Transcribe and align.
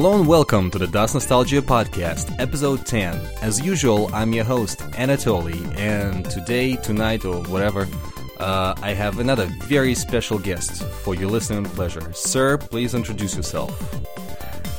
Hello 0.00 0.18
and 0.18 0.26
welcome 0.26 0.70
to 0.70 0.78
the 0.78 0.86
DOS 0.86 1.12
Nostalgia 1.12 1.60
Podcast, 1.60 2.34
episode 2.40 2.86
10. 2.86 3.20
As 3.42 3.60
usual, 3.60 4.08
I'm 4.14 4.32
your 4.32 4.46
host, 4.46 4.78
Anatoly, 4.92 5.60
and 5.76 6.24
today, 6.24 6.76
tonight, 6.76 7.26
or 7.26 7.42
whatever, 7.42 7.86
uh, 8.38 8.72
I 8.80 8.94
have 8.94 9.18
another 9.18 9.44
very 9.64 9.94
special 9.94 10.38
guest 10.38 10.82
for 11.04 11.14
your 11.14 11.28
listening 11.28 11.64
pleasure. 11.64 12.14
Sir, 12.14 12.56
please 12.56 12.94
introduce 12.94 13.36
yourself. 13.36 13.78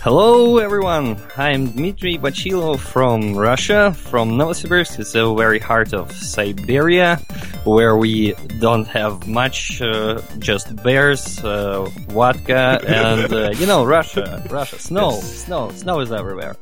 Hello 0.01 0.57
everyone, 0.57 1.21
I'm 1.37 1.67
Dmitry 1.67 2.17
Bachilo 2.17 2.79
from 2.79 3.35
Russia, 3.35 3.93
from 3.93 4.31
Novosibirsk, 4.31 4.97
it's 4.97 5.11
the 5.11 5.31
very 5.35 5.59
heart 5.59 5.93
of 5.93 6.11
Siberia, 6.11 7.21
where 7.63 7.95
we 7.95 8.33
don't 8.59 8.87
have 8.87 9.27
much, 9.27 9.81
uh, 9.81 10.21
just 10.39 10.75
bears, 10.83 11.43
uh, 11.43 11.85
vodka, 12.09 12.81
and, 12.87 13.31
uh, 13.33 13.51
you 13.51 13.65
know, 13.65 13.85
Russia, 13.85 14.43
Russia, 14.49 14.79
snow, 14.79 15.11
Yes. 15.11 15.45
snow, 15.45 15.71
snow 15.71 15.99
is 15.99 16.11
everywhere. 16.11 16.55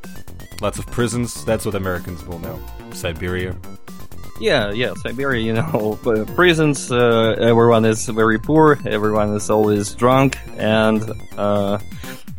Lots 0.62 0.78
of 0.80 0.86
prisons, 0.88 1.46
that's 1.46 1.66
what 1.66 1.76
Americans 1.76 2.24
will 2.26 2.40
know. 2.40 2.60
Siberia. 2.94 3.56
Yeah, 4.42 4.72
yeah, 4.72 4.94
Siberia, 5.04 5.42
you 5.42 5.54
know, 5.54 6.00
prisons, 6.36 6.92
uh, 6.92 7.36
everyone 7.40 7.86
is 7.86 8.06
very 8.08 8.40
poor, 8.40 8.78
everyone 8.86 9.36
is 9.36 9.50
always 9.50 9.94
drunk, 9.96 10.38
and, 10.58 11.02
uh, 11.38 11.78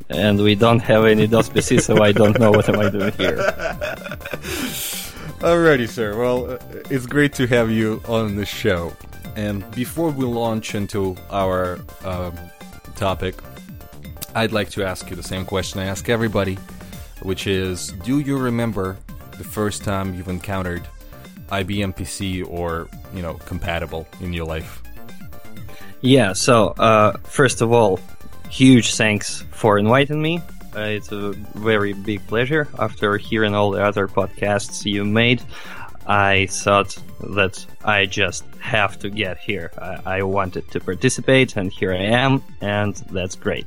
and 0.08 0.42
we 0.42 0.55
don't 0.55 0.80
have 0.80 1.05
any 1.05 1.27
DOS 1.27 1.50
so 1.84 2.02
I 2.02 2.12
don't 2.12 2.39
know 2.39 2.50
what 2.50 2.69
am 2.69 2.80
I 2.80 2.91
doing 2.91 3.12
here. 3.12 3.36
Alrighty, 5.41 5.88
sir. 5.88 6.19
Well, 6.19 6.50
uh, 6.50 6.58
it's 6.91 7.06
great 7.06 7.33
to 7.36 7.46
have 7.46 7.70
you 7.70 8.02
on 8.06 8.36
the 8.36 8.44
show. 8.44 8.92
And 9.36 9.69
before 9.70 10.10
we 10.10 10.27
launch 10.27 10.74
into 10.74 11.16
our 11.30 11.78
um, 12.05 12.38
topic, 12.94 13.36
I'd 14.34 14.52
like 14.52 14.68
to 14.72 14.84
ask 14.84 15.08
you 15.08 15.16
the 15.16 15.22
same 15.22 15.46
question 15.46 15.80
I 15.80 15.86
ask 15.86 16.11
everybody, 16.11 16.56
which 17.22 17.46
is 17.46 17.92
Do 18.05 18.20
you 18.20 18.36
remember 18.36 18.98
the 19.38 19.44
first 19.44 19.83
time 19.83 20.12
you've 20.12 20.28
encountered 20.28 20.86
IBM 21.48 21.96
PC 21.96 22.46
or, 22.46 22.90
you 23.14 23.22
know, 23.22 23.33
compatible 23.46 24.07
in 24.20 24.34
your 24.34 24.45
life? 24.45 24.83
Yeah, 26.02 26.34
so 26.34 26.74
uh, 26.78 27.17
first 27.24 27.62
of 27.62 27.72
all, 27.72 27.98
huge 28.51 28.95
thanks 28.95 29.42
for 29.52 29.78
inviting 29.78 30.20
me. 30.20 30.42
Uh, 30.75 30.81
it's 30.81 31.11
a 31.11 31.33
very 31.55 31.92
big 31.92 32.25
pleasure. 32.27 32.69
After 32.79 33.17
hearing 33.17 33.55
all 33.55 33.70
the 33.70 33.85
other 33.85 34.07
podcasts 34.07 34.85
you 34.85 35.05
made, 35.05 35.42
I 36.07 36.47
thought 36.47 36.97
that 37.20 37.64
I 37.85 38.07
just 38.07 38.45
have 38.61 38.98
to 39.01 39.11
get 39.11 39.39
here. 39.39 39.73
I, 39.79 40.19
I 40.19 40.23
wanted 40.23 40.70
to 40.70 40.81
participate, 40.81 41.57
and 41.57 41.73
here 41.73 41.92
I 41.92 42.05
am, 42.25 42.42
and 42.61 42.95
that's 43.11 43.35
great. 43.35 43.67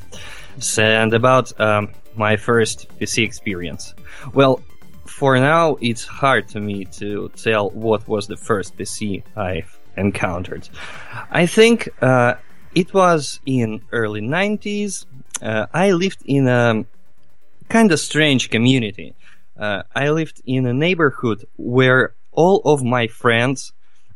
So, 0.59 0.83
and 0.83 1.13
about 1.13 1.59
um, 1.59 1.89
my 2.15 2.37
first 2.37 2.87
PC 2.99 3.23
experience. 3.23 3.93
Well, 4.33 4.61
for 5.05 5.37
now, 5.37 5.77
it's 5.81 6.05
hard 6.05 6.47
to 6.49 6.59
me 6.59 6.85
to 6.85 7.29
tell 7.35 7.69
what 7.71 8.07
was 8.07 8.27
the 8.27 8.37
first 8.37 8.77
PC 8.77 9.23
I've 9.35 9.77
encountered. 9.97 10.69
I 11.31 11.45
think 11.45 11.89
uh, 12.01 12.35
it 12.75 12.93
was 12.93 13.39
in 13.45 13.81
early 13.91 14.21
90s. 14.21 15.05
Uh, 15.43 15.67
I 15.73 15.91
lived 15.91 16.23
in 16.25 16.47
a 16.47 16.85
kind 17.67 17.91
of 17.91 17.99
strange 17.99 18.49
community. 18.49 19.13
Uh, 19.59 19.83
I 19.93 20.09
lived 20.09 20.41
in 20.45 20.65
a 20.65 20.73
neighborhood 20.73 21.45
where 21.57 22.13
all 22.31 22.61
of 22.63 22.81
my 22.81 23.07
friends, 23.07 23.73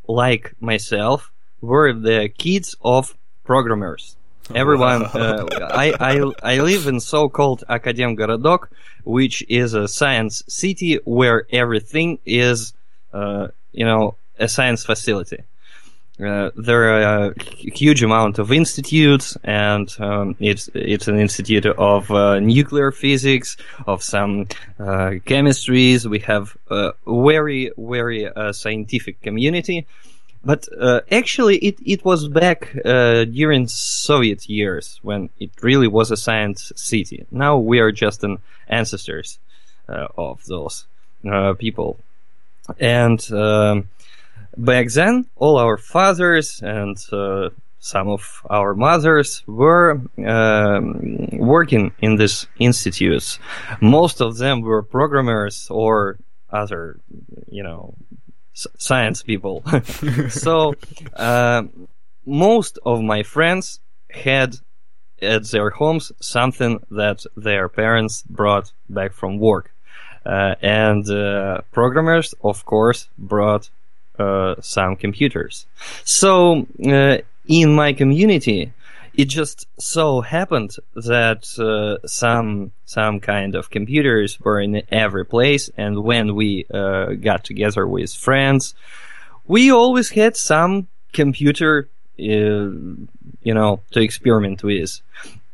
like 0.08 0.56
myself, 0.62 1.32
were 1.60 1.92
the 1.92 2.30
kids 2.30 2.76
of 2.82 3.14
programmers. 3.44 4.16
Everyone, 4.56 5.04
uh, 5.04 5.46
I, 5.74 5.94
I, 6.00 6.32
I 6.44 6.60
live 6.62 6.88
in 6.88 7.02
so-called 7.02 7.66
Akademgorodok, 7.70 8.70
which 9.04 9.44
is 9.50 9.74
a 9.74 9.88
science 9.88 10.44
city 10.48 11.00
where 11.04 11.46
everything 11.52 12.20
is, 12.26 12.74
uh, 13.12 13.50
you 13.74 13.86
know, 13.86 14.16
a 14.40 14.48
science 14.48 14.86
facility. 14.86 15.44
Uh, 16.20 16.50
there 16.56 16.84
are 16.90 17.26
a 17.28 17.44
huge 17.44 18.02
amount 18.02 18.40
of 18.40 18.52
institutes, 18.52 19.38
and 19.44 19.96
um, 20.00 20.36
it's 20.40 20.68
it's 20.74 21.08
an 21.08 21.20
institute 21.20 21.68
of 21.68 22.10
uh, 22.10 22.40
nuclear 22.40 22.92
physics, 22.92 23.56
of 23.86 24.02
some 24.02 24.48
uh, 24.80 25.22
chemistries. 25.28 26.08
We 26.08 26.20
have 26.20 26.58
a 26.72 26.94
very 27.06 27.72
very 27.78 28.28
uh, 28.28 28.52
scientific 28.52 29.22
community, 29.22 29.86
but 30.44 30.68
uh, 30.80 31.02
actually 31.12 31.58
it 31.58 31.78
it 31.86 32.04
was 32.04 32.28
back 32.28 32.72
during 32.84 33.68
Soviet 33.68 34.50
years 34.50 35.00
when 35.04 35.30
it 35.40 35.52
really 35.62 35.88
was 35.88 36.10
a 36.10 36.18
science 36.18 36.72
city. 36.76 37.28
Now 37.30 37.60
we 37.60 37.78
are 37.78 37.92
just 37.92 38.24
an 38.24 38.40
ancestors 38.68 39.38
of 39.88 40.44
those 40.46 40.88
people, 41.60 42.00
and. 42.80 43.22
Um, 43.32 43.90
back 44.58 44.90
then, 44.90 45.26
all 45.36 45.58
our 45.58 45.78
fathers 45.78 46.62
and 46.62 46.98
uh, 47.12 47.50
some 47.80 48.10
of 48.10 48.42
our 48.50 48.74
mothers 48.74 49.44
were 49.48 50.02
um, 50.26 51.30
working 51.34 51.94
in 52.00 52.16
these 52.18 52.48
institutes. 52.60 53.40
Most 53.82 54.22
of 54.22 54.38
them 54.38 54.62
were 54.62 54.82
programmers 54.82 55.68
or 55.70 56.18
other, 56.50 57.00
you 57.50 57.64
know, 57.64 57.94
science 58.54 59.22
people. 59.22 59.64
so, 60.30 60.74
uh, 61.16 61.64
most 62.26 62.80
of 62.86 63.02
my 63.02 63.24
friends 63.24 63.80
had 64.10 64.58
at 65.22 65.46
their 65.50 65.70
homes 65.70 66.12
something 66.20 66.80
that 66.92 67.26
their 67.36 67.70
parents 67.70 68.24
brought 68.24 68.72
back 68.90 69.14
from 69.14 69.40
work. 69.40 69.72
Uh, 70.26 70.56
and 70.62 71.10
uh, 71.10 71.62
programmers, 71.72 72.36
of 72.44 72.66
course, 72.66 73.08
brought 73.18 73.70
uh, 74.20 74.56
some 74.62 74.96
computers. 74.96 75.66
So 76.04 76.68
uh, 76.86 77.18
in 77.48 77.76
my 77.76 77.94
community, 77.94 78.74
it 79.18 79.26
just 79.26 79.68
so 79.80 80.22
happened 80.22 80.76
that 80.96 81.48
uh, 81.58 82.08
some 82.08 82.72
some 82.86 83.20
kind 83.20 83.56
of 83.56 83.72
computers 83.72 84.40
were 84.40 84.62
in 84.62 84.84
every 84.92 85.26
place, 85.26 85.72
and 85.76 86.04
when 86.04 86.36
we 86.36 86.66
uh, 86.72 87.14
got 87.14 87.44
together 87.44 87.88
with 87.88 88.14
friends, 88.14 88.76
we 89.48 89.72
always 89.72 90.10
had 90.10 90.38
some 90.38 90.88
computer, 91.14 91.90
uh, 92.20 92.24
you 92.24 93.54
know, 93.54 93.82
to 93.92 94.02
experiment 94.02 94.64
with. 94.64 95.02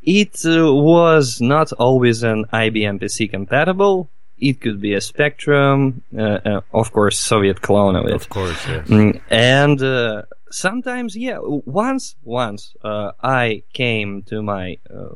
It 0.01 0.41
was 0.43 1.39
not 1.39 1.71
always 1.73 2.23
an 2.23 2.43
IBM 2.51 2.99
PC 3.01 3.29
compatible. 3.31 4.09
It 4.49 4.59
could 4.61 4.79
be 4.81 4.93
a 4.93 5.01
Spectrum, 5.01 6.03
uh, 6.17 6.21
uh, 6.21 6.61
of 6.73 6.91
course, 6.91 7.17
Soviet 7.17 7.61
clone 7.61 7.95
of 7.95 8.05
it. 8.05 8.13
Of 8.13 8.27
course, 8.29 8.59
yes. 8.67 8.87
Mm, 8.87 9.21
and 9.29 9.81
uh, 9.81 10.23
sometimes, 10.51 11.15
yeah, 11.15 11.39
once, 11.41 12.15
once 12.23 12.75
uh, 12.83 13.11
I 13.21 13.63
came 13.71 14.23
to 14.23 14.41
my 14.41 14.77
uh, 14.93 15.15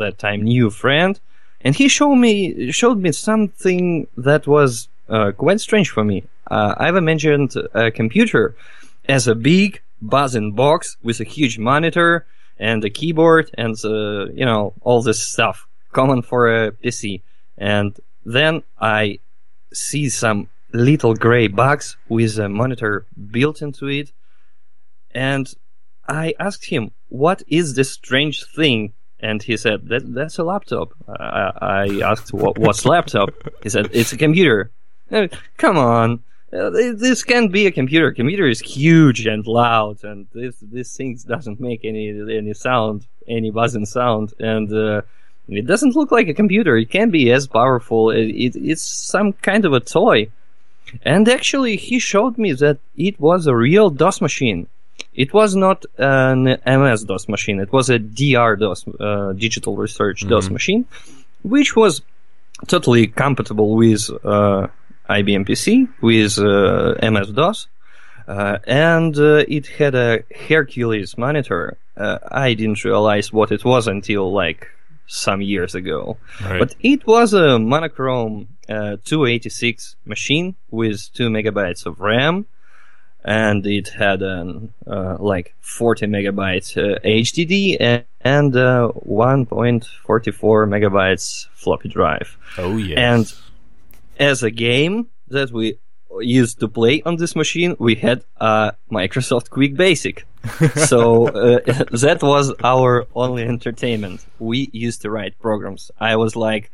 that 0.00 0.18
time 0.18 0.42
new 0.42 0.70
friend, 0.70 1.20
and 1.60 1.74
he 1.74 1.88
showed 1.88 2.16
me 2.16 2.72
showed 2.72 2.98
me 2.98 3.12
something 3.12 4.06
that 4.16 4.46
was 4.46 4.88
uh, 5.08 5.32
quite 5.32 5.60
strange 5.60 5.90
for 5.90 6.04
me. 6.04 6.24
Uh, 6.50 6.74
I've 6.78 7.02
mentioned 7.02 7.54
a 7.74 7.90
computer 7.90 8.54
as 9.08 9.28
a 9.28 9.34
big 9.34 9.80
buzzing 10.00 10.52
box 10.52 10.96
with 11.02 11.20
a 11.20 11.24
huge 11.24 11.58
monitor 11.58 12.26
and 12.58 12.84
a 12.84 12.90
keyboard 12.90 13.50
and 13.54 13.76
uh, 13.84 14.26
you 14.32 14.44
know 14.44 14.72
all 14.82 15.02
this 15.02 15.20
stuff 15.22 15.66
common 15.92 16.22
for 16.22 16.64
a 16.64 16.72
PC. 16.72 17.22
And 17.58 17.98
then 18.24 18.62
I 18.80 19.18
see 19.72 20.08
some 20.08 20.48
little 20.72 21.14
gray 21.14 21.48
box 21.48 21.96
with 22.08 22.38
a 22.38 22.48
monitor 22.48 23.06
built 23.30 23.62
into 23.62 23.88
it. 23.88 24.12
And 25.14 25.52
I 26.08 26.34
asked 26.38 26.66
him, 26.66 26.92
what 27.08 27.42
is 27.48 27.74
this 27.74 27.90
strange 27.90 28.44
thing? 28.44 28.92
And 29.20 29.42
he 29.42 29.56
said, 29.56 29.88
that, 29.88 30.14
that's 30.14 30.38
a 30.38 30.44
laptop. 30.44 30.94
I, 31.08 31.52
I 31.60 32.00
asked, 32.04 32.32
what, 32.32 32.58
what's 32.58 32.84
laptop? 32.84 33.30
He 33.62 33.68
said, 33.68 33.90
it's 33.92 34.12
a 34.12 34.16
computer. 34.16 34.70
Uh, 35.10 35.28
come 35.58 35.76
on. 35.76 36.22
Uh, 36.52 36.70
this 36.70 37.22
can't 37.22 37.50
be 37.50 37.66
a 37.66 37.70
computer. 37.70 38.12
Computer 38.12 38.46
is 38.46 38.60
huge 38.60 39.26
and 39.26 39.46
loud, 39.46 40.04
and 40.04 40.26
this 40.34 40.56
this 40.60 40.94
thing 40.94 41.18
doesn't 41.26 41.58
make 41.58 41.82
any 41.82 42.10
any 42.10 42.52
sound, 42.52 43.06
any 43.26 43.50
buzzing 43.50 43.86
sound, 43.86 44.34
and 44.38 44.70
uh, 44.70 45.00
it 45.48 45.66
doesn't 45.66 45.96
look 45.96 46.10
like 46.12 46.28
a 46.28 46.34
computer. 46.34 46.76
It 46.76 46.90
can't 46.90 47.12
be 47.12 47.30
as 47.32 47.46
powerful. 47.46 48.10
It, 48.10 48.28
it, 48.28 48.56
it's 48.56 48.82
some 48.82 49.32
kind 49.34 49.64
of 49.64 49.72
a 49.72 49.80
toy. 49.80 50.28
And 51.02 51.28
actually, 51.28 51.76
he 51.76 51.98
showed 51.98 52.38
me 52.38 52.52
that 52.52 52.78
it 52.96 53.18
was 53.18 53.46
a 53.46 53.56
real 53.56 53.90
DOS 53.90 54.20
machine. 54.20 54.68
It 55.14 55.32
was 55.32 55.54
not 55.54 55.84
an 55.98 56.44
MS 56.66 57.04
DOS 57.04 57.28
machine. 57.28 57.60
It 57.60 57.72
was 57.72 57.90
a 57.90 57.98
DR 57.98 58.56
DOS, 58.56 58.84
uh, 59.00 59.32
digital 59.32 59.76
research 59.76 60.26
DOS 60.26 60.50
machine, 60.50 60.86
which 61.42 61.76
was 61.76 62.02
totally 62.66 63.06
compatible 63.06 63.74
with 63.74 64.10
uh, 64.24 64.68
IBM 65.08 65.46
PC, 65.46 65.88
with 66.00 66.38
uh, 66.38 67.10
MS 67.10 67.30
DOS. 67.32 67.66
Uh, 68.28 68.58
and 68.66 69.18
uh, 69.18 69.44
it 69.48 69.66
had 69.66 69.94
a 69.94 70.22
Hercules 70.48 71.18
monitor. 71.18 71.76
Uh, 71.96 72.18
I 72.30 72.54
didn't 72.54 72.84
realize 72.84 73.32
what 73.32 73.50
it 73.50 73.64
was 73.64 73.88
until 73.88 74.32
like 74.32 74.68
some 75.12 75.42
years 75.42 75.74
ago. 75.74 76.16
Right. 76.42 76.58
But 76.58 76.74
it 76.80 77.06
was 77.06 77.34
a 77.34 77.58
monochrome 77.58 78.48
uh, 78.68 78.96
286 79.04 79.96
machine 80.06 80.56
with 80.70 81.12
2 81.12 81.28
megabytes 81.28 81.84
of 81.84 82.00
RAM 82.00 82.46
and 83.24 83.66
it 83.66 83.88
had 83.88 84.22
an 84.22 84.72
uh, 84.86 85.16
like 85.20 85.54
40 85.60 86.06
megabytes 86.06 86.76
uh, 86.76 86.98
HDD 87.04 87.76
and, 87.78 88.04
and 88.22 88.56
uh, 88.56 88.90
1.44 89.06 89.84
megabytes 90.66 91.46
floppy 91.54 91.88
drive. 91.88 92.36
oh 92.56 92.78
yes. 92.78 92.98
And 92.98 93.32
as 94.18 94.42
a 94.42 94.50
game 94.50 95.08
that 95.28 95.50
we 95.52 95.78
used 96.20 96.58
to 96.60 96.68
play 96.68 97.02
on 97.04 97.16
this 97.16 97.36
machine, 97.36 97.76
we 97.78 97.96
had 97.96 98.24
Microsoft 98.40 99.50
Quick 99.50 99.76
Basic. 99.76 100.26
so 100.74 101.28
uh, 101.28 101.60
that 101.92 102.18
was 102.22 102.52
our 102.64 103.06
only 103.14 103.44
entertainment. 103.44 104.24
We 104.38 104.70
used 104.72 105.02
to 105.02 105.10
write 105.10 105.38
programs. 105.38 105.90
I 105.98 106.16
was 106.16 106.36
like 106.36 106.70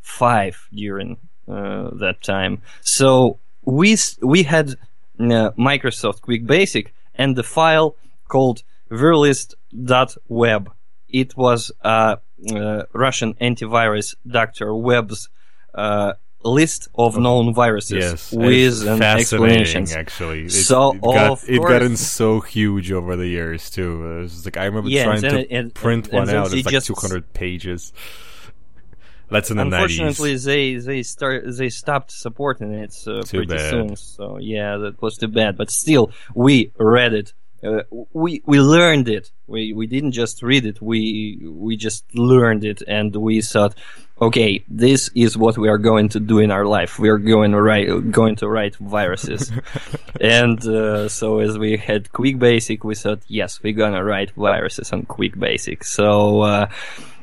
five 0.00 0.68
during 0.72 1.18
uh, 1.48 1.90
that 2.00 2.22
time. 2.22 2.62
So 2.80 3.38
we 3.62 3.96
we 4.22 4.42
had 4.44 4.70
uh, 5.18 5.50
Microsoft 5.58 6.22
Quick 6.22 6.46
Basic 6.46 6.94
and 7.14 7.36
the 7.36 7.42
file 7.42 7.96
called 8.28 8.62
verlist.web. 8.90 10.72
It 11.08 11.36
was 11.36 11.72
uh, 11.82 12.16
uh, 12.52 12.82
Russian 12.92 13.34
antivirus 13.34 14.14
Dr. 14.26 14.74
Web's 14.74 15.28
uh, 15.74 16.14
list 16.44 16.88
of 16.94 17.16
known 17.18 17.54
viruses 17.54 17.92
yes, 17.98 18.32
with 18.32 18.52
it's 18.52 18.82
an 18.82 19.02
explanation. 19.02 19.86
Actually, 19.96 20.44
it, 20.44 20.52
So, 20.52 20.92
it 20.92 21.00
got, 21.00 21.48
it 21.48 21.60
gotten 21.60 21.96
so 21.96 22.40
huge 22.40 22.92
over 22.92 23.16
the 23.16 23.26
years 23.26 23.70
too. 23.70 24.18
It 24.18 24.22
was 24.22 24.44
like 24.44 24.56
I 24.56 24.66
remember 24.66 24.90
Yes, 24.90 25.04
trying 25.04 25.22
to 25.22 25.54
it- 25.54 25.74
print 25.74 26.12
one 26.12 26.28
out. 26.30 26.52
It's 26.52 26.66
like 26.70 26.82
200 26.84 27.32
pages. 27.32 27.92
That's 29.30 29.50
in 29.50 29.56
the 29.56 29.62
Unfortunately, 29.62 30.34
90s. 30.34 30.44
they 30.44 30.74
they 30.76 31.02
start 31.02 31.44
they 31.56 31.70
stopped 31.70 32.12
supporting 32.12 32.72
it 32.74 32.94
uh, 33.06 33.22
pretty 33.22 33.46
bad. 33.46 33.70
soon. 33.70 33.96
So 33.96 34.38
yeah, 34.38 34.76
that 34.76 35.00
was 35.00 35.16
too 35.16 35.28
bad. 35.28 35.56
But 35.56 35.70
still, 35.70 36.12
we 36.34 36.72
read 36.78 37.14
it. 37.14 37.32
Uh, 37.64 37.82
we 38.12 38.42
we 38.44 38.60
learned 38.60 39.08
it. 39.08 39.30
We 39.46 39.72
we 39.72 39.86
didn't 39.86 40.12
just 40.12 40.42
read 40.42 40.66
it. 40.66 40.82
We 40.82 41.40
we 41.44 41.76
just 41.76 42.04
learned 42.14 42.64
it, 42.64 42.82
and 42.86 43.14
we 43.16 43.40
thought, 43.40 43.74
okay, 44.20 44.62
this 44.68 45.10
is 45.14 45.36
what 45.36 45.56
we 45.56 45.68
are 45.68 45.78
going 45.78 46.10
to 46.10 46.20
do 46.20 46.38
in 46.40 46.50
our 46.50 46.66
life. 46.66 46.98
We 46.98 47.08
are 47.08 47.18
going 47.18 47.52
to 47.52 47.62
write 47.62 48.10
going 48.10 48.36
to 48.36 48.48
write 48.48 48.76
viruses. 48.76 49.50
and 50.20 50.64
uh, 50.66 51.08
so 51.08 51.38
as 51.38 51.56
we 51.56 51.76
had 51.76 52.12
Quick 52.12 52.38
Basic, 52.38 52.84
we 52.84 52.94
thought, 52.94 53.22
yes, 53.28 53.62
we're 53.62 53.72
gonna 53.72 54.04
write 54.04 54.32
viruses 54.32 54.92
on 54.92 55.04
Quick 55.04 55.38
Basic. 55.38 55.84
So. 55.84 56.42
Uh, 56.42 56.66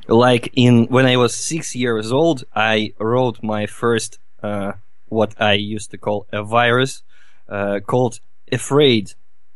like 0.08 0.52
in 0.56 0.88
when 0.88 1.06
I 1.06 1.16
was 1.16 1.34
six 1.34 1.76
years 1.76 2.12
old, 2.12 2.44
I 2.56 2.94
wrote 3.00 3.42
my 3.44 3.66
first 3.66 4.20
uh, 4.44 4.74
what 5.08 5.40
I 5.40 5.54
used 5.54 5.92
to 5.92 5.98
call 5.98 6.26
a 6.32 6.44
virus 6.44 7.04
uh, 7.48 7.80
called 7.86 8.20
Afraid. 8.52 9.14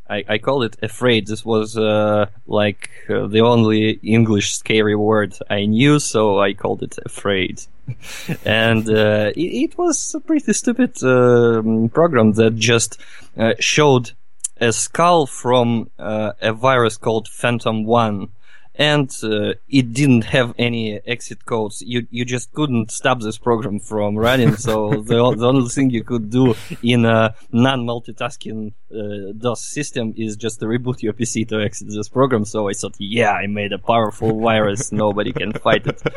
I, 0.09 0.23
I 0.27 0.37
called 0.37 0.63
it 0.63 0.77
Afraid. 0.81 1.27
This 1.27 1.43
was 1.43 1.77
uh, 1.77 2.27
like 2.45 2.89
uh, 3.09 3.27
the 3.27 3.41
only 3.41 3.99
English 4.03 4.55
scary 4.55 4.95
word 4.95 5.37
I 5.49 5.65
knew, 5.65 5.99
so 5.99 6.39
I 6.39 6.53
called 6.53 6.83
it 6.83 6.97
Afraid. 7.05 7.61
and 8.45 8.87
uh, 8.89 9.31
it, 9.35 9.71
it 9.71 9.77
was 9.77 10.15
a 10.15 10.19
pretty 10.19 10.53
stupid 10.53 11.03
um 11.03 11.89
program 11.89 12.33
that 12.33 12.55
just 12.55 12.99
uh, 13.37 13.53
showed 13.59 14.11
a 14.59 14.71
skull 14.71 15.25
from 15.27 15.89
uh, 15.99 16.31
a 16.41 16.53
virus 16.53 16.97
called 16.97 17.27
Phantom 17.27 17.85
One 17.85 18.29
and 18.77 19.09
uh, 19.23 19.53
it 19.69 19.93
didn't 19.93 20.25
have 20.25 20.53
any 20.57 20.99
exit 21.05 21.45
codes. 21.45 21.81
You 21.81 22.07
you 22.11 22.25
just 22.25 22.51
couldn't 22.51 22.91
stop 22.91 23.21
this 23.21 23.37
program 23.37 23.79
from 23.79 24.17
running. 24.17 24.55
So 24.57 24.89
the, 25.09 25.35
the 25.35 25.47
only 25.47 25.69
thing 25.69 25.89
you 25.91 26.03
could 26.03 26.29
do 26.29 26.55
in 26.83 27.05
a 27.05 27.35
non-multitasking 27.51 28.73
uh, 28.93 29.33
DOS 29.37 29.61
system 29.61 30.13
is 30.17 30.35
just 30.35 30.59
to 30.59 30.65
reboot 30.65 31.01
your 31.01 31.13
PC 31.13 31.47
to 31.49 31.61
exit 31.61 31.87
this 31.89 32.09
program. 32.09 32.43
So 32.43 32.69
I 32.69 32.73
thought, 32.73 32.95
yeah, 32.99 33.31
I 33.31 33.47
made 33.47 33.71
a 33.71 33.79
powerful 33.79 34.39
virus. 34.39 34.91
Nobody 34.91 35.31
can 35.31 35.53
fight 35.53 35.87
it. 35.87 36.01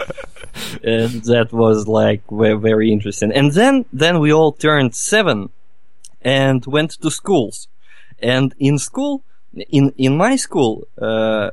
And 0.83 1.23
that 1.25 1.53
was 1.53 1.87
like 1.87 2.23
ve- 2.31 2.55
very 2.55 2.91
interesting. 2.93 3.33
And 3.33 3.53
then 3.53 3.85
then 3.93 4.19
we 4.19 4.33
all 4.33 4.53
turned 4.53 4.95
seven 4.95 5.51
and 6.21 6.65
went 6.67 6.91
to 7.03 7.11
schools. 7.11 7.69
And 8.19 8.55
in 8.59 8.79
school, 8.79 9.23
in 9.55 9.93
in 9.97 10.17
my 10.17 10.35
school. 10.35 10.89
Uh, 11.01 11.51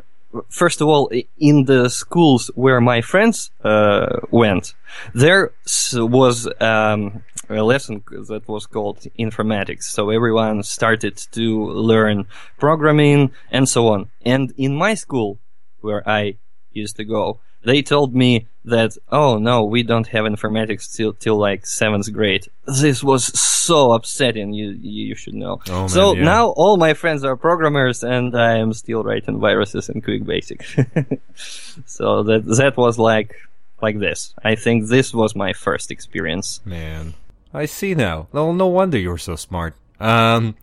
first 0.49 0.81
of 0.81 0.87
all, 0.87 1.11
in 1.37 1.65
the 1.65 1.89
schools 1.89 2.51
where 2.55 2.81
my 2.81 3.01
friends 3.01 3.51
uh, 3.63 4.19
went, 4.31 4.73
there 5.13 5.51
was 5.93 6.47
um, 6.59 7.23
a 7.49 7.63
lesson 7.63 8.03
that 8.27 8.43
was 8.47 8.65
called 8.65 8.99
informatics. 9.19 9.83
So 9.83 10.09
everyone 10.09 10.63
started 10.63 11.17
to 11.31 11.65
learn 11.65 12.27
programming 12.57 13.31
and 13.51 13.67
so 13.67 13.87
on. 13.89 14.09
And 14.23 14.53
in 14.57 14.75
my 14.75 14.95
school, 14.95 15.39
where 15.81 16.07
I 16.07 16.37
used 16.71 16.95
to 16.97 17.05
go, 17.05 17.39
they 17.65 17.81
told 17.81 18.15
me 18.15 18.47
that, 18.63 18.97
oh 19.11 19.37
no, 19.37 19.63
we 19.63 19.83
don't 19.83 20.07
have 20.07 20.25
informatics 20.25 20.95
till, 20.95 21.13
till 21.13 21.37
like 21.37 21.65
seventh 21.65 22.11
grade. 22.13 22.47
This 22.65 23.03
was 23.03 23.25
so 23.39 23.91
upsetting, 23.91 24.53
you, 24.53 24.69
you 24.79 25.15
should 25.15 25.33
know. 25.33 25.61
Oh, 25.69 25.81
man, 25.81 25.89
so 25.89 26.13
yeah. 26.13 26.23
now 26.23 26.47
all 26.49 26.77
my 26.77 26.93
friends 26.93 27.23
are 27.23 27.35
programmers 27.35 28.03
and 28.03 28.35
I 28.35 28.57
am 28.57 28.73
still 28.73 29.03
writing 29.03 29.39
viruses 29.39 29.89
in 29.89 30.01
Quick 30.01 30.25
Basic. 30.25 30.63
so 31.85 32.23
that, 32.23 32.45
that 32.45 32.77
was 32.77 32.97
like, 32.97 33.35
like 33.81 33.99
this. 33.99 34.33
I 34.43 34.55
think 34.55 34.87
this 34.87 35.13
was 35.13 35.35
my 35.35 35.53
first 35.53 35.91
experience. 35.91 36.61
Man, 36.65 37.13
I 37.53 37.65
see 37.65 37.95
now. 37.95 38.27
Well, 38.31 38.53
no 38.53 38.67
wonder 38.67 38.97
you're 38.97 39.17
so 39.17 39.35
smart. 39.35 39.75
Um, 39.99 40.55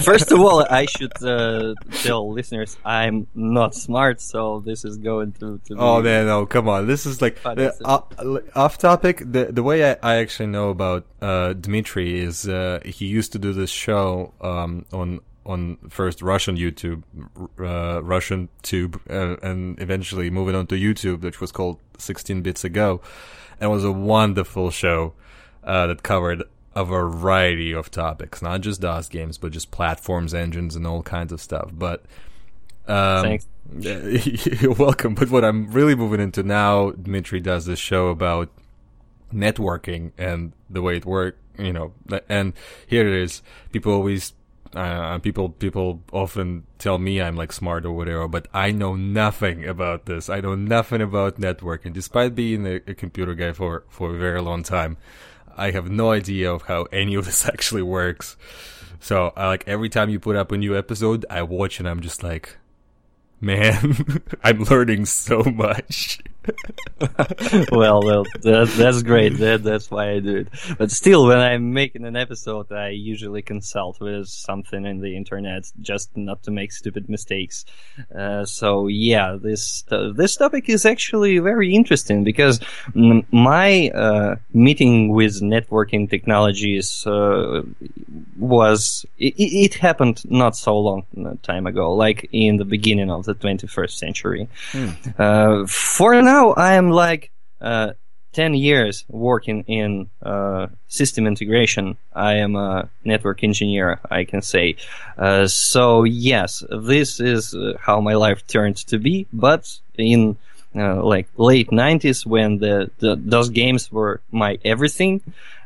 First 0.00 0.30
of 0.30 0.40
all, 0.40 0.64
I 0.70 0.86
should 0.86 1.12
uh, 1.24 1.74
tell 2.02 2.32
listeners 2.32 2.76
I'm 2.84 3.26
not 3.34 3.74
smart, 3.74 4.20
so 4.20 4.60
this 4.64 4.84
is 4.84 4.98
going 4.98 5.32
to, 5.32 5.60
to 5.66 5.74
be 5.74 5.80
oh 5.80 6.00
man, 6.00 6.26
no, 6.26 6.46
come 6.46 6.68
on. 6.68 6.86
This 6.86 7.06
is 7.06 7.20
like 7.20 7.38
Oh, 7.44 8.06
uh, 8.18 8.38
off 8.54 8.78
topic. 8.78 9.22
The 9.24 9.46
the 9.46 9.62
way 9.62 9.90
I, 9.90 9.96
I 10.02 10.14
actually 10.16 10.46
know 10.46 10.70
about 10.70 11.06
uh, 11.20 11.54
Dmitry 11.54 12.20
is 12.20 12.48
uh, 12.48 12.80
he 12.84 13.06
used 13.06 13.32
to 13.32 13.38
do 13.38 13.52
this 13.52 13.70
show 13.70 14.32
um, 14.40 14.86
on 14.92 15.20
on 15.44 15.78
first 15.88 16.22
Russian 16.22 16.56
YouTube, 16.56 17.02
uh, 17.58 18.02
Russian 18.02 18.48
Tube, 18.62 19.00
uh, 19.10 19.36
and 19.42 19.80
eventually 19.80 20.30
moving 20.30 20.54
on 20.54 20.66
to 20.68 20.76
YouTube, 20.76 21.22
which 21.22 21.40
was 21.40 21.50
called 21.50 21.78
16 21.98 22.42
Bits 22.42 22.62
Ago, 22.62 23.00
and 23.58 23.70
it 23.70 23.74
was 23.74 23.84
a 23.84 23.90
wonderful 23.90 24.70
show 24.70 25.14
uh, 25.64 25.88
that 25.88 26.02
covered 26.04 26.44
a 26.74 26.84
variety 26.84 27.72
of 27.72 27.90
topics, 27.90 28.42
not 28.42 28.60
just 28.60 28.80
DOS 28.80 29.08
games, 29.08 29.38
but 29.38 29.52
just 29.52 29.70
platforms, 29.70 30.32
engines, 30.34 30.76
and 30.76 30.86
all 30.86 31.02
kinds 31.02 31.32
of 31.32 31.40
stuff. 31.40 31.70
But 31.72 32.04
um, 32.86 33.38
Thanks. 33.38 33.46
You're 34.62 34.72
welcome. 34.72 35.14
But 35.14 35.30
what 35.30 35.44
I'm 35.44 35.70
really 35.70 35.94
moving 35.94 36.20
into 36.20 36.42
now, 36.42 36.90
Dmitry 36.90 37.40
does 37.40 37.66
this 37.66 37.78
show 37.78 38.08
about 38.08 38.50
networking 39.32 40.12
and 40.18 40.52
the 40.68 40.82
way 40.82 40.96
it 40.96 41.06
works. 41.06 41.38
You 41.58 41.72
know, 41.72 41.92
and 42.28 42.54
here 42.86 43.06
it 43.06 43.22
is. 43.22 43.42
People 43.70 43.92
always, 43.92 44.32
uh, 44.74 45.18
people 45.18 45.50
people 45.50 46.00
often 46.10 46.64
tell 46.78 46.96
me 46.98 47.20
I'm 47.20 47.36
like 47.36 47.52
smart 47.52 47.84
or 47.84 47.92
whatever, 47.92 48.28
but 48.28 48.48
I 48.54 48.72
know 48.72 48.96
nothing 48.96 49.66
about 49.66 50.06
this. 50.06 50.30
I 50.30 50.40
know 50.40 50.54
nothing 50.54 51.02
about 51.02 51.38
networking, 51.38 51.92
despite 51.92 52.34
being 52.34 52.66
a, 52.66 52.76
a 52.86 52.94
computer 52.94 53.34
guy 53.34 53.52
for 53.52 53.84
for 53.90 54.14
a 54.14 54.18
very 54.18 54.40
long 54.40 54.62
time. 54.62 54.96
I 55.56 55.70
have 55.70 55.90
no 55.90 56.10
idea 56.10 56.52
of 56.52 56.62
how 56.62 56.84
any 56.92 57.14
of 57.14 57.24
this 57.26 57.46
actually 57.46 57.82
works. 57.82 58.36
So, 59.00 59.32
I 59.36 59.46
like 59.46 59.64
every 59.66 59.88
time 59.88 60.10
you 60.10 60.20
put 60.20 60.36
up 60.36 60.52
a 60.52 60.58
new 60.58 60.76
episode, 60.76 61.24
I 61.30 61.42
watch 61.42 61.78
and 61.78 61.88
I'm 61.88 62.00
just 62.00 62.22
like, 62.22 62.58
man, 63.40 64.22
I'm 64.44 64.64
learning 64.64 65.06
so 65.06 65.42
much. 65.54 66.20
well, 67.70 68.02
well, 68.02 68.24
that, 68.42 68.72
that's 68.76 69.02
great. 69.02 69.36
That, 69.38 69.62
that's 69.62 69.90
why 69.90 70.12
I 70.12 70.20
do 70.20 70.36
it. 70.38 70.48
But 70.78 70.90
still, 70.90 71.26
when 71.26 71.38
I'm 71.38 71.72
making 71.72 72.04
an 72.04 72.16
episode, 72.16 72.72
I 72.72 72.88
usually 72.88 73.42
consult 73.42 74.00
with 74.00 74.28
something 74.28 74.84
in 74.84 75.00
the 75.00 75.16
internet 75.16 75.70
just 75.80 76.16
not 76.16 76.42
to 76.44 76.50
make 76.50 76.72
stupid 76.72 77.08
mistakes. 77.08 77.64
Uh, 78.16 78.44
so 78.44 78.86
yeah, 78.86 79.36
this 79.40 79.84
uh, 79.90 80.12
this 80.14 80.36
topic 80.36 80.68
is 80.68 80.86
actually 80.86 81.38
very 81.38 81.74
interesting 81.74 82.24
because 82.24 82.58
mm, 82.94 83.24
my 83.32 83.88
uh, 83.90 84.36
meeting 84.52 85.12
with 85.12 85.40
networking 85.42 86.08
technologies 86.08 87.06
uh, 87.06 87.62
was 88.38 89.04
it, 89.18 89.34
it 89.36 89.74
happened 89.74 90.22
not 90.30 90.56
so 90.56 90.78
long 90.78 91.04
time 91.42 91.66
ago, 91.66 91.94
like 91.94 92.28
in 92.32 92.56
the 92.56 92.64
beginning 92.64 93.10
of 93.10 93.24
the 93.24 93.34
21st 93.34 93.90
century. 93.90 94.48
Uh, 95.18 95.66
for 95.66 96.20
now, 96.22 96.39
I 96.48 96.74
am 96.74 96.90
like 96.90 97.30
uh, 97.60 97.92
10 98.32 98.54
years 98.54 99.04
working 99.08 99.64
in 99.64 100.08
uh, 100.22 100.68
system 100.88 101.26
integration. 101.26 101.96
I 102.14 102.34
am 102.34 102.56
a 102.56 102.88
network 103.04 103.42
engineer, 103.44 104.00
I 104.10 104.24
can 104.24 104.42
say. 104.42 104.76
Uh, 105.18 105.46
so, 105.46 106.04
yes, 106.04 106.62
this 106.70 107.20
is 107.20 107.54
uh, 107.54 107.74
how 107.80 108.00
my 108.00 108.14
life 108.14 108.46
turned 108.46 108.76
to 108.88 108.98
be, 108.98 109.26
but 109.32 109.68
in 109.96 110.36
uh, 110.74 111.02
like 111.02 111.28
late 111.36 111.70
90s 111.70 112.24
when 112.24 112.58
the, 112.58 112.90
the 112.98 113.16
those 113.16 113.48
games 113.50 113.90
were 113.90 114.20
my 114.30 114.58
everything. 114.64 115.20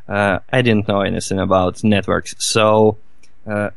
Uh, 0.09 0.39
I 0.53 0.63
didn't 0.63 0.89
know 0.89 1.01
anything 1.01 1.39
about 1.39 1.85
networks, 1.85 2.35
so 2.39 2.97
uh, 3.47 3.71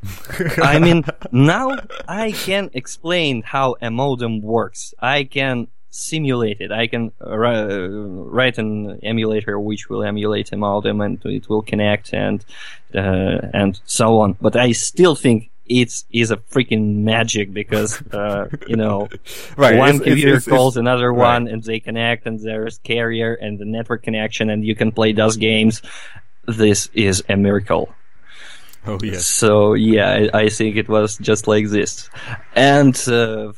I 0.62 0.80
mean, 0.80 1.04
now 1.32 1.76
I 2.08 2.32
can 2.32 2.70
explain 2.74 3.44
how 3.44 3.76
a 3.82 3.92
modem 3.92 4.42
works. 4.42 4.94
I 5.00 5.26
can 5.26 5.68
simulate 5.98 6.62
it. 6.62 6.72
I 6.72 6.88
can 6.88 7.12
uh, 7.20 7.36
write 7.36 8.58
an 8.60 9.00
emulator 9.04 9.60
which 9.60 9.90
will 9.90 10.04
emulate 10.04 10.52
a 10.52 10.58
modem 10.58 11.02
and 11.02 11.20
it 11.26 11.50
will 11.50 11.64
connect 11.64 12.14
and 12.14 12.46
uh, 12.94 13.40
and 13.54 13.80
so 13.86 14.20
on. 14.20 14.38
But 14.40 14.56
I 14.56 14.74
still 14.74 15.16
think 15.16 15.50
it's 15.66 16.06
a 16.12 16.38
freaking 16.38 16.98
magic 16.98 17.52
because 17.52 18.02
uh, 18.14 18.48
you 18.68 18.76
know 18.76 19.10
right. 19.58 19.78
one 19.78 19.96
it's, 19.96 20.04
computer 20.04 20.36
it's, 20.36 20.48
it's, 20.48 20.56
calls 20.56 20.78
another 20.78 21.12
right. 21.12 21.34
one 21.34 21.48
and 21.48 21.64
they 21.64 21.80
connect 21.80 22.26
and 22.28 22.40
there's 22.40 22.78
carrier 22.80 23.34
and 23.34 23.60
the 23.60 23.66
network 23.66 24.04
connection 24.04 24.50
and 24.50 24.64
you 24.64 24.76
can 24.76 24.92
play 24.92 25.12
those 25.14 25.36
games. 25.36 25.82
This 26.48 26.90
is 26.94 27.24
a 27.28 27.36
miracle. 27.36 27.90
Oh 28.86 29.00
yes. 29.02 29.26
So 29.26 29.74
yeah, 29.74 30.28
I, 30.34 30.42
I 30.44 30.50
think 30.50 30.78
it 30.78 30.88
was 30.88 31.18
just 31.18 31.48
like 31.48 31.68
this, 31.68 32.10
and 32.56 32.96
uh, 33.10 33.52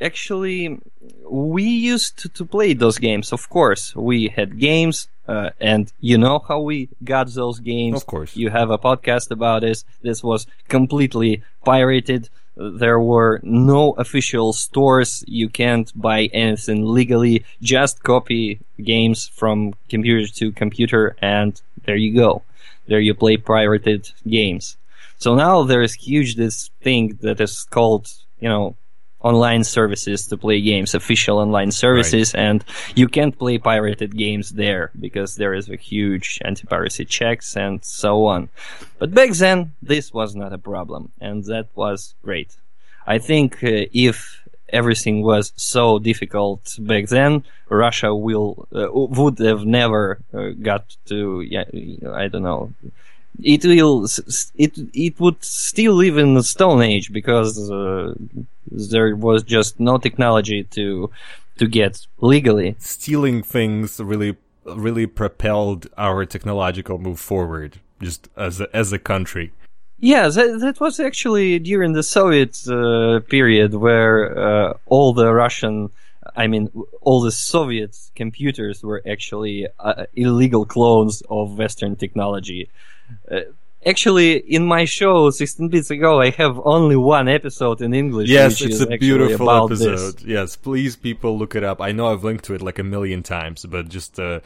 actually, 0.00 0.78
we 1.28 1.64
used 1.64 2.18
to, 2.18 2.28
to, 2.30 2.44
play 2.44 2.74
those 2.74 2.98
games. 2.98 3.32
Of 3.32 3.48
course, 3.48 3.94
we 3.96 4.28
had 4.28 4.58
games, 4.58 5.08
uh, 5.26 5.50
and 5.60 5.92
you 6.00 6.18
know 6.18 6.38
how 6.38 6.60
we 6.60 6.88
got 7.02 7.28
those 7.28 7.60
games. 7.60 7.96
Of 7.96 8.06
course, 8.06 8.36
you 8.36 8.50
have 8.50 8.70
a 8.70 8.78
podcast 8.78 9.30
about 9.30 9.62
this. 9.62 9.84
This 10.02 10.22
was 10.22 10.46
completely 10.68 11.42
pirated. 11.64 12.28
There 12.56 13.00
were 13.00 13.40
no 13.42 13.92
official 13.92 14.52
stores. 14.52 15.24
You 15.26 15.48
can't 15.48 15.90
buy 16.00 16.26
anything 16.32 16.84
legally. 16.86 17.44
Just 17.60 18.02
copy 18.02 18.60
games 18.82 19.26
from 19.26 19.74
computer 19.88 20.26
to 20.34 20.52
computer, 20.52 21.16
and 21.20 21.60
there 21.84 21.96
you 21.96 22.14
go 22.14 22.42
there 22.86 23.00
you 23.00 23.14
play 23.14 23.36
pirated 23.36 24.10
games. 24.28 24.76
So 25.18 25.34
now 25.34 25.62
there 25.62 25.82
is 25.82 25.94
huge 25.94 26.36
this 26.36 26.70
thing 26.82 27.18
that 27.22 27.40
is 27.40 27.64
called, 27.70 28.12
you 28.40 28.48
know, 28.48 28.76
online 29.24 29.64
services 29.64 30.26
to 30.28 30.36
play 30.36 30.60
games, 30.60 30.94
official 30.94 31.38
online 31.38 31.72
services, 31.72 32.34
right. 32.34 32.44
and 32.44 32.64
you 32.94 33.08
can't 33.08 33.36
play 33.36 33.58
pirated 33.58 34.16
games 34.16 34.50
there 34.50 34.90
because 35.00 35.34
there 35.36 35.54
is 35.54 35.68
a 35.68 35.76
huge 35.76 36.38
anti-piracy 36.44 37.06
checks 37.06 37.56
and 37.56 37.84
so 37.84 38.26
on. 38.26 38.50
But 38.98 39.14
back 39.14 39.30
then, 39.30 39.72
this 39.82 40.12
was 40.12 40.36
not 40.36 40.52
a 40.52 40.58
problem, 40.58 41.10
and 41.20 41.44
that 41.46 41.68
was 41.74 42.14
great. 42.22 42.56
I 43.06 43.18
think 43.18 43.64
uh, 43.64 43.88
if 43.92 44.44
everything 44.68 45.22
was 45.22 45.52
so 45.56 45.98
difficult 45.98 46.76
back 46.78 47.06
then, 47.08 47.44
Russia 47.68 48.14
will 48.14 48.68
uh, 48.74 48.88
would 48.92 49.38
have 49.38 49.64
never 49.64 50.20
uh, 50.32 50.50
got 50.70 50.96
to 51.06 51.40
yeah, 51.40 51.64
I 52.12 52.28
don't 52.28 52.42
know. 52.42 52.72
It 53.42 53.64
will 53.64 54.06
it 54.54 54.78
it 54.94 55.18
would 55.20 55.42
still 55.42 55.94
live 55.94 56.18
in 56.18 56.34
the 56.34 56.42
Stone 56.42 56.82
Age 56.82 57.12
because 57.12 57.70
uh, 57.70 58.14
there 58.70 59.16
was 59.16 59.42
just 59.42 59.80
no 59.80 59.98
technology 59.98 60.64
to 60.64 61.10
to 61.58 61.66
get 61.66 62.06
legally. 62.20 62.76
Stealing 62.78 63.42
things 63.42 64.00
really 64.00 64.36
really 64.64 65.06
propelled 65.06 65.88
our 65.98 66.24
technological 66.24 66.98
move 66.98 67.20
forward 67.20 67.80
just 68.00 68.28
as 68.36 68.60
a, 68.60 68.76
as 68.76 68.92
a 68.92 68.98
country. 68.98 69.52
Yeah, 70.00 70.28
that, 70.28 70.60
that 70.60 70.80
was 70.80 71.00
actually 71.00 71.58
during 71.58 71.92
the 71.92 72.02
Soviet 72.02 72.60
uh, 72.68 73.20
period 73.28 73.74
where 73.74 74.36
uh, 74.36 74.74
all 74.86 75.12
the 75.12 75.32
Russian, 75.32 75.90
I 76.36 76.46
mean, 76.46 76.70
all 77.00 77.20
the 77.22 77.32
Soviet 77.32 77.96
computers 78.14 78.82
were 78.82 79.02
actually 79.08 79.66
uh, 79.78 80.06
illegal 80.14 80.66
clones 80.66 81.22
of 81.30 81.56
Western 81.56 81.96
technology. 81.96 82.68
Uh, 83.30 83.40
actually, 83.84 84.36
in 84.36 84.66
my 84.66 84.84
show 84.84 85.30
16 85.30 85.68
bits 85.68 85.90
ago, 85.90 86.20
I 86.20 86.30
have 86.30 86.60
only 86.64 86.96
one 86.96 87.28
episode 87.28 87.80
in 87.80 87.94
English. 87.94 88.28
Yes, 88.28 88.60
it's 88.60 88.80
a 88.80 88.96
beautiful 88.96 89.50
episode. 89.50 90.18
This. 90.18 90.24
Yes, 90.24 90.56
please, 90.56 90.96
people, 90.96 91.38
look 91.38 91.54
it 91.54 91.64
up. 91.64 91.80
I 91.80 91.92
know 91.92 92.12
I've 92.12 92.24
linked 92.24 92.44
to 92.44 92.54
it 92.54 92.62
like 92.62 92.78
a 92.78 92.84
million 92.84 93.22
times, 93.22 93.64
but 93.66 93.88
just 93.88 94.18
uh, 94.18 94.40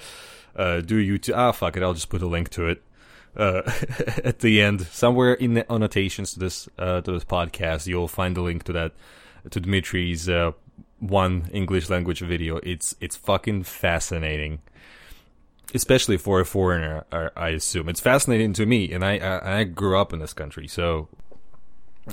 uh, 0.57 0.81
do 0.81 0.97
you 0.97 1.19
to 1.19 1.33
ah 1.33 1.53
fuck 1.53 1.77
it, 1.77 1.83
I'll 1.83 1.95
just 1.95 2.09
put 2.09 2.23
a 2.23 2.27
link 2.27 2.50
to 2.50 2.67
it 2.69 2.83
uh, 3.37 3.62
at 4.25 4.41
the 4.41 4.61
end, 4.61 4.83
somewhere 4.83 5.35
in 5.35 5.55
the 5.55 5.71
annotations 5.73 6.33
to 6.33 6.41
this 6.41 6.69
uh, 6.79 7.00
to 7.03 7.12
this 7.12 7.25
podcast, 7.25 7.87
you'll 7.87 8.09
find 8.09 8.37
the 8.37 8.43
link 8.43 8.65
to 8.65 8.73
that 8.73 8.93
to 9.50 9.61
Dmitri's 9.61 10.29
uh, 10.29 10.53
one 10.99 11.49
English 11.53 11.88
language 11.88 12.21
video. 12.21 12.57
It's 12.62 12.95
it's 13.00 13.17
fucking 13.17 13.62
fascinating, 13.62 14.61
especially 15.75 16.16
for 16.16 16.40
a 16.40 16.44
foreigner. 16.44 17.04
I 17.12 17.50
assume 17.50 17.88
it's 17.88 18.00
fascinating 18.00 18.52
to 18.54 18.66
me, 18.66 18.92
and 18.92 19.04
I 19.04 19.18
I, 19.18 19.58
I 19.60 19.64
grew 19.64 19.98
up 19.98 20.12
in 20.12 20.18
this 20.18 20.32
country, 20.32 20.68
so 20.68 21.08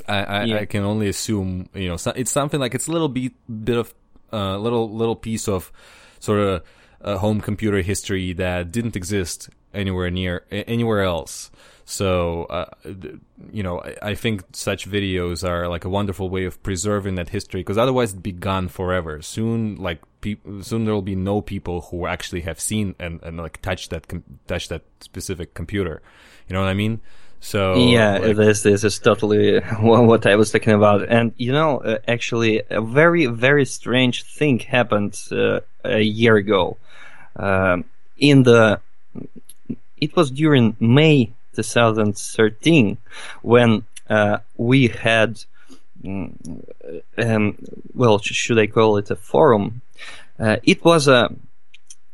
I, 0.08 0.24
I, 0.24 0.44
yeah. 0.44 0.58
I, 0.58 0.66
can 0.66 0.84
only 0.84 1.08
assume 1.08 1.70
you 1.74 1.88
know 1.88 1.98
it's 2.16 2.32
something 2.32 2.60
like 2.60 2.76
it's 2.76 2.88
a 2.88 2.92
little 2.92 3.10
bit 3.10 3.34
bit 3.48 3.78
of 3.78 3.94
a 4.32 4.38
uh, 4.38 4.58
little 4.58 4.90
little 4.90 5.16
piece 5.16 5.48
of 5.48 5.72
sort 6.20 6.40
of 6.40 6.64
uh, 7.02 7.18
home 7.18 7.42
computer 7.42 7.82
history 7.82 8.34
that 8.34 8.72
didn't 8.72 8.96
exist 8.96 9.50
anywhere 9.74 10.10
near 10.10 10.46
anywhere 10.52 11.02
else. 11.02 11.52
So, 11.88 12.46
uh, 12.46 12.66
you 13.52 13.62
know, 13.62 13.84
I, 14.02 14.16
think 14.16 14.44
such 14.54 14.90
videos 14.90 15.48
are 15.48 15.68
like 15.68 15.86
a 15.86 15.90
wonderful 15.90 16.32
way 16.32 16.46
of 16.46 16.62
preserving 16.64 17.14
that 17.16 17.30
history 17.30 17.60
because 17.62 17.78
otherwise 17.78 18.10
it'd 18.12 18.24
be 18.24 18.32
gone 18.32 18.70
forever. 18.70 19.22
Soon, 19.22 19.76
like 19.76 20.02
people, 20.20 20.64
soon 20.64 20.86
there 20.86 20.96
will 20.96 21.04
be 21.04 21.16
no 21.16 21.42
people 21.42 21.82
who 21.82 22.08
actually 22.08 22.42
have 22.42 22.60
seen 22.60 22.96
and, 22.98 23.22
and 23.22 23.38
like 23.38 23.62
touched 23.62 23.92
that 23.92 24.08
com- 24.08 24.24
touch 24.48 24.68
that 24.70 24.82
specific 25.00 25.54
computer. 25.54 26.02
You 26.48 26.56
know 26.56 26.62
what 26.62 26.70
I 26.70 26.74
mean? 26.74 27.02
So 27.40 27.76
yeah, 27.76 28.18
like, 28.18 28.36
this 28.36 28.64
this 28.64 28.84
is 28.84 28.98
totally 28.98 29.60
what 29.80 30.26
I 30.26 30.36
was 30.38 30.52
talking 30.52 30.74
about. 30.74 31.08
And 31.08 31.34
you 31.38 31.52
know, 31.52 31.78
uh, 31.78 32.00
actually, 32.08 32.64
a 32.68 32.82
very 32.82 33.28
very 33.28 33.66
strange 33.66 34.24
thing 34.24 34.58
happened 34.58 35.16
uh, 35.32 35.60
a 35.84 36.02
year 36.02 36.36
ago. 36.36 36.78
Uh, 37.36 37.84
in 38.18 38.42
the 38.42 38.82
it 39.98 40.16
was 40.16 40.32
during 40.32 40.76
May 40.80 41.32
2013 41.56 42.98
when 43.42 43.86
uh, 44.10 44.38
we 44.58 44.88
had, 44.88 45.44
mm, 46.04 46.32
um, 47.18 47.58
well, 47.94 48.20
should 48.20 48.60
I 48.60 48.68
call 48.68 48.98
it 48.98 49.12
a 49.12 49.16
forum? 49.16 49.82
Uh, 50.40 50.58
it 50.64 50.84
was 50.84 51.08
a, 51.08 51.34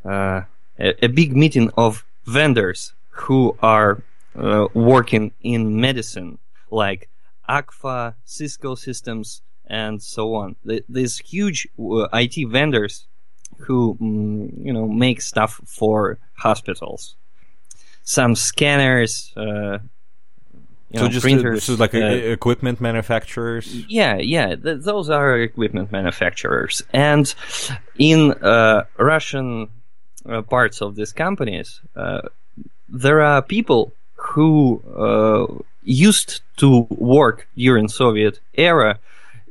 uh, 0.06 0.42
a 0.80 1.08
big 1.08 1.36
meeting 1.36 1.72
of 1.78 2.06
vendors 2.26 2.94
who 3.10 3.58
are 3.62 4.04
uh, 4.36 4.68
working 4.74 5.32
in 5.42 5.80
medicine, 5.80 6.38
like 6.70 7.10
Agfa, 7.50 8.16
Cisco 8.24 8.76
Systems, 8.76 9.42
and 9.66 10.02
so 10.02 10.36
on. 10.36 10.56
These 10.88 11.20
huge 11.20 11.68
uh, 11.80 12.08
IT 12.14 12.48
vendors 12.50 13.08
who, 13.60 13.98
mm, 14.02 14.66
you 14.66 14.74
know, 14.74 14.88
make 14.88 15.22
stuff 15.22 15.60
for 15.66 16.18
hospitals 16.36 17.16
some 18.04 18.36
scanners. 18.36 19.34
Uh, 19.36 19.80
so 20.94 21.04
know, 21.04 21.08
just 21.08 21.24
printers, 21.24 21.64
so 21.64 21.76
like 21.76 21.96
uh, 21.96 22.00
equipment 22.00 22.82
manufacturers. 22.82 23.74
Yeah, 23.88 24.18
yeah, 24.18 24.56
th- 24.56 24.82
those 24.82 25.10
are 25.10 25.40
equipment 25.40 25.90
manufacturers, 25.90 26.84
and 26.92 27.34
in 27.98 28.34
uh, 28.34 28.84
Russian 28.98 29.70
uh, 30.30 30.42
parts 30.42 30.82
of 30.82 30.96
these 30.96 31.14
companies, 31.14 31.80
uh, 31.96 32.24
there 32.90 33.22
are 33.22 33.42
people 33.42 33.94
who 34.16 34.82
uh, 34.98 35.64
used 35.84 36.42
to 36.58 36.88
work 36.90 37.48
during 37.56 37.88
Soviet 37.88 38.42
era 38.54 39.00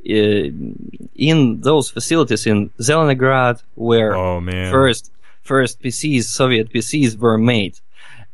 in 0.05 1.61
those 1.61 1.89
facilities 1.89 2.47
in 2.47 2.69
Zelenograd, 2.79 3.61
where 3.75 4.15
oh, 4.15 4.41
first 4.71 5.11
first 5.41 5.81
PCs, 5.81 6.23
Soviet 6.25 6.71
PCs, 6.71 7.17
were 7.17 7.37
made 7.37 7.79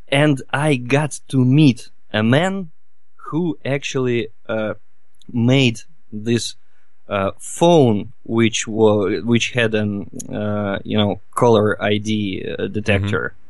and 0.09 0.41
I 0.51 0.75
got 0.75 1.19
to 1.29 1.43
meet 1.43 1.89
a 2.13 2.23
man 2.23 2.71
who 3.15 3.57
actually 3.65 4.29
uh, 4.47 4.75
made 5.31 5.81
this 6.11 6.55
uh, 7.09 7.31
phone, 7.39 8.13
which 8.23 8.67
was 8.67 9.23
which 9.23 9.51
had 9.51 9.73
an 9.75 10.09
uh, 10.33 10.79
you 10.83 10.97
know 10.97 11.21
caller 11.31 11.81
ID 11.81 12.45
uh, 12.57 12.67
detector. 12.67 13.33
Mm-hmm. 13.33 13.43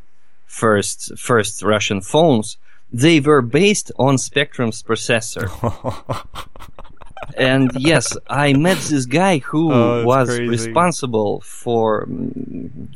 First, 0.45 1.17
first 1.17 1.61
Russian 1.61 1.99
phones, 2.01 2.57
they 2.91 3.19
were 3.19 3.41
based 3.41 3.91
on 3.97 4.17
Spectrum's 4.17 4.81
processor. 4.81 5.49
and 7.35 7.71
yes, 7.75 8.15
I 8.29 8.53
met 8.53 8.77
this 8.77 9.05
guy 9.05 9.39
who 9.39 9.71
oh, 9.73 10.05
was 10.05 10.29
crazy. 10.29 10.47
responsible 10.47 11.41
for 11.41 12.07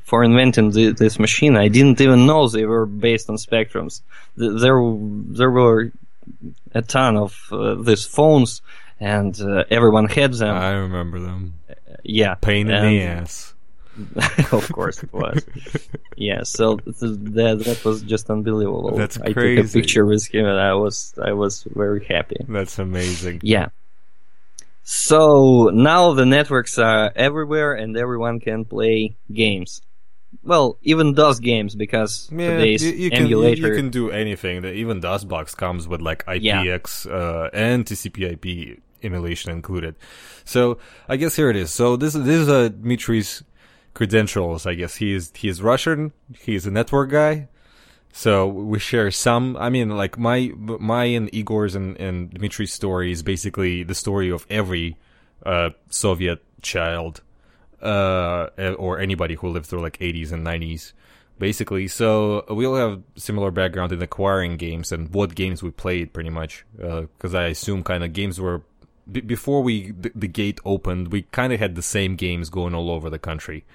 for 0.03 0.23
inventing 0.23 0.71
the, 0.71 0.91
this 0.91 1.19
machine. 1.19 1.57
I 1.57 1.67
didn't 1.67 1.99
even 2.01 2.25
know 2.25 2.47
they 2.47 2.65
were 2.65 2.85
based 2.85 3.29
on 3.29 3.37
spectrums. 3.37 4.01
There 4.35 4.79
there 5.35 5.51
were 5.51 5.91
a 6.73 6.81
ton 6.81 7.17
of 7.17 7.37
uh, 7.51 7.75
these 7.75 8.05
phones, 8.05 8.61
and 8.99 9.39
uh, 9.41 9.65
everyone 9.69 10.05
had 10.07 10.33
them. 10.33 10.55
I 10.55 10.71
remember 10.71 11.19
them. 11.19 11.55
yeah, 12.03 12.35
pain 12.35 12.69
in 12.69 12.73
and, 12.73 12.85
the 12.85 13.01
ass. 13.01 13.53
of 14.51 14.71
course 14.71 15.03
it 15.03 15.11
was. 15.11 15.45
yeah, 16.15 16.43
so 16.43 16.77
th- 16.77 16.95
that 16.99 17.61
that 17.65 17.83
was 17.83 18.01
just 18.03 18.29
unbelievable. 18.29 18.95
That's 18.95 19.17
crazy. 19.17 19.53
I 19.53 19.55
took 19.61 19.65
a 19.65 19.73
picture 19.73 20.05
with 20.05 20.33
him, 20.33 20.45
and 20.45 20.59
I 20.59 20.73
was 20.73 21.13
I 21.21 21.33
was 21.33 21.63
very 21.63 22.05
happy. 22.05 22.37
That's 22.47 22.79
amazing. 22.79 23.41
Yeah. 23.43 23.69
So 24.83 25.69
now 25.73 26.13
the 26.13 26.25
networks 26.25 26.77
are 26.77 27.11
everywhere, 27.15 27.73
and 27.73 27.95
everyone 27.95 28.39
can 28.39 28.65
play 28.65 29.17
games. 29.31 29.81
Well, 30.43 30.77
even 30.81 31.13
DOS 31.13 31.39
games 31.39 31.75
because 31.75 32.29
Yeah, 32.31 32.51
today's 32.51 32.83
you, 32.83 32.91
you 32.91 33.09
can, 33.11 33.27
you- 33.27 33.45
you, 33.45 33.75
can 33.75 33.89
do 33.89 34.11
anything. 34.11 34.63
Even 34.65 35.01
DOSBox 35.01 35.55
comes 35.55 35.87
with 35.87 36.01
like 36.01 36.25
IPX 36.25 37.05
uh, 37.11 37.49
and 37.53 37.85
TCP/IP 37.85 38.79
emulation 39.03 39.51
included. 39.51 39.95
So 40.45 40.77
I 41.09 41.17
guess 41.17 41.35
here 41.35 41.49
it 41.49 41.55
is. 41.57 41.71
So 41.71 41.95
this 41.97 42.15
is 42.15 42.23
this 42.23 42.37
is 42.37 42.49
uh, 42.49 42.69
Dmitri's 42.69 43.43
credentials. 43.93 44.65
I 44.65 44.73
guess 44.75 44.95
he 44.95 45.13
is 45.13 45.31
he 45.35 45.49
is 45.49 45.61
Russian. 45.61 46.13
He's 46.39 46.65
a 46.65 46.71
network 46.71 47.09
guy. 47.11 47.49
So 48.13 48.47
we 48.47 48.79
share 48.79 49.09
some. 49.11 49.55
I 49.57 49.69
mean, 49.69 49.89
like 49.89 50.17
my 50.17 50.51
my 50.55 51.05
and 51.05 51.33
Igor's 51.33 51.75
and, 51.75 51.97
and 51.97 52.31
Dmitri's 52.31 52.73
story 52.73 53.11
is 53.11 53.23
basically 53.23 53.83
the 53.83 53.95
story 53.95 54.29
of 54.29 54.45
every 54.49 54.97
uh, 55.45 55.69
Soviet 55.89 56.43
child 56.61 57.21
uh, 57.81 58.49
or 58.77 58.99
anybody 58.99 59.35
who 59.35 59.47
lived 59.47 59.65
through 59.65 59.81
like 59.81 59.97
80s 59.97 60.31
and 60.31 60.45
90s, 60.45 60.93
basically. 61.39 61.87
So 61.87 62.45
we 62.49 62.65
all 62.65 62.75
have 62.75 63.01
similar 63.15 63.49
background 63.51 63.91
in 63.91 64.01
acquiring 64.01 64.57
games 64.57 64.91
and 64.91 65.13
what 65.13 65.33
games 65.35 65.63
we 65.63 65.71
played, 65.71 66.13
pretty 66.13 66.29
much. 66.29 66.65
Because 66.77 67.33
I 67.33 67.45
assume 67.45 67.83
kind 67.83 68.03
of 68.03 68.13
games 68.13 68.39
were 68.39 68.61
b- 69.11 69.21
before 69.21 69.61
we 69.63 69.91
the, 69.91 70.11
the 70.13 70.27
gate 70.27 70.59
opened, 70.65 71.11
we 71.11 71.23
kind 71.23 71.53
of 71.53 71.59
had 71.59 71.75
the 71.75 71.81
same 71.81 72.15
games 72.15 72.49
going 72.49 72.75
all 72.75 72.91
over 72.91 73.09
the 73.09 73.19
country. 73.19 73.65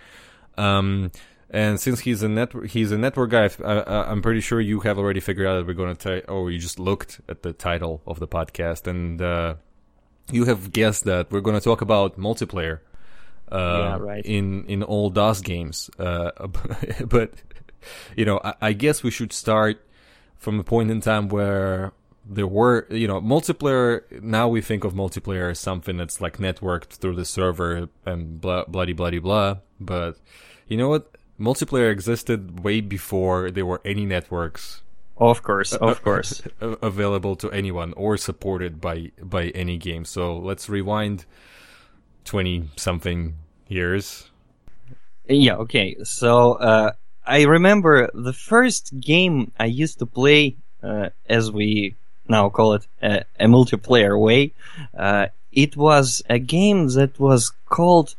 Um, 0.56 1.10
and 1.50 1.80
since 1.80 2.00
he's 2.00 2.22
a 2.22 2.28
network, 2.28 2.68
he's 2.68 2.92
a 2.92 2.98
network 2.98 3.30
guy. 3.30 3.50
I, 3.64 4.10
I'm 4.10 4.22
pretty 4.22 4.40
sure 4.40 4.60
you 4.60 4.80
have 4.80 4.98
already 4.98 5.20
figured 5.20 5.46
out 5.46 5.56
that 5.56 5.66
we're 5.66 5.74
going 5.74 5.94
to. 5.96 6.20
T- 6.20 6.26
or 6.26 6.50
you 6.50 6.58
just 6.58 6.78
looked 6.78 7.20
at 7.28 7.42
the 7.42 7.52
title 7.52 8.02
of 8.06 8.18
the 8.18 8.28
podcast, 8.28 8.86
and 8.86 9.20
uh, 9.22 9.54
you 10.30 10.44
have 10.44 10.72
guessed 10.72 11.04
that 11.04 11.30
we're 11.30 11.40
going 11.40 11.58
to 11.58 11.64
talk 11.64 11.80
about 11.80 12.18
multiplayer. 12.18 12.80
Uh, 13.50 13.56
Yeah, 13.56 13.98
right. 13.98 14.26
In 14.26 14.64
in 14.66 14.82
all 14.82 15.10
DOS 15.10 15.40
games, 15.40 15.88
uh, 15.98 16.32
but 17.06 17.32
you 18.16 18.24
know, 18.24 18.40
I, 18.42 18.54
I 18.60 18.72
guess 18.72 19.02
we 19.02 19.10
should 19.10 19.32
start 19.32 19.84
from 20.36 20.58
a 20.58 20.64
point 20.64 20.90
in 20.90 21.00
time 21.00 21.28
where 21.28 21.92
there 22.28 22.46
were, 22.46 22.86
you 22.90 23.06
know, 23.06 23.20
multiplayer. 23.20 24.02
Now 24.20 24.48
we 24.48 24.60
think 24.60 24.84
of 24.84 24.94
multiplayer 24.94 25.50
as 25.50 25.60
something 25.60 25.96
that's 25.96 26.20
like 26.20 26.38
networked 26.38 26.94
through 26.94 27.14
the 27.14 27.24
server 27.24 27.88
and 28.04 28.40
blah, 28.40 28.64
bloody, 28.64 28.92
bloody, 28.92 29.20
blah. 29.20 29.58
But 29.80 30.18
you 30.66 30.76
know 30.76 30.88
what? 30.88 31.15
Multiplayer 31.38 31.90
existed 31.90 32.64
way 32.64 32.80
before 32.80 33.50
there 33.50 33.66
were 33.66 33.82
any 33.84 34.06
networks 34.06 34.82
of 35.18 35.42
course, 35.42 35.72
of 35.72 36.02
course. 36.02 36.42
available 36.60 37.36
to 37.36 37.50
anyone 37.50 37.94
or 37.94 38.16
supported 38.16 38.80
by 38.80 39.12
by 39.20 39.48
any 39.48 39.78
game. 39.78 40.04
So 40.04 40.36
let's 40.36 40.68
rewind 40.68 41.24
twenty 42.24 42.68
something 42.76 43.36
years. 43.68 44.30
Yeah, 45.26 45.56
okay. 45.56 45.96
So 46.04 46.54
uh, 46.54 46.92
I 47.26 47.42
remember 47.42 48.10
the 48.12 48.32
first 48.32 48.98
game 49.00 49.52
I 49.58 49.66
used 49.66 49.98
to 50.00 50.06
play, 50.06 50.56
uh, 50.82 51.08
as 51.28 51.50
we 51.50 51.96
now 52.28 52.50
call 52.50 52.74
it, 52.74 52.86
uh, 53.02 53.20
a 53.40 53.46
multiplayer 53.46 54.20
way. 54.20 54.52
Uh, 54.96 55.28
it 55.50 55.76
was 55.76 56.22
a 56.28 56.38
game 56.38 56.88
that 56.88 57.18
was 57.18 57.52
called. 57.68 58.14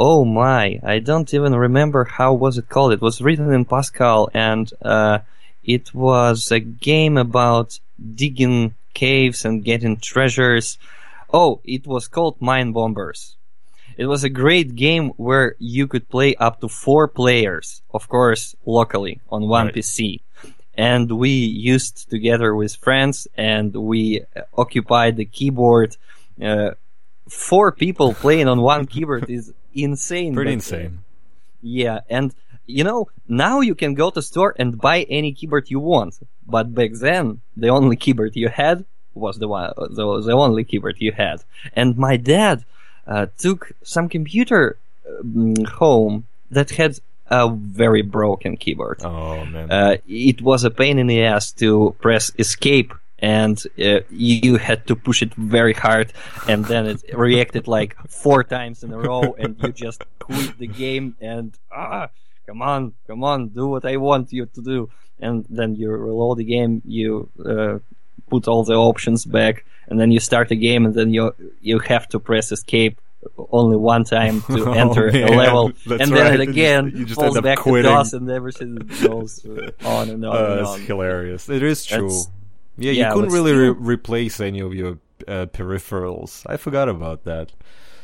Oh 0.00 0.24
my! 0.24 0.78
I 0.84 1.00
don't 1.00 1.34
even 1.34 1.56
remember 1.56 2.04
how 2.04 2.32
was 2.32 2.56
it 2.56 2.68
called. 2.68 2.92
It 2.92 3.00
was 3.00 3.20
written 3.20 3.52
in 3.52 3.64
Pascal, 3.64 4.30
and 4.32 4.72
uh, 4.80 5.18
it 5.64 5.92
was 5.92 6.52
a 6.52 6.60
game 6.60 7.16
about 7.18 7.80
digging 8.14 8.74
caves 8.94 9.44
and 9.44 9.64
getting 9.64 9.96
treasures. 9.96 10.78
Oh, 11.34 11.60
it 11.64 11.84
was 11.84 12.06
called 12.06 12.40
Mine 12.40 12.70
Bombers. 12.70 13.34
It 13.96 14.06
was 14.06 14.22
a 14.22 14.28
great 14.28 14.76
game 14.76 15.08
where 15.16 15.56
you 15.58 15.88
could 15.88 16.08
play 16.08 16.36
up 16.36 16.60
to 16.60 16.68
four 16.68 17.08
players, 17.08 17.82
of 17.90 18.08
course, 18.08 18.54
locally 18.64 19.20
on 19.30 19.48
one 19.48 19.66
Right. 19.66 19.74
PC. 19.74 20.20
And 20.74 21.10
we 21.10 21.30
used 21.30 22.08
together 22.08 22.54
with 22.54 22.76
friends 22.76 23.26
and 23.36 23.74
we 23.74 24.22
occupied 24.56 25.16
the 25.16 25.24
keyboard. 25.24 25.96
Uh, 26.40 26.70
four 27.28 27.72
people 27.72 28.14
playing 28.14 28.48
on 28.48 28.60
one 28.60 28.86
keyboard 28.86 29.28
is 29.28 29.52
insane. 29.74 30.34
Pretty 30.34 30.52
insane. 30.52 31.00
yeah, 31.62 32.00
and 32.08 32.34
you 32.66 32.84
know, 32.84 33.08
now 33.28 33.60
you 33.60 33.74
can 33.74 33.94
go 33.94 34.10
to 34.10 34.20
store 34.20 34.54
and 34.58 34.78
buy 34.78 35.02
any 35.08 35.32
keyboard 35.32 35.70
you 35.70 35.80
want. 35.80 36.18
But 36.46 36.74
back 36.74 36.92
then, 36.94 37.40
the 37.56 37.68
only 37.68 37.96
keyboard 37.96 38.36
you 38.36 38.48
had 38.48 38.84
was 39.14 39.38
the 39.38 39.48
one, 39.48 39.72
the, 39.76 40.20
the 40.20 40.32
only 40.32 40.64
keyboard 40.64 40.96
you 40.98 41.12
had. 41.12 41.42
And 41.74 41.96
my 41.96 42.16
dad 42.16 42.64
uh, 43.06 43.26
took 43.38 43.72
some 43.82 44.08
computer 44.08 44.76
um, 45.08 45.54
home 45.64 46.26
that 46.50 46.70
had 46.70 46.98
a 47.30 47.48
very 47.50 48.02
broken 48.02 48.56
keyboard. 48.56 49.02
Oh 49.02 49.44
man. 49.44 49.70
Uh, 49.70 49.96
it 50.06 50.40
was 50.42 50.64
a 50.64 50.70
pain 50.70 50.98
in 50.98 51.06
the 51.06 51.22
ass 51.22 51.52
to 51.52 51.94
press 52.00 52.30
escape 52.38 52.92
and 53.20 53.62
uh, 53.82 54.00
you 54.10 54.56
had 54.56 54.86
to 54.86 54.94
push 54.96 55.22
it 55.22 55.34
very 55.34 55.72
hard 55.74 56.12
and 56.48 56.64
then 56.66 56.86
it 56.86 57.02
reacted 57.14 57.66
like 57.68 57.96
four 58.08 58.44
times 58.44 58.82
in 58.84 58.92
a 58.92 58.98
row 58.98 59.34
and 59.38 59.56
you 59.62 59.72
just 59.72 60.04
quit 60.20 60.56
the 60.58 60.66
game 60.66 61.16
and 61.20 61.52
ah 61.72 62.08
come 62.46 62.62
on 62.62 62.92
come 63.06 63.24
on 63.24 63.48
do 63.48 63.66
what 63.68 63.84
i 63.84 63.96
want 63.96 64.32
you 64.32 64.46
to 64.46 64.60
do 64.62 64.88
and 65.20 65.44
then 65.50 65.74
you 65.74 65.90
reload 65.90 66.38
the 66.38 66.44
game 66.44 66.80
you 66.84 67.28
uh, 67.44 67.78
put 68.30 68.46
all 68.46 68.62
the 68.64 68.74
options 68.74 69.24
back 69.24 69.64
and 69.88 69.98
then 70.00 70.10
you 70.12 70.20
start 70.20 70.48
the 70.48 70.56
game 70.56 70.84
and 70.86 70.94
then 70.94 71.12
you 71.12 71.34
you 71.60 71.78
have 71.80 72.08
to 72.08 72.20
press 72.20 72.52
escape 72.52 73.00
only 73.50 73.76
one 73.76 74.04
time 74.04 74.42
to 74.42 74.64
Oh, 74.68 74.72
enter 74.72 75.10
man. 75.10 75.32
a 75.32 75.36
level 75.36 75.72
That's 75.86 76.02
and 76.02 76.16
then 76.16 76.24
right. 76.32 76.40
it 76.40 76.40
You 76.40 76.46
just- 76.46 76.56
again 76.56 76.92
you 76.94 77.04
just 77.04 77.20
falls 77.20 77.36
end 77.36 77.38
up 77.38 77.44
back 77.44 77.58
quitting. 77.58 77.90
to 77.90 77.96
DOS 77.96 78.12
and 78.12 78.30
everything 78.30 78.76
goes 79.02 79.44
on 79.84 80.08
and 80.10 80.24
on 80.24 80.36
Uh, 80.36 80.38
and 80.38 80.58
that's 80.60 80.68
on. 80.70 80.80
hilarious. 80.82 81.48
It 81.48 81.62
is 81.64 81.84
true. 81.84 82.02
That's- 82.02 82.30
yeah, 82.78 82.92
yeah, 82.92 83.08
you 83.08 83.14
couldn't 83.14 83.32
really 83.32 83.52
still- 83.52 83.74
re- 83.74 83.94
replace 83.94 84.40
any 84.40 84.60
of 84.60 84.72
your 84.74 84.98
uh, 85.26 85.46
peripherals. 85.46 86.44
I 86.46 86.56
forgot 86.56 86.88
about 86.88 87.24
that. 87.24 87.52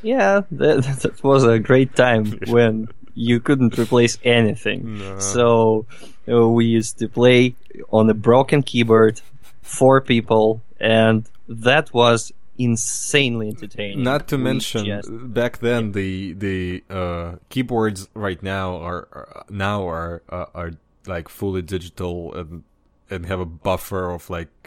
Yeah, 0.02 0.42
that, 0.50 0.82
that 1.02 1.24
was 1.24 1.44
a 1.44 1.58
great 1.58 1.94
time 1.96 2.26
when 2.48 2.88
you 3.14 3.40
couldn't 3.40 3.78
replace 3.78 4.18
anything. 4.24 4.98
No. 4.98 5.18
So 5.18 5.86
uh, 6.28 6.48
we 6.48 6.66
used 6.66 6.98
to 6.98 7.08
play 7.08 7.54
on 7.90 8.10
a 8.10 8.14
broken 8.14 8.62
keyboard, 8.62 9.20
four 9.62 10.00
people, 10.00 10.60
and 10.80 11.28
that 11.48 11.92
was 11.94 12.32
insanely 12.58 13.48
entertaining. 13.48 14.02
Not 14.02 14.28
to 14.28 14.36
We 14.36 14.42
mention, 14.42 14.84
just- 14.84 15.08
back 15.10 15.58
then 15.58 15.92
the 15.92 16.32
the 16.34 16.82
uh, 16.90 17.36
keyboards 17.48 18.08
right 18.14 18.42
now 18.42 18.76
are, 18.76 19.08
are 19.12 19.44
now 19.48 19.88
are 19.88 20.22
uh, 20.28 20.46
are 20.54 20.70
like 21.06 21.28
fully 21.28 21.62
digital 21.62 22.34
and 22.34 22.64
and 23.10 23.26
have 23.26 23.40
a 23.40 23.46
buffer 23.46 24.10
of 24.10 24.30
like 24.30 24.64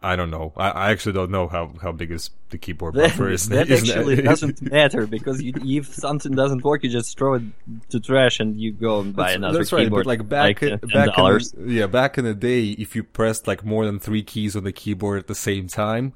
I 0.00 0.14
don't 0.14 0.30
know. 0.30 0.52
I, 0.56 0.70
I 0.70 0.90
actually 0.92 1.14
don't 1.14 1.30
know 1.32 1.48
how, 1.48 1.72
how 1.82 1.90
big 1.90 2.12
is 2.12 2.30
the 2.50 2.58
keyboard 2.58 2.94
that, 2.94 3.10
buffer 3.10 3.30
is. 3.30 3.48
that 3.48 3.68
isn't 3.68 3.88
actually 3.88 4.18
it? 4.18 4.22
doesn't 4.22 4.62
matter 4.70 5.06
because 5.06 5.42
you, 5.42 5.52
if 5.80 5.86
something 5.86 6.32
doesn't 6.32 6.62
work, 6.62 6.84
you 6.84 6.90
just 6.90 7.18
throw 7.18 7.34
it 7.34 7.42
to 7.90 7.98
trash 7.98 8.38
and 8.38 8.60
you 8.60 8.72
go 8.72 9.00
and 9.00 9.14
buy 9.14 9.24
That's, 9.24 9.36
another 9.36 9.58
that's 9.58 9.72
right, 9.72 9.90
but 9.90 10.06
like 10.06 10.28
back 10.28 10.62
uh, 10.62 10.66
in, 10.66 10.78
$10. 10.78 10.92
back 10.92 11.58
in, 11.58 11.70
yeah, 11.70 11.86
back 11.88 12.16
in 12.16 12.24
the 12.24 12.34
day, 12.34 12.68
if 12.70 12.94
you 12.94 13.02
pressed 13.02 13.48
like 13.48 13.64
more 13.64 13.84
than 13.84 13.98
three 13.98 14.22
keys 14.22 14.54
on 14.54 14.62
the 14.62 14.72
keyboard 14.72 15.18
at 15.18 15.26
the 15.26 15.34
same 15.34 15.66
time, 15.66 16.12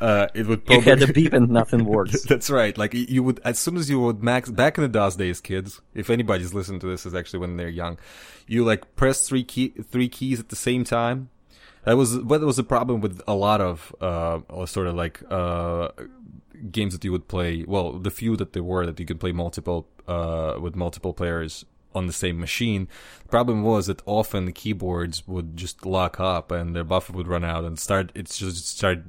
uh, 0.00 0.26
it 0.34 0.46
would 0.46 0.62
you 0.68 0.80
had 0.80 1.02
a 1.02 1.12
beep 1.12 1.32
and 1.32 1.48
nothing 1.60 1.84
works. 1.84 2.22
That's 2.24 2.50
right. 2.50 2.76
Like 2.76 2.94
you 2.94 3.22
would, 3.22 3.40
as 3.44 3.58
soon 3.58 3.76
as 3.76 3.88
you 3.88 4.00
would 4.00 4.22
max 4.22 4.50
back 4.50 4.76
in 4.78 4.82
the 4.82 4.88
DOS 4.88 5.16
days, 5.16 5.40
kids. 5.40 5.80
If 5.94 6.10
anybody's 6.10 6.52
listening 6.52 6.80
to 6.80 6.86
this, 6.86 7.06
is 7.06 7.14
actually 7.14 7.40
when 7.40 7.56
they're 7.56 7.68
young. 7.68 7.98
You 8.46 8.64
like 8.64 8.96
press 8.96 9.26
three 9.26 9.44
key 9.44 9.68
three 9.68 10.08
keys 10.08 10.40
at 10.40 10.48
the 10.48 10.56
same 10.56 10.84
time. 10.84 11.30
That 11.84 11.96
was 11.96 12.18
what 12.18 12.40
was 12.40 12.56
the 12.56 12.64
problem 12.64 13.00
with 13.00 13.20
a 13.26 13.34
lot 13.34 13.60
of 13.60 13.94
uh 14.00 14.66
sort 14.66 14.86
of 14.86 14.94
like 14.94 15.22
uh 15.30 15.88
games 16.70 16.94
that 16.94 17.04
you 17.04 17.12
would 17.12 17.28
play. 17.28 17.64
Well, 17.66 17.92
the 17.92 18.10
few 18.10 18.36
that 18.36 18.52
there 18.52 18.62
were 18.62 18.86
that 18.86 18.98
you 18.98 19.06
could 19.06 19.20
play 19.20 19.32
multiple 19.32 19.86
uh 20.08 20.56
with 20.60 20.74
multiple 20.74 21.12
players 21.12 21.64
on 21.94 22.06
the 22.06 22.12
same 22.12 22.40
machine. 22.40 22.88
The 23.24 23.28
problem 23.28 23.62
was 23.62 23.86
that 23.86 24.02
often 24.06 24.46
the 24.46 24.52
keyboards 24.52 25.28
would 25.28 25.56
just 25.56 25.84
lock 25.84 26.18
up 26.18 26.50
and 26.50 26.74
their 26.74 26.84
buffer 26.84 27.12
would 27.12 27.28
run 27.28 27.44
out 27.44 27.64
and 27.64 27.78
start. 27.78 28.10
It's 28.14 28.38
just 28.38 28.66
start 28.66 29.04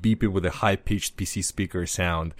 beeping 0.00 0.32
with 0.32 0.44
a 0.46 0.50
high 0.50 0.76
pitched 0.76 1.16
PC 1.16 1.42
speaker 1.44 1.86
sound 1.86 2.34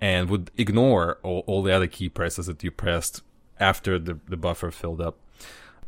and 0.00 0.28
would 0.30 0.50
ignore 0.56 1.18
all, 1.22 1.44
all 1.46 1.62
the 1.62 1.72
other 1.74 1.86
key 1.86 2.08
presses 2.08 2.46
that 2.46 2.62
you 2.64 2.70
pressed 2.70 3.22
after 3.60 3.98
the, 3.98 4.18
the 4.28 4.36
buffer 4.36 4.70
filled 4.70 5.00
up. 5.00 5.16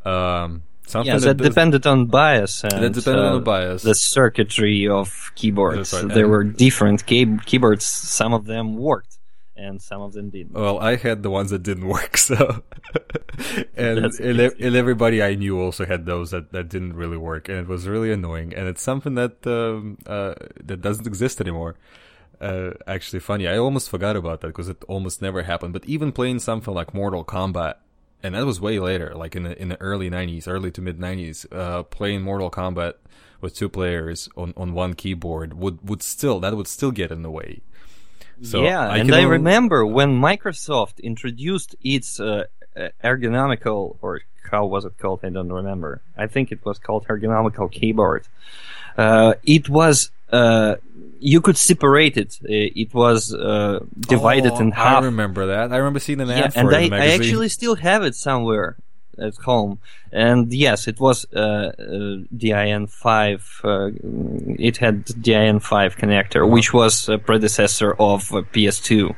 Um, 0.05 0.63
something 0.87 1.13
Yeah, 1.13 1.19
that 1.19 1.37
does- 1.37 1.49
depended 1.49 1.87
on 1.87 2.07
BIOS 2.07 2.65
and 2.65 2.83
that 2.83 2.93
depended 2.93 3.25
on 3.25 3.33
uh, 3.33 3.35
the 3.37 3.41
BIOS. 3.43 3.83
the 3.83 3.95
circuitry 3.95 4.89
of 4.89 5.31
keyboards. 5.35 5.93
Right. 5.93 6.09
There 6.09 6.25
And- 6.25 6.31
were 6.31 6.45
different 6.45 7.07
key- 7.07 7.37
keyboards. 7.47 7.85
Some 7.85 8.33
of 8.35 8.47
them 8.47 8.77
worked, 8.77 9.19
and 9.61 9.81
some 9.81 10.01
of 10.01 10.13
them 10.13 10.31
didn't. 10.31 10.53
Well, 10.53 10.79
I 10.79 10.97
had 10.97 11.23
the 11.23 11.31
ones 11.31 11.51
that 11.51 11.63
didn't 11.63 11.87
work, 11.87 12.17
so 12.17 12.63
and 13.77 13.99
and, 13.99 14.41
and 14.41 14.77
everybody 14.77 15.23
I 15.23 15.35
knew 15.35 15.61
also 15.61 15.85
had 15.85 16.07
those 16.07 16.31
that, 16.31 16.53
that 16.53 16.69
didn't 16.69 16.95
really 16.95 17.17
work, 17.17 17.49
and 17.49 17.59
it 17.59 17.69
was 17.69 17.87
really 17.87 18.11
annoying. 18.11 18.55
And 18.55 18.67
it's 18.67 18.83
something 18.83 19.15
that 19.15 19.47
um, 19.47 19.99
uh, 20.07 20.35
that 20.65 20.81
doesn't 20.81 21.07
exist 21.07 21.41
anymore. 21.41 21.77
Uh, 22.41 22.71
actually, 22.87 23.21
funny. 23.21 23.47
I 23.47 23.59
almost 23.59 23.91
forgot 23.91 24.17
about 24.17 24.41
that 24.41 24.49
because 24.49 24.69
it 24.69 24.83
almost 24.89 25.21
never 25.21 25.43
happened. 25.43 25.75
But 25.75 25.85
even 25.85 26.11
playing 26.11 26.39
something 26.39 26.73
like 26.73 26.95
Mortal 26.95 27.25
Kombat, 27.25 27.75
and 28.23 28.35
that 28.35 28.47
was 28.47 28.61
way 28.61 28.79
later, 28.79 29.15
like 29.15 29.37
in 29.37 29.43
the 29.43 29.61
in 29.61 29.69
the 29.69 29.81
early 29.81 30.11
'90s, 30.11 30.49
early 30.49 30.71
to 30.73 30.81
mid 30.81 30.99
'90s, 30.99 31.47
uh, 31.53 31.83
playing 31.83 32.23
Mortal 32.23 32.51
Kombat 32.51 32.95
with 33.43 33.55
two 33.55 33.69
players 33.69 34.29
on, 34.37 34.53
on 34.57 34.73
one 34.75 34.95
keyboard 34.95 35.55
would 35.55 35.87
would 35.89 36.03
still 36.03 36.41
that 36.41 36.57
would 36.57 36.69
still 36.69 36.91
get 36.91 37.11
in 37.11 37.23
the 37.23 37.31
way. 37.31 37.61
So 38.43 38.63
yeah, 38.63 38.81
I 38.89 38.99
and 38.99 39.13
I 39.15 39.19
only- 39.25 39.31
remember 39.33 39.85
when 39.87 40.19
Microsoft 40.21 41.03
introduced 41.03 41.77
its 41.83 42.19
uh, 42.21 42.45
uh, 42.77 42.89
ergonomical, 43.05 43.97
or 44.01 44.21
how 44.51 44.67
was 44.67 44.85
it 44.85 44.97
called? 44.99 45.21
I 45.23 45.29
don't 45.31 45.53
remember. 45.53 46.01
I 46.17 46.27
think 46.27 46.51
it 46.53 46.65
was 46.65 46.79
called 46.79 47.07
ergonomical 47.09 47.71
keyboard. 47.71 48.25
Uh, 48.97 49.35
it 49.45 49.69
was 49.69 50.11
uh, 50.33 50.77
you 51.21 51.41
could 51.41 51.57
separate 51.57 52.17
it. 52.17 52.39
Uh, 52.43 52.49
It 52.83 52.95
was 52.95 53.35
uh, 53.35 53.81
divided 53.99 54.53
Oh, 54.53 54.61
in 54.61 54.71
half. 54.73 55.03
I 55.03 55.07
remember 55.07 55.47
that. 55.47 55.73
I 55.73 55.77
remember 55.77 55.99
seeing 56.01 56.21
an 56.21 56.29
yeah, 56.29 56.45
ad 56.45 56.55
for 56.55 56.61
and 56.61 56.73
it 56.73 56.93
I, 56.93 56.97
I 56.97 57.07
actually 57.09 57.49
still 57.49 57.75
have 57.77 58.03
it 58.05 58.15
somewhere 58.15 58.77
at 59.19 59.37
home. 59.37 59.79
And 60.13 60.53
yes, 60.53 60.89
it 60.89 60.99
was 61.01 61.27
uh, 61.35 61.39
uh, 61.39 61.73
DIN5. 62.35 63.65
Uh, 63.65 63.91
it 64.59 64.79
had 64.79 65.07
DIN5 65.07 65.97
connector, 65.97 66.49
which 66.49 66.73
was 66.73 67.09
a 67.09 67.19
predecessor 67.19 67.93
of 67.95 68.33
uh, 68.33 68.43
PS2. 68.53 69.15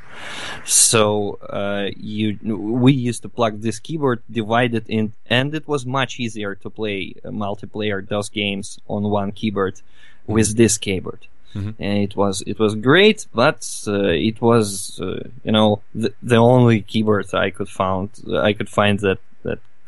So 0.65 1.39
uh, 1.49 1.89
you, 1.97 2.39
we 2.43 2.93
used 2.93 3.23
to 3.23 3.29
plug 3.29 3.63
this 3.63 3.79
keyboard, 3.79 4.23
divide 4.31 4.75
it 4.75 4.89
in, 4.89 5.13
and 5.27 5.55
it 5.55 5.67
was 5.67 5.87
much 5.87 6.21
easier 6.21 6.55
to 6.57 6.71
play 6.71 7.15
multiplayer 7.25 8.07
DOS 8.07 8.29
games 8.29 8.79
on 8.89 9.03
one 9.05 9.33
keyboard 9.33 9.81
Mm-hmm. 10.23 10.35
with 10.35 10.57
this 10.57 10.79
keyboard 10.79 11.27
and 11.55 11.99
it 11.99 12.17
was 12.17 12.43
it 12.47 12.59
was 12.59 12.75
great, 12.75 13.27
but 13.35 13.67
uh, 13.87 14.05
it 14.09 14.41
was 14.41 14.99
uh, 15.01 15.29
you 15.45 15.53
know 15.53 15.83
the, 15.95 16.13
the 16.23 16.37
only 16.37 16.81
keyboard 16.81 17.27
I 17.35 17.51
could 17.51 17.69
found 17.69 18.11
I 18.35 18.53
could 18.53 18.69
find 18.69 18.99
that 19.01 19.19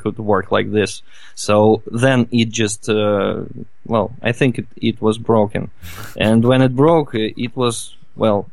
could 0.05 0.19
work 0.19 0.51
like 0.51 0.71
this. 0.71 1.01
So 1.33 1.81
then 1.91 2.27
it 2.31 2.49
just 2.49 2.87
uh, 2.89 3.41
well 3.85 4.11
I 4.21 4.31
think 4.33 4.59
it, 4.59 4.67
it 4.75 5.01
was 5.01 5.17
broken, 5.17 5.71
and 6.17 6.43
when 6.45 6.61
it 6.61 6.75
broke, 6.75 7.15
it 7.15 7.55
was 7.55 7.95
well 8.15 8.49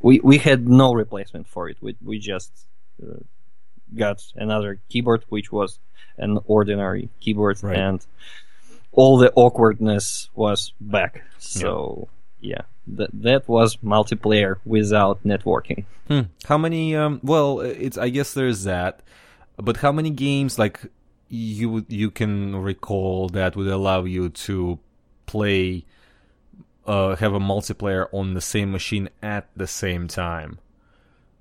we 0.00 0.20
we 0.20 0.38
had 0.38 0.68
no 0.68 0.92
replacement 0.94 1.46
for 1.48 1.68
it. 1.68 1.76
We 1.80 1.96
we 2.04 2.18
just 2.18 2.52
uh, 3.02 3.18
got 3.96 4.22
another 4.36 4.78
keyboard 4.88 5.24
which 5.28 5.50
was 5.52 5.78
an 6.18 6.38
ordinary 6.46 7.08
keyboard 7.20 7.62
Right. 7.62 7.76
and 7.76 8.06
all 8.92 9.18
the 9.18 9.32
awkwardness 9.34 10.28
was 10.34 10.72
back. 10.80 11.22
So 11.38 12.08
yeah, 12.40 12.62
that 12.96 13.10
that 13.22 13.48
was 13.48 13.76
multiplayer 13.82 14.56
without 14.64 15.24
networking. 15.24 15.84
Hmm. 16.08 16.22
How 16.48 16.58
many? 16.58 16.94
Um, 16.96 17.20
well, 17.22 17.60
it's. 17.60 17.96
I 17.96 18.10
guess 18.10 18.34
there's 18.34 18.64
that. 18.64 19.00
But 19.56 19.76
how 19.78 19.92
many 19.92 20.10
games 20.10 20.58
like 20.58 20.80
you 21.28 21.84
you 21.88 22.10
can 22.10 22.56
recall 22.56 23.28
that 23.30 23.56
would 23.56 23.66
allow 23.68 24.04
you 24.04 24.28
to 24.30 24.78
play, 25.26 25.84
uh, 26.86 27.16
have 27.16 27.32
a 27.34 27.40
multiplayer 27.40 28.06
on 28.12 28.34
the 28.34 28.40
same 28.40 28.72
machine 28.72 29.08
at 29.22 29.48
the 29.56 29.66
same 29.66 30.08
time, 30.08 30.58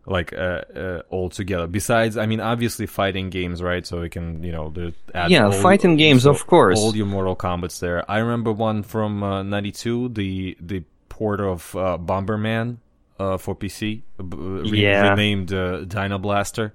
like 0.06 0.34
uh, 0.34 0.62
uh, 0.76 1.02
all 1.10 1.30
together. 1.30 1.68
Besides, 1.68 2.16
I 2.18 2.26
mean, 2.26 2.40
obviously 2.40 2.86
fighting 2.86 3.30
games, 3.30 3.62
right? 3.62 3.86
So 3.86 4.02
we 4.02 4.10
can 4.10 4.44
you 4.44 4.52
know 4.52 4.70
the 4.70 4.94
add 5.16 5.32
Yeah, 5.32 5.46
all- 5.46 5.52
fighting 5.52 5.96
games, 5.98 6.24
so 6.24 6.32
of 6.32 6.46
course. 6.48 6.80
All 6.80 6.96
your 6.96 7.06
Mortal 7.08 7.36
Kombat's 7.36 7.80
there. 7.80 8.10
I 8.10 8.20
remember 8.20 8.52
one 8.52 8.84
from 8.84 9.24
uh, 9.24 9.44
'92, 9.44 10.10
the 10.10 10.58
the 10.60 10.84
port 11.10 11.40
of 11.42 11.76
uh, 11.76 11.98
Bomberman 11.98 12.78
uh, 13.20 13.38
for 13.38 13.56
PC, 13.56 14.02
re- 14.20 14.70
Yeah. 14.82 15.10
renamed 15.12 15.52
uh, 15.54 15.86
Dyna 15.86 16.20
Blaster. 16.20 16.74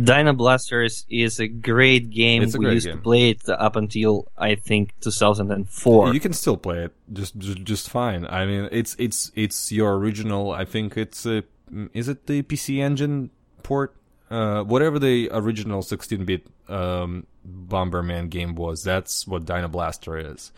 Dyna 0.00 0.32
Blasters 0.32 1.04
is 1.10 1.38
a 1.38 1.46
great 1.46 2.10
game. 2.10 2.42
It's 2.42 2.54
a 2.54 2.58
we 2.58 2.64
great 2.64 2.74
used 2.74 2.86
game. 2.86 2.96
to 2.96 3.02
play 3.02 3.30
it 3.30 3.48
up 3.48 3.76
until 3.76 4.26
I 4.38 4.54
think 4.54 4.94
2004. 5.00 6.14
You 6.14 6.20
can 6.20 6.32
still 6.32 6.56
play 6.56 6.84
it 6.84 6.92
just, 7.12 7.38
just 7.38 7.90
fine. 7.90 8.26
I 8.26 8.46
mean, 8.46 8.68
it's 8.72 8.96
it's 8.98 9.30
it's 9.34 9.70
your 9.70 9.96
original. 9.96 10.52
I 10.52 10.64
think 10.64 10.96
it's 10.96 11.26
uh, 11.26 11.42
mm, 11.70 11.90
is 11.92 12.08
it 12.08 12.26
the 12.26 12.42
PC 12.42 12.78
Engine 12.78 13.30
port? 13.62 13.94
Uh, 14.30 14.62
whatever 14.62 14.98
the 14.98 15.28
original 15.30 15.82
16-bit 15.82 16.46
um, 16.66 17.26
Bomberman 17.46 18.30
game 18.30 18.54
was, 18.54 18.82
that's 18.82 19.26
what 19.26 19.44
Dyna 19.44 19.68
Blaster 19.68 20.16
is. 20.16 20.52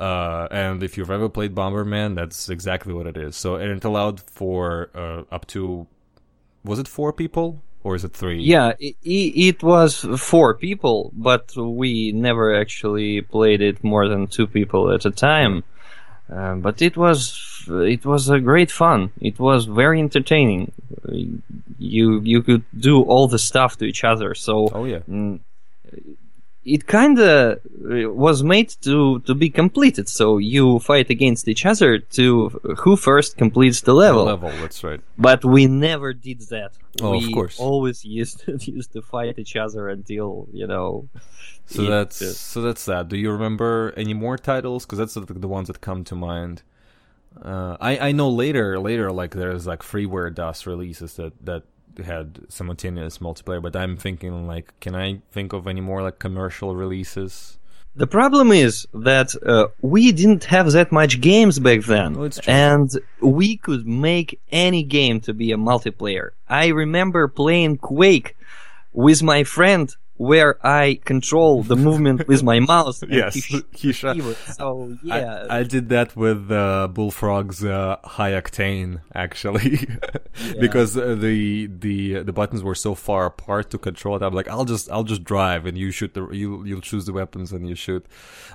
Uh, 0.00 0.48
and 0.50 0.82
if 0.82 0.98
you've 0.98 1.10
ever 1.10 1.28
played 1.28 1.54
Bomberman, 1.54 2.16
that's 2.16 2.48
exactly 2.48 2.92
what 2.92 3.06
it 3.06 3.16
is. 3.16 3.36
So, 3.36 3.54
and 3.54 3.70
it 3.70 3.84
allowed 3.84 4.18
for 4.20 4.90
uh, 4.96 5.22
up 5.32 5.46
to 5.48 5.86
was 6.64 6.80
it 6.80 6.88
four 6.88 7.12
people 7.12 7.62
or 7.88 7.94
is 7.94 8.04
it 8.04 8.12
three? 8.12 8.42
Yeah, 8.42 8.72
it, 8.78 8.96
it 9.02 9.62
was 9.62 10.04
four 10.18 10.54
people, 10.54 11.10
but 11.14 11.56
we 11.56 12.12
never 12.12 12.54
actually 12.54 13.22
played 13.22 13.62
it 13.62 13.82
more 13.82 14.06
than 14.08 14.26
two 14.26 14.46
people 14.46 14.92
at 14.92 15.06
a 15.06 15.10
time. 15.10 15.64
Um, 16.30 16.60
but 16.60 16.82
it 16.82 16.94
was 16.96 17.18
it 17.68 18.04
was 18.04 18.28
a 18.28 18.38
great 18.38 18.70
fun. 18.70 19.10
It 19.20 19.38
was 19.38 19.64
very 19.64 19.98
entertaining. 20.00 20.72
You 21.78 22.20
you 22.32 22.42
could 22.42 22.64
do 22.78 23.02
all 23.02 23.26
the 23.28 23.38
stuff 23.38 23.78
to 23.78 23.86
each 23.86 24.04
other. 24.04 24.34
So 24.34 24.68
Oh 24.78 24.84
yeah. 24.84 25.02
mm, 25.08 25.40
it 26.74 26.86
kind 26.86 27.18
of 27.18 27.60
was 28.24 28.42
made 28.42 28.70
to 28.82 29.20
to 29.20 29.34
be 29.34 29.50
completed. 29.50 30.08
So 30.08 30.38
you 30.38 30.78
fight 30.80 31.08
against 31.10 31.48
each 31.48 31.64
other 31.64 31.98
to 31.98 32.48
who 32.82 32.96
first 32.96 33.36
completes 33.36 33.80
the 33.80 33.94
level. 33.94 34.24
Level. 34.24 34.50
That's 34.60 34.84
right. 34.84 35.00
But 35.16 35.44
we 35.44 35.66
never 35.66 36.12
did 36.12 36.40
that. 36.54 36.72
Oh, 37.00 37.14
of 37.14 37.32
course. 37.32 37.58
always 37.58 38.04
used 38.20 38.40
to, 38.40 38.58
used 38.58 38.92
to 38.92 39.02
fight 39.02 39.38
each 39.38 39.56
other 39.56 39.88
until 39.88 40.48
you 40.52 40.66
know. 40.66 41.08
So 41.66 41.82
that's 41.82 42.20
uh, 42.22 42.32
so 42.32 42.62
that's 42.62 42.84
that. 42.86 43.08
Do 43.08 43.16
you 43.16 43.30
remember 43.30 43.92
any 43.96 44.14
more 44.14 44.36
titles? 44.36 44.84
Because 44.84 44.98
that's 44.98 45.14
the, 45.14 45.20
the 45.20 45.48
ones 45.48 45.68
that 45.68 45.80
come 45.80 46.04
to 46.04 46.14
mind. 46.14 46.62
Uh, 47.40 47.76
I 47.80 48.08
I 48.08 48.12
know 48.12 48.28
later 48.28 48.78
later 48.78 49.12
like 49.12 49.32
there's 49.34 49.66
like 49.66 49.82
freeware 49.82 50.34
DOS 50.34 50.66
releases 50.66 51.14
that 51.14 51.32
that 51.44 51.62
had 52.04 52.40
simultaneous 52.48 53.18
multiplayer, 53.18 53.62
but 53.62 53.76
I'm 53.76 53.96
thinking 53.96 54.46
like, 54.46 54.72
can 54.80 54.94
I 54.94 55.20
think 55.30 55.52
of 55.52 55.66
any 55.66 55.80
more 55.80 56.02
like 56.02 56.18
commercial 56.18 56.74
releases? 56.74 57.58
The 57.96 58.06
problem 58.06 58.52
is 58.52 58.86
that 58.94 59.34
uh, 59.44 59.68
we 59.80 60.12
didn't 60.12 60.44
have 60.44 60.70
that 60.72 60.92
much 60.92 61.20
games 61.20 61.58
back 61.58 61.82
then, 61.82 62.14
and 62.46 62.90
we 63.20 63.56
could 63.56 63.88
make 63.88 64.40
any 64.52 64.84
game 64.84 65.20
to 65.22 65.34
be 65.34 65.50
a 65.50 65.56
multiplayer. 65.56 66.30
I 66.48 66.68
remember 66.68 67.26
playing 67.26 67.78
Quake 67.78 68.36
with 68.92 69.22
my 69.22 69.42
friend, 69.42 69.92
where 70.18 70.58
I 70.66 71.00
control 71.04 71.62
the 71.62 71.76
movement 71.76 72.28
with 72.28 72.42
my 72.42 72.60
mouse. 72.60 73.02
Yes, 73.08 73.34
he 73.34 73.62
he 73.72 73.92
shot. 73.92 74.16
So 74.52 74.96
yeah, 75.02 75.46
I, 75.48 75.60
I 75.60 75.62
did 75.62 75.88
that 75.88 76.14
with 76.14 76.50
uh, 76.50 76.88
Bullfrog's 76.88 77.64
uh, 77.64 77.96
Hi-Octane 78.04 79.00
actually, 79.14 79.88
because 80.60 80.96
uh, 80.96 81.14
the 81.14 81.66
the 81.66 82.22
the 82.24 82.32
buttons 82.32 82.62
were 82.62 82.74
so 82.74 82.94
far 82.94 83.26
apart 83.26 83.70
to 83.70 83.78
control 83.78 84.16
it. 84.16 84.22
I'm 84.22 84.34
like, 84.34 84.48
I'll 84.48 84.66
just 84.66 84.90
I'll 84.90 85.04
just 85.04 85.24
drive 85.24 85.64
and 85.64 85.78
you 85.78 85.90
shoot 85.90 86.14
the 86.14 86.28
you 86.30 86.64
you'll 86.64 86.80
choose 86.80 87.06
the 87.06 87.12
weapons 87.12 87.52
and 87.52 87.68
you 87.68 87.74
shoot. 87.76 88.04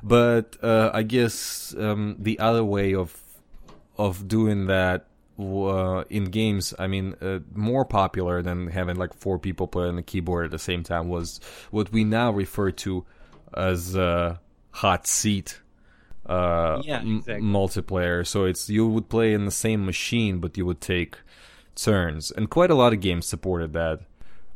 But 0.04 0.58
uh, 0.62 0.92
I 0.94 1.04
guess 1.04 1.74
um, 1.80 2.18
the 2.20 2.40
other 2.40 2.64
way 2.64 2.94
of 2.94 3.18
of 3.98 4.28
doing 4.28 4.68
that 4.68 5.08
uh, 5.40 6.04
in 6.10 6.26
games, 6.26 6.74
I 6.78 6.88
mean, 6.88 7.16
uh, 7.22 7.40
more 7.54 7.86
popular 7.86 8.42
than 8.42 8.68
having 8.68 8.96
like 8.98 9.14
four 9.14 9.40
people 9.40 9.68
play 9.68 9.88
on 9.88 9.96
the 9.96 10.04
keyboard 10.04 10.46
at 10.46 10.52
the 10.52 10.60
same 10.60 10.84
time 10.84 11.10
was 11.10 11.40
what 11.72 11.92
we 11.92 12.04
now 12.04 12.32
refer 12.32 12.72
to 12.72 13.06
as 13.54 13.96
uh, 13.96 14.38
hot 14.72 15.08
seat 15.08 15.60
uh, 16.28 16.84
Yeah, 16.84 17.02
m- 17.02 17.24
multiplayer. 17.28 18.26
So 18.26 18.46
it's 18.46 18.70
you 18.70 18.88
would 18.88 19.10
play 19.10 19.34
in 19.34 19.46
the 19.46 19.52
same 19.52 19.86
machine, 19.86 20.40
but 20.40 20.58
you 20.58 20.66
would 20.66 20.82
take 20.82 21.18
turns, 21.76 22.32
and 22.32 22.50
quite 22.50 22.72
a 22.72 22.76
lot 22.76 22.94
of 22.94 23.02
games 23.02 23.28
supported 23.28 23.74
that. 23.74 24.02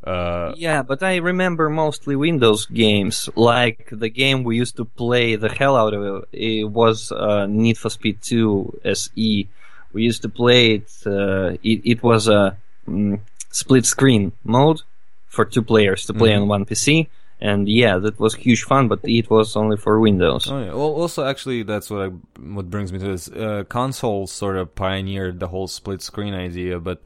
Uh, 0.04 0.56
Yeah, 0.56 0.82
but 0.84 1.04
I 1.04 1.18
remember 1.18 1.70
mostly 1.70 2.16
Windows 2.16 2.66
games. 2.66 3.30
Like 3.36 3.90
the 3.92 4.10
game 4.10 4.44
we 4.44 4.56
used 4.58 4.78
to 4.78 4.86
play 4.86 5.36
the 5.36 5.50
hell 5.50 5.76
out 5.76 5.94
of 5.94 6.24
it, 6.32 6.62
it 6.62 6.63
was 6.66 7.12
uh, 7.12 7.46
Need 7.48 7.78
for 7.78 7.90
Speed 7.90 8.20
2 8.22 8.80
SE. 8.86 9.50
We 9.93 10.04
used 10.04 10.21
to 10.23 10.30
play 10.30 10.76
it. 10.76 10.91
Uh, 11.06 11.58
it, 11.63 11.82
it 11.84 12.04
was 12.04 12.28
a 12.28 12.58
mm, 12.88 13.19
split 13.52 13.86
screen 13.86 14.34
mode 14.43 14.82
for 15.28 15.45
two 15.45 15.62
players 15.62 16.06
to 16.06 16.13
play 16.13 16.34
on 16.34 16.47
one 16.47 16.65
PC. 16.65 17.08
And 17.39 17.69
yeah, 17.69 18.00
that 18.00 18.19
was 18.19 18.34
huge 18.34 18.63
fun, 18.63 18.88
but 18.88 19.00
it 19.04 19.30
was 19.30 19.56
only 19.56 19.78
for 19.78 20.00
Windows. 20.00 20.50
Oh 20.50 20.60
yeah. 20.60 20.71
Well, 20.71 20.93
also 21.02 21.23
actually, 21.23 21.62
that's 21.63 21.89
what 21.89 22.02
I, 22.02 22.08
what 22.39 22.69
brings 22.69 22.91
me 22.91 22.97
to 22.97 23.06
this. 23.06 23.30
Uh, 23.30 23.63
consoles 23.69 24.32
sort 24.32 24.58
of 24.58 24.73
pioneered 24.73 25.39
the 25.39 25.47
whole 25.47 25.67
split 25.67 26.02
screen 26.02 26.34
idea, 26.34 26.80
but 26.80 27.04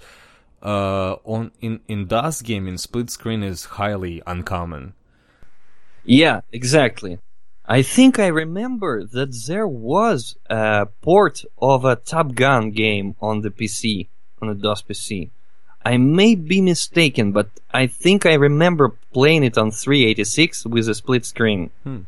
uh, 0.64 1.16
on 1.26 1.52
in 1.60 1.82
in 1.90 2.08
DOS 2.08 2.42
gaming, 2.44 2.78
split 2.78 3.10
screen 3.10 3.44
is 3.44 3.66
highly 3.66 4.22
uncommon. 4.26 4.94
Yeah, 6.06 6.42
exactly. 6.54 7.20
I 7.72 7.84
think 7.84 8.20
I 8.20 8.28
remember 8.28 9.06
that 9.06 9.32
there 9.48 9.66
was 9.66 10.36
a 10.50 10.88
port 11.02 11.46
of 11.58 11.86
a 11.86 11.96
Top 11.96 12.36
Gun 12.36 12.72
game 12.72 13.16
on 13.22 13.44
the 13.44 13.50
PC, 13.50 14.10
on 14.42 14.50
the 14.50 14.56
DOS 14.56 14.82
PC. 14.82 15.30
I 15.86 15.96
may 15.96 16.36
be 16.36 16.60
mistaken, 16.60 17.32
but 17.32 17.48
I 17.74 17.88
think 17.88 18.26
I 18.26 18.34
remember 18.34 18.98
playing 19.14 19.46
it 19.46 19.58
on 19.58 19.72
386 19.72 20.66
with 20.66 20.90
a 20.90 20.94
split 20.96 21.26
screen. 21.26 21.72
Uh, 21.86 22.00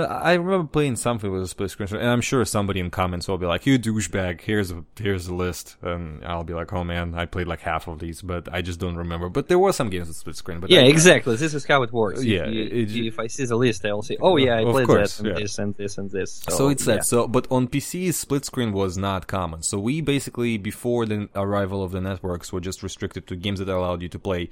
I 0.00 0.34
remember 0.34 0.66
playing 0.66 0.96
something 0.96 1.30
with 1.30 1.42
a 1.42 1.48
split 1.48 1.70
screen, 1.70 1.88
and 1.94 2.08
I'm 2.08 2.20
sure 2.20 2.44
somebody 2.44 2.80
in 2.80 2.90
comments 2.90 3.28
will 3.28 3.38
be 3.38 3.46
like, 3.46 3.66
"You 3.66 3.78
douchebag! 3.78 4.40
Here's 4.42 4.70
a 4.70 4.84
here's 4.98 5.26
a 5.28 5.34
list," 5.34 5.76
and 5.82 6.24
I'll 6.24 6.44
be 6.44 6.54
like, 6.54 6.72
"Oh 6.72 6.84
man, 6.84 7.14
I 7.14 7.26
played 7.26 7.46
like 7.48 7.60
half 7.60 7.88
of 7.88 7.98
these, 7.98 8.22
but 8.22 8.48
I 8.52 8.62
just 8.62 8.78
don't 8.80 8.96
remember." 8.96 9.28
But 9.28 9.48
there 9.48 9.58
were 9.58 9.72
some 9.72 9.90
games 9.90 10.08
with 10.08 10.16
split 10.16 10.36
screen. 10.36 10.60
But 10.60 10.70
Yeah, 10.70 10.80
I- 10.80 10.84
exactly. 10.84 11.36
This 11.36 11.54
is 11.54 11.64
how 11.66 11.82
it 11.82 11.92
works. 11.92 12.24
Yeah, 12.24 12.46
If, 12.46 12.54
you- 12.92 13.04
it- 13.04 13.06
if 13.12 13.18
I 13.18 13.26
see 13.26 13.44
the 13.44 13.56
list, 13.56 13.84
I'll 13.84 14.02
say, 14.02 14.16
"Oh 14.20 14.36
yeah, 14.36 14.56
I 14.58 14.64
played 14.64 14.86
course, 14.86 15.16
that 15.18 15.26
and 15.26 15.36
yeah. 15.36 15.42
this 15.42 15.58
and 15.58 15.74
this 15.74 15.98
and 15.98 16.10
this." 16.10 16.32
So, 16.48 16.56
So 16.56 16.68
it's 16.68 16.86
yeah. 16.86 16.96
that. 16.96 17.06
So, 17.06 17.26
but 17.28 17.46
on 17.50 17.68
PCs, 17.68 18.14
split 18.14 18.44
screen 18.44 18.72
was 18.72 18.96
not 18.98 19.26
common. 19.26 19.62
So 19.62 19.78
we 19.78 20.00
basically, 20.00 20.58
before 20.58 21.06
the 21.06 21.28
arrival 21.34 21.82
of 21.82 21.92
the 21.92 22.00
networks, 22.00 22.52
were 22.52 22.60
just 22.60 22.82
restricted 22.82 23.26
to 23.28 23.36
games 23.36 23.58
that 23.58 23.68
allowed 23.68 24.02
you 24.02 24.08
to 24.10 24.18
play 24.18 24.50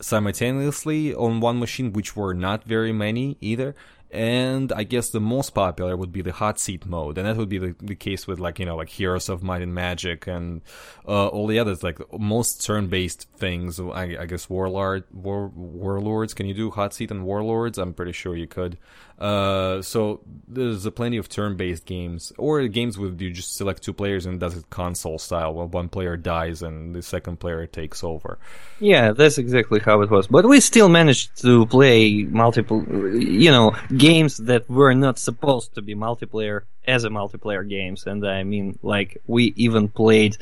simultaneously 0.00 1.14
on 1.14 1.40
one 1.40 1.58
machine, 1.58 1.92
which 1.92 2.14
were 2.16 2.32
not 2.34 2.64
very 2.64 2.92
many 2.92 3.36
either. 3.40 3.74
And 4.10 4.72
I 4.72 4.84
guess 4.84 5.10
the 5.10 5.20
most 5.20 5.50
popular 5.50 5.94
would 5.94 6.12
be 6.12 6.22
the 6.22 6.32
hot 6.32 6.58
seat 6.58 6.86
mode, 6.86 7.18
and 7.18 7.26
that 7.26 7.36
would 7.36 7.50
be 7.50 7.58
the, 7.58 7.74
the 7.78 7.94
case 7.94 8.26
with 8.26 8.38
like 8.38 8.58
you 8.58 8.64
know 8.64 8.76
like 8.76 8.88
Heroes 8.88 9.28
of 9.28 9.42
Might 9.42 9.60
and 9.60 9.74
Magic 9.74 10.26
and 10.26 10.62
uh, 11.06 11.26
all 11.28 11.46
the 11.46 11.58
others 11.58 11.82
like 11.82 11.98
most 12.18 12.64
turn-based 12.64 13.28
things. 13.36 13.78
I, 13.78 14.16
I 14.20 14.26
guess 14.26 14.48
Warlord, 14.48 15.04
War, 15.12 15.48
Warlords. 15.48 16.32
Can 16.32 16.46
you 16.46 16.54
do 16.54 16.70
hot 16.70 16.94
seat 16.94 17.10
and 17.10 17.24
Warlords? 17.24 17.76
I'm 17.76 17.92
pretty 17.92 18.12
sure 18.12 18.34
you 18.34 18.46
could. 18.46 18.78
Uh, 19.18 19.82
so 19.82 20.20
there's 20.46 20.86
a 20.86 20.92
plenty 20.92 21.16
of 21.16 21.28
turn-based 21.28 21.84
games 21.84 22.32
or 22.38 22.66
games 22.68 22.96
with 22.96 23.20
you 23.20 23.32
just 23.32 23.56
select 23.56 23.82
two 23.82 23.92
players 23.92 24.26
and 24.26 24.38
does 24.38 24.56
it 24.56 24.70
console 24.70 25.18
style, 25.18 25.52
where 25.54 25.66
one 25.66 25.88
player 25.88 26.16
dies 26.16 26.62
and 26.62 26.94
the 26.94 27.02
second 27.02 27.40
player 27.40 27.66
takes 27.66 28.04
over. 28.04 28.38
Yeah, 28.78 29.12
that's 29.12 29.36
exactly 29.38 29.80
how 29.80 30.02
it 30.02 30.10
was. 30.10 30.28
But 30.28 30.46
we 30.46 30.60
still 30.60 30.88
managed 30.88 31.40
to 31.42 31.66
play 31.66 32.22
multiple, 32.22 32.84
you 33.16 33.50
know, 33.50 33.74
games 33.96 34.36
that 34.36 34.70
were 34.70 34.94
not 34.94 35.18
supposed 35.18 35.74
to 35.74 35.82
be 35.82 35.96
multiplayer 35.96 36.62
as 36.86 37.02
a 37.02 37.08
multiplayer 37.08 37.68
games. 37.68 38.06
And 38.06 38.24
I 38.24 38.44
mean, 38.44 38.78
like, 38.82 39.20
we 39.26 39.52
even 39.56 39.88
played 39.88 40.36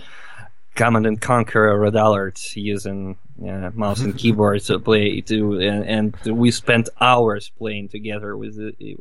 Command 0.75 1.07
and 1.07 1.19
Conquer 1.19 1.79
Red 1.79 1.95
Alert 1.95 2.55
using 2.55 3.17
uh, 3.42 3.70
mouse 3.75 4.01
and 4.01 4.16
keyboard 4.16 4.62
to 4.62 4.79
play 4.79 5.20
to, 5.20 5.61
and, 5.61 5.85
and 6.25 6.38
we 6.38 6.51
spent 6.51 6.88
hours 7.01 7.51
playing 7.59 7.88
together 7.88 8.37
with 8.37 8.57
the, 8.57 8.96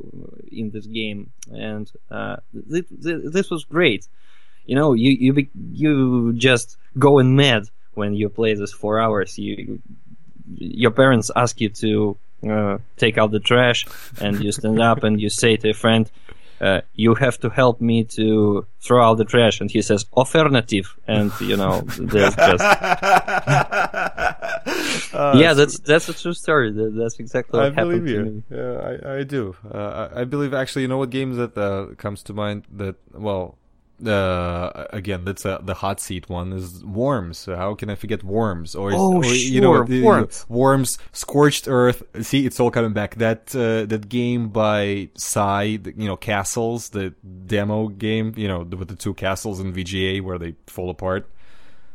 in 0.52 0.72
this 0.72 0.86
game, 0.86 1.32
and 1.52 1.92
uh, 2.12 2.38
th- 2.70 2.86
th- 3.04 3.22
this 3.26 3.50
was 3.50 3.64
great. 3.64 4.08
You 4.66 4.76
know, 4.76 4.94
you 4.94 5.12
you 5.12 5.34
be, 5.34 5.50
you 5.72 6.34
just 6.34 6.78
going 6.98 7.36
mad 7.36 7.70
when 7.94 8.14
you 8.14 8.30
play 8.30 8.56
this 8.56 8.74
four 8.74 9.00
hours. 9.00 9.38
You 9.38 9.80
your 10.58 10.92
parents 10.92 11.32
ask 11.36 11.62
you 11.62 11.70
to 11.70 12.18
uh, 12.50 12.78
take 12.98 13.18
out 13.18 13.32
the 13.32 13.40
trash, 13.40 13.86
and 14.20 14.44
you 14.44 14.52
stand 14.52 14.82
up 14.82 15.04
and 15.04 15.22
you 15.22 15.30
say 15.30 15.56
to 15.58 15.70
a 15.70 15.74
friend, 15.74 16.12
uh, 16.62 16.82
"You 16.94 17.16
have 17.16 17.40
to 17.40 17.50
help 17.50 17.82
me 17.82 18.04
to 18.16 18.66
throw 18.82 19.04
out 19.04 19.18
the 19.18 19.26
trash," 19.26 19.60
and 19.62 19.70
he 19.70 19.82
says, 19.82 20.06
alternative. 20.14 20.96
and 21.08 21.32
you 21.42 21.58
know, 21.58 21.82
there's 22.00 22.36
just 22.36 22.64
yeah, 25.14 25.54
that's 25.54 25.80
that's 25.80 26.10
a 26.10 26.14
true 26.14 26.34
story. 26.34 26.72
That's 26.72 27.20
exactly 27.20 27.60
what 27.60 27.68
I 27.68 27.70
happened 27.76 28.06
believe 28.06 28.08
to 28.08 28.12
you. 28.12 28.26
me. 28.26 28.44
Yeah, 28.50 29.10
I, 29.12 29.18
I 29.20 29.24
do. 29.24 29.56
Uh, 29.74 30.10
I, 30.16 30.22
I 30.22 30.24
believe 30.24 30.54
actually, 30.54 30.84
you 30.84 30.88
know 30.88 30.98
what 30.98 31.10
games 31.10 31.38
that 31.38 31.58
uh, 31.58 31.96
comes 31.96 32.24
to 32.24 32.34
mind 32.34 32.64
that 32.74 32.96
well, 33.14 33.58
uh, 34.06 34.86
again, 34.92 35.24
that's 35.26 35.46
uh, 35.46 35.60
the 35.62 35.74
hot 35.76 36.00
seat 36.00 36.28
one 36.30 36.52
is 36.54 36.84
Worms. 36.84 37.46
How 37.46 37.76
can 37.76 37.90
I 37.90 37.96
forget 37.96 38.24
Worms? 38.24 38.76
Or, 38.76 38.90
is- 38.90 38.96
Oh, 38.98 39.18
or, 39.18 39.26
you 39.26 39.62
know, 39.62 39.74
sure, 39.74 39.86
the- 39.86 40.04
Worms. 40.04 40.46
Worms, 40.50 40.98
Scorched 41.14 41.68
Earth. 41.68 42.04
See, 42.22 42.46
it's 42.46 42.60
all 42.60 42.72
coming 42.72 42.94
back. 42.94 43.16
That 43.16 43.56
uh, 43.56 43.86
that 43.86 44.10
game 44.10 44.50
by 44.50 45.10
Psy, 45.16 45.78
the- 45.78 45.94
you 45.96 46.08
know, 46.08 46.18
Castles, 46.18 46.90
the 46.90 47.14
demo 47.46 47.88
game, 47.90 48.34
you 48.36 48.48
know, 48.48 48.60
with 48.64 48.88
the 48.88 48.96
two 48.96 49.14
castles 49.14 49.60
in 49.60 49.72
VGA 49.74 50.22
where 50.22 50.38
they 50.38 50.56
fall 50.68 50.90
apart. 50.90 51.30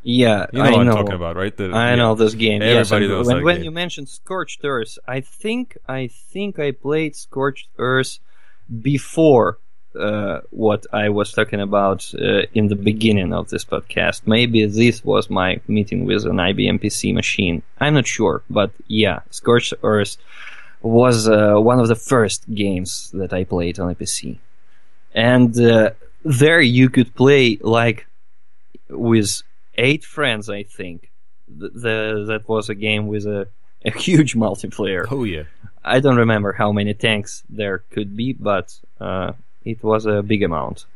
Yeah, 0.02 0.46
You 0.54 0.60
know 0.60 0.64
I 0.64 0.70
what 0.70 0.82
know. 0.84 0.90
I'm 0.92 0.96
talking 0.96 1.14
about, 1.14 1.36
right? 1.36 1.54
The- 1.54 1.72
I 1.72 1.90
yeah. 1.90 1.96
know 1.96 2.14
this 2.14 2.32
game. 2.34 2.62
Everybody 2.62 3.04
and 3.04 3.14
knows 3.14 3.26
when, 3.26 3.36
that 3.36 3.44
when 3.44 3.56
game. 3.56 3.64
you 3.64 3.70
mentioned 3.70 4.08
Scorched 4.08 4.60
Earth, 4.64 4.98
I 5.06 5.20
think 5.20 5.76
I 5.86 6.06
think 6.08 6.58
I 6.58 6.70
played 6.72 7.14
Scorched 7.16 7.68
Earth 7.76 8.18
before 8.80 9.58
uh, 9.98 10.40
what 10.50 10.86
I 10.92 11.08
was 11.08 11.32
talking 11.32 11.60
about 11.60 12.08
uh, 12.14 12.42
in 12.54 12.68
the 12.68 12.76
beginning 12.76 13.32
of 13.32 13.48
this 13.48 13.64
podcast. 13.64 14.22
Maybe 14.26 14.64
this 14.66 15.04
was 15.04 15.30
my 15.30 15.60
meeting 15.66 16.04
with 16.04 16.24
an 16.26 16.36
IBM 16.36 16.82
PC 16.82 17.12
machine. 17.14 17.62
I'm 17.78 17.94
not 17.94 18.06
sure, 18.06 18.42
but 18.48 18.70
yeah, 18.86 19.20
Scorched 19.30 19.74
Earth 19.82 20.16
was 20.82 21.28
uh, 21.28 21.56
one 21.56 21.80
of 21.80 21.88
the 21.88 21.94
first 21.94 22.52
games 22.54 23.10
that 23.12 23.32
I 23.32 23.44
played 23.44 23.78
on 23.78 23.90
a 23.90 23.94
PC, 23.94 24.38
and 25.14 25.58
uh, 25.60 25.90
there 26.24 26.60
you 26.60 26.88
could 26.88 27.14
play 27.14 27.58
like 27.60 28.06
with 28.88 29.42
eight 29.74 30.04
friends, 30.04 30.48
I 30.48 30.62
think. 30.62 31.10
Th- 31.48 31.72
the, 31.74 32.24
that 32.28 32.48
was 32.48 32.68
a 32.68 32.74
game 32.74 33.08
with 33.08 33.26
a, 33.26 33.48
a 33.84 33.90
huge 33.90 34.34
multiplayer. 34.46 35.06
Oh 35.10 35.24
yeah. 35.24 35.44
I 35.82 36.00
don't 36.00 36.16
remember 36.16 36.52
how 36.52 36.72
many 36.72 36.92
tanks 36.94 37.42
there 37.48 37.78
could 37.90 38.16
be, 38.16 38.34
but 38.34 38.78
uh, 39.00 39.32
it 39.64 39.82
was 39.82 40.06
a 40.06 40.22
big 40.22 40.42
amount. 40.42 40.86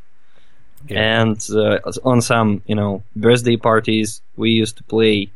Yeah. 0.88 1.20
And 1.22 1.50
uh, 1.50 1.78
on 2.04 2.20
some, 2.20 2.62
you 2.66 2.74
know, 2.74 3.02
birthday 3.16 3.56
parties, 3.56 4.20
we 4.36 4.50
used 4.50 4.76
to 4.78 4.84
play 4.84 5.30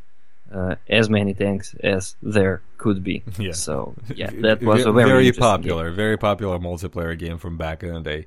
uh, 0.52 0.76
as 0.88 1.08
many 1.08 1.34
tanks 1.34 1.74
as 1.82 2.16
there 2.22 2.62
could 2.76 3.02
be. 3.02 3.22
Yeah. 3.38 3.52
So 3.52 3.94
yeah, 4.14 4.30
that 4.40 4.62
was 4.62 4.84
a 4.84 4.92
very, 4.92 5.08
very 5.08 5.32
popular, 5.32 5.90
very 5.90 6.18
popular 6.18 6.58
multiplayer 6.58 7.18
game 7.18 7.38
from 7.38 7.56
back 7.56 7.82
in 7.82 7.94
the 7.94 8.00
day, 8.00 8.26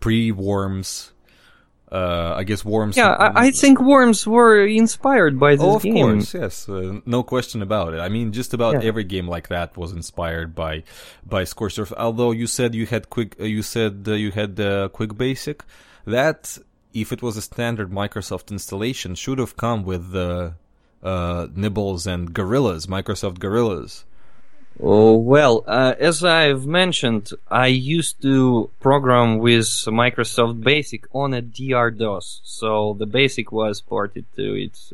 pre 0.00 0.32
Worms. 0.32 1.12
Uh, 1.90 2.34
I 2.36 2.42
guess 2.42 2.64
Worms. 2.64 2.96
Yeah, 2.96 3.10
I, 3.12 3.46
I 3.46 3.50
think 3.52 3.80
Worms 3.80 4.26
were 4.26 4.66
inspired 4.66 5.38
by 5.38 5.52
this 5.54 5.62
Oh, 5.64 5.76
of 5.76 5.82
game. 5.82 5.94
course, 5.94 6.34
yes, 6.34 6.68
uh, 6.68 6.98
no 7.06 7.22
question 7.22 7.62
about 7.62 7.94
it. 7.94 8.00
I 8.00 8.08
mean, 8.08 8.32
just 8.32 8.52
about 8.52 8.82
Yeah. 8.82 8.88
every 8.88 9.04
game 9.04 9.28
like 9.28 9.46
that 9.48 9.76
was 9.76 9.92
inspired 9.92 10.52
by 10.54 10.82
by 11.24 11.42
Earth. 11.42 11.92
Although 11.96 12.32
you 12.32 12.48
said 12.48 12.74
you 12.74 12.86
had 12.86 13.08
quick, 13.08 13.36
uh, 13.40 13.44
you 13.44 13.62
said 13.62 14.04
uh, 14.08 14.14
you 14.14 14.32
had 14.32 14.58
uh, 14.58 14.88
Quick 14.88 15.16
Basic. 15.16 15.62
That, 16.04 16.58
if 16.92 17.12
it 17.12 17.22
was 17.22 17.36
a 17.36 17.42
standard 17.42 17.90
Microsoft 17.92 18.50
installation, 18.50 19.14
should 19.14 19.38
have 19.38 19.56
come 19.56 19.84
with 19.84 20.10
the 20.10 20.54
uh, 21.04 21.46
Nibbles 21.54 22.04
and 22.06 22.34
Gorillas, 22.34 22.86
Microsoft 22.88 23.38
Gorillas. 23.38 24.04
Oh, 24.78 25.16
well, 25.16 25.64
uh, 25.66 25.94
as 25.98 26.22
I've 26.22 26.66
mentioned, 26.66 27.30
I 27.50 27.68
used 27.68 28.20
to 28.22 28.70
program 28.80 29.38
with 29.38 29.64
Microsoft 29.86 30.62
Basic 30.62 31.06
on 31.14 31.32
a 31.32 31.40
DR-DOS. 31.40 32.40
So 32.44 32.94
the 32.98 33.06
Basic 33.06 33.50
was 33.52 33.80
ported 33.80 34.26
to 34.36 34.54
its. 34.54 34.92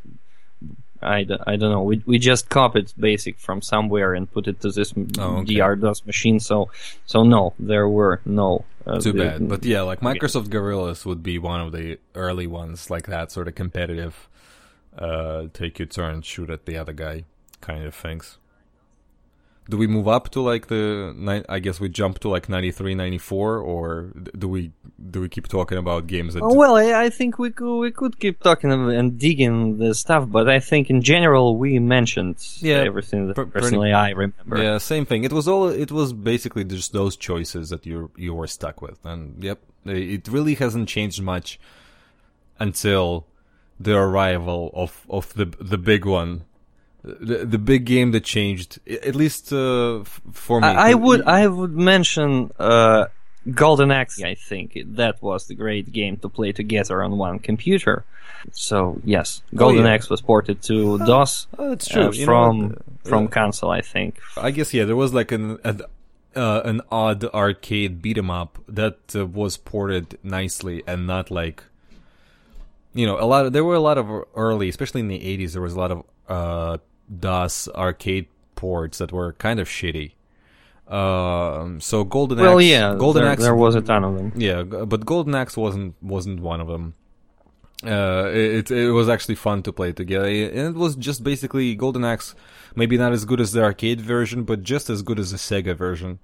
I, 1.04 1.24
d- 1.24 1.34
I 1.44 1.56
don't 1.56 1.72
know. 1.72 1.82
We, 1.82 2.00
we 2.06 2.20
just 2.20 2.48
copied 2.48 2.92
Basic 2.96 3.36
from 3.40 3.60
somewhere 3.60 4.14
and 4.14 4.30
put 4.30 4.46
it 4.46 4.60
to 4.60 4.70
this 4.70 4.94
Oh, 5.18 5.38
okay. 5.38 5.54
DR-DOS 5.54 6.06
machine. 6.06 6.38
So, 6.38 6.70
so 7.06 7.24
no, 7.24 7.54
there 7.58 7.88
were 7.88 8.20
no. 8.24 8.64
Uh, 8.86 9.00
Too 9.00 9.10
the- 9.12 9.18
bad. 9.24 9.48
But 9.48 9.64
yeah, 9.64 9.82
like 9.82 9.98
Microsoft 10.00 10.50
Gorillas 10.50 11.04
would 11.04 11.24
be 11.24 11.38
one 11.38 11.60
of 11.60 11.72
the 11.72 11.98
early 12.14 12.46
ones, 12.46 12.88
like 12.88 13.06
that 13.08 13.32
sort 13.32 13.48
of 13.48 13.56
competitive, 13.56 14.28
uh, 14.96 15.46
take 15.52 15.80
your 15.80 15.86
turn, 15.86 16.22
shoot 16.22 16.50
at 16.50 16.66
the 16.66 16.76
other 16.76 16.92
guy 16.92 17.24
kind 17.60 17.84
of 17.84 17.94
things. 17.96 18.38
Do 19.68 19.76
we 19.76 19.86
move 19.86 20.08
up 20.08 20.30
to 20.30 20.40
like 20.40 20.66
the, 20.66 21.44
I 21.48 21.60
guess 21.60 21.78
we 21.78 21.88
jump 21.88 22.18
to 22.20 22.28
like 22.28 22.48
93, 22.48 22.96
94, 22.96 23.58
or 23.58 24.12
do 24.36 24.48
we, 24.48 24.72
do 25.10 25.20
we 25.20 25.28
keep 25.28 25.46
talking 25.46 25.78
about 25.78 26.08
games 26.08 26.34
that, 26.34 26.42
Oh, 26.42 26.52
well, 26.52 26.74
I, 26.76 27.04
I 27.04 27.10
think 27.10 27.38
we 27.38 27.50
could, 27.50 27.78
we 27.78 27.92
could 27.92 28.18
keep 28.18 28.40
talking 28.42 28.72
and 28.72 29.18
digging 29.18 29.78
the 29.78 29.94
stuff, 29.94 30.28
but 30.28 30.48
I 30.48 30.58
think 30.58 30.90
in 30.90 31.00
general 31.00 31.56
we 31.56 31.78
mentioned 31.78 32.36
Yeah, 32.58 32.78
everything 32.78 33.28
that 33.28 33.34
pr- 33.34 33.42
pretty- 33.44 33.52
personally 33.60 33.92
I 33.92 34.10
remember. 34.10 34.60
yeah, 34.60 34.78
same 34.78 35.06
thing. 35.06 35.22
It 35.22 35.32
was 35.32 35.46
all, 35.46 35.68
it 35.68 35.92
was 35.92 36.12
basically 36.12 36.64
just 36.64 36.92
those 36.92 37.16
choices 37.16 37.70
that 37.70 37.86
you, 37.86 38.10
you 38.16 38.34
were 38.34 38.48
stuck 38.48 38.82
with. 38.82 38.98
And 39.04 39.42
yep, 39.44 39.60
it 39.86 40.26
really 40.26 40.54
hasn't 40.56 40.88
changed 40.88 41.22
much 41.22 41.60
until 42.58 43.26
the 43.78 43.96
arrival 43.96 44.70
of, 44.74 45.06
of 45.08 45.32
the, 45.34 45.44
the 45.60 45.78
big 45.78 46.04
one. 46.04 46.46
The, 47.04 47.44
the 47.44 47.58
big 47.58 47.84
game 47.84 48.12
that 48.12 48.22
changed, 48.24 48.78
at 48.86 49.16
least 49.16 49.52
uh, 49.52 50.04
for 50.32 50.60
me. 50.60 50.68
I, 50.68 50.90
I 50.90 50.94
would 50.94 51.22
I 51.22 51.48
would 51.48 51.72
mention 51.72 52.52
uh, 52.60 53.06
Golden 53.50 53.90
Axe, 53.90 54.22
I 54.22 54.34
think 54.34 54.78
that 54.94 55.20
was 55.20 55.48
the 55.48 55.56
great 55.56 55.90
game 55.90 56.16
to 56.18 56.28
play 56.28 56.52
together 56.52 57.02
on 57.02 57.18
one 57.18 57.40
computer. 57.40 58.04
So 58.52 59.00
yes, 59.04 59.42
Golden 59.54 59.84
Oh, 59.84 59.88
yeah. 59.88 59.94
Axe 59.94 60.08
was 60.10 60.20
ported 60.20 60.62
to 60.62 60.98
DOS 60.98 61.48
Oh, 61.58 61.70
that's 61.70 61.90
uh, 61.90 61.94
true. 61.94 62.04
Know 62.04 62.24
from? 62.24 62.76
Uh, 63.04 63.08
from 63.08 63.28
console, 63.28 63.70
I 63.70 63.80
think. 63.80 64.20
I 64.36 64.52
guess 64.52 64.72
yeah, 64.72 64.84
there 64.84 64.94
was 64.94 65.12
like 65.12 65.32
an 65.32 65.58
an, 65.64 65.82
uh, 66.36 66.60
an 66.64 66.82
odd 66.90 67.24
arcade 67.34 68.00
beat 68.00 68.16
'em 68.16 68.30
up 68.30 68.58
that 68.68 68.98
uh, 69.16 69.26
was 69.26 69.56
ported 69.56 70.18
nicely 70.22 70.84
and 70.86 71.04
not 71.06 71.30
like 71.32 71.64
you 72.94 73.06
know 73.06 73.18
a 73.18 73.26
lot 73.26 73.46
of 73.46 73.52
there 73.52 73.64
were 73.64 73.74
a 73.74 73.80
lot 73.80 73.98
of 73.98 74.08
early, 74.36 74.68
especially 74.68 75.00
in 75.00 75.08
the 75.08 75.18
80s, 75.18 75.52
there 75.52 75.62
was 75.62 75.74
a 75.74 75.78
lot 75.80 75.90
of 75.90 76.04
uh, 76.28 76.78
DOS 77.08 77.68
arcade 77.74 78.26
ports 78.54 78.98
that 78.98 79.12
were 79.12 79.32
kind 79.34 79.58
of 79.60 79.68
shitty. 79.68 80.12
Um, 80.88 81.80
so 81.80 82.04
Golden 82.04 82.38
Well, 82.38 82.58
Axe, 82.58 82.64
yeah, 82.68 82.94
Golden 82.98 83.22
there, 83.22 83.32
Axe, 83.32 83.42
there 83.42 83.54
was 83.54 83.74
a 83.74 83.80
ton 83.80 84.04
of 84.04 84.16
them. 84.16 84.32
yeah, 84.36 84.62
but 84.62 85.06
Golden 85.06 85.34
Axe 85.34 85.56
wasn't 85.56 85.94
wasn't 86.02 86.40
one 86.40 86.60
of 86.60 86.68
them. 86.68 86.94
Uh, 87.84 88.30
it 88.32 88.70
it 88.70 88.90
was 88.90 89.08
actually 89.08 89.34
fun 89.34 89.62
to 89.62 89.72
play 89.72 89.92
together, 89.92 90.26
and 90.28 90.58
it 90.58 90.74
was 90.74 90.94
just 90.96 91.24
basically 91.24 91.74
Golden 91.74 92.04
Axe. 92.04 92.34
Maybe 92.76 92.96
not 92.98 93.12
as 93.12 93.24
good 93.24 93.40
as 93.40 93.52
the 93.52 93.62
arcade 93.62 94.00
version, 94.00 94.44
but 94.44 94.62
just 94.62 94.88
as 94.90 95.02
good 95.02 95.18
as 95.18 95.30
the 95.30 95.36
Sega 95.38 95.74
version. 95.76 96.18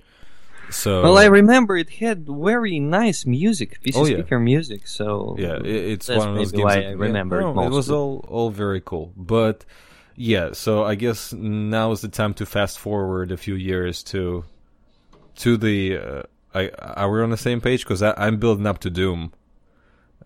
So 0.71 1.03
Well, 1.03 1.17
I 1.19 1.25
remember 1.27 1.77
it 1.79 1.89
had 1.91 2.27
very 2.29 2.79
nice 2.79 3.25
music, 3.25 3.81
PC 3.83 3.97
Oh, 3.97 4.05
yeah. 4.05 4.17
speaker 4.19 4.39
music. 4.39 4.87
So 4.87 5.35
yeah, 5.39 5.57
it, 5.57 5.67
it's 5.67 6.09
one 6.09 6.29
of 6.29 6.35
those 6.37 6.53
games. 6.53 6.65
why 6.65 6.75
that- 6.77 6.87
I 6.89 6.91
remember 6.93 7.41
yeah, 7.41 7.51
it 7.51 7.55
no, 7.55 7.63
It 7.63 7.71
was 7.71 7.91
all 7.91 8.25
all 8.29 8.51
very 8.51 8.83
cool, 8.85 9.13
but 9.17 9.65
yeah. 10.19 10.51
So 10.53 10.85
I 10.85 10.95
guess 10.97 11.33
now 11.33 11.93
is 11.93 12.01
the 12.01 12.09
time 12.09 12.35
to 12.35 12.45
fast 12.47 12.79
forward 12.79 13.31
a 13.33 13.37
few 13.37 13.55
years 13.55 14.03
to 14.05 14.45
to 15.37 15.57
the. 15.57 15.97
Uh, 15.99 16.23
I 16.55 16.69
are 16.71 17.11
we 17.11 17.23
on 17.23 17.31
the 17.31 17.37
same 17.37 17.61
page? 17.61 17.85
Because 17.85 18.03
I'm 18.03 18.39
building 18.39 18.67
up 18.67 18.79
to 18.81 18.91
Doom. 18.91 19.33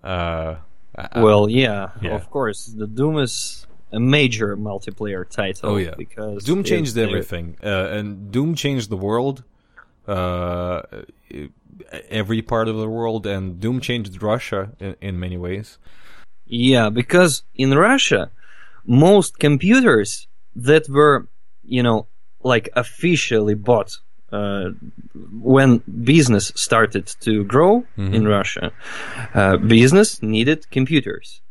Uh, 0.02 0.56
I- 0.96 1.20
Well, 1.20 1.48
yeah, 1.48 1.90
Yeah. 2.00 2.14
of 2.14 2.30
course. 2.30 2.66
The 2.66 2.86
Doom 2.86 3.18
is 3.18 3.66
a 3.92 4.00
major 4.00 4.56
multiplayer 4.56 5.28
title. 5.28 5.70
Oh, 5.70 5.76
yeah. 5.76 5.94
because 5.96 6.44
Doom 6.44 6.64
changed 6.64 6.96
everything, 6.96 7.56
uh, 7.62 7.88
and 7.96 8.30
Doom 8.32 8.54
changed 8.54 8.88
the 8.88 8.96
world, 8.96 9.44
uh, 10.08 10.82
every 12.08 12.42
part 12.42 12.68
of 12.68 12.76
the 12.76 12.88
world, 12.88 13.26
and 13.26 13.60
Doom 13.60 13.80
changed 13.80 14.22
Russia 14.22 14.70
in, 14.78 14.96
in 15.00 15.20
many 15.20 15.36
ways. 15.36 15.78
Yeah, 16.46 16.88
because 16.90 17.42
in 17.54 17.70
Russia, 17.72 18.30
most 18.86 19.38
computers 19.38 20.26
that 20.56 20.88
were, 20.88 21.28
you 21.62 21.82
know, 21.82 22.06
like 22.42 22.68
officially 22.74 23.54
bought 23.54 23.96
uh, 24.32 24.70
when 25.40 25.78
business 26.04 26.52
started 26.54 27.06
to 27.20 27.44
grow 27.44 27.84
in 28.14 28.26
Russia, 28.26 28.72
uh, 29.34 29.56
business 29.58 30.22
needed 30.22 30.70
computers. 30.70 31.42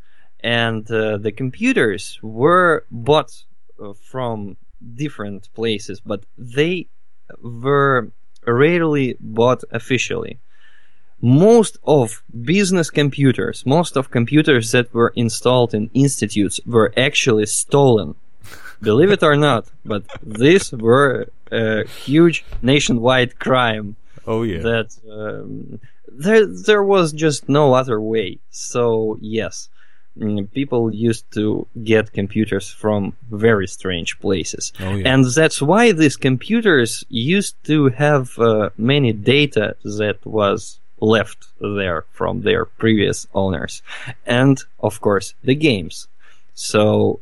And 0.43 0.89
uh, 0.89 1.17
the 1.17 1.31
computers 1.31 2.19
were 2.23 2.85
bought 2.89 3.31
uh, 3.79 3.93
from 3.93 4.57
different 4.95 5.49
places, 5.53 6.01
but 6.01 6.25
they 6.37 6.87
were 7.43 8.11
rarely 8.47 9.15
bought 9.19 9.63
officially 9.71 10.39
most 11.21 11.77
of 11.83 12.23
business 12.43 12.89
computers, 12.89 13.63
most 13.65 13.95
of 13.97 14.11
computers 14.11 14.71
that 14.71 14.93
were 14.93 15.13
installed 15.15 15.73
in 15.73 15.89
institutes 15.93 16.59
were 16.65 16.91
actually 16.97 17.45
stolen. 17.45 18.15
Believe 18.81 19.11
it 19.11 19.21
or 19.23 19.35
not, 19.35 19.67
but 19.85 20.03
these 20.23 20.71
were 20.71 21.27
a 21.51 21.85
huge 21.87 22.43
nationwide 22.63 23.37
crime 23.39 23.95
Oh 24.25 24.41
yeah, 24.43 24.61
that 24.61 24.89
um, 25.11 25.79
there 26.07 26.45
there 26.45 26.83
was 26.83 27.11
just 27.13 27.47
no 27.47 27.73
other 27.73 27.99
way. 28.01 28.39
So 28.49 29.17
yes, 29.21 29.69
mm, 30.17 30.51
people 30.51 30.93
used 30.93 31.25
to 31.33 31.67
get 31.83 32.11
computers 32.13 32.69
from 32.71 33.13
very 33.29 33.67
strange 33.67 34.19
places, 34.19 34.73
Oh, 34.79 34.95
yeah. 34.95 35.13
and 35.13 35.25
that's 35.25 35.61
why 35.61 35.91
these 35.91 36.17
computers 36.17 37.03
used 37.09 37.55
to 37.65 37.89
have 37.89 38.37
uh, 38.39 38.69
many 38.77 39.13
data 39.13 39.75
that 39.83 40.17
was 40.25 40.79
left 41.01 41.47
there 41.59 42.05
from 42.11 42.41
their 42.41 42.65
previous 42.65 43.27
owners, 43.33 43.81
and 44.25 44.63
of 44.79 45.01
course 45.01 45.33
the 45.43 45.55
games. 45.55 46.07
So 46.53 47.19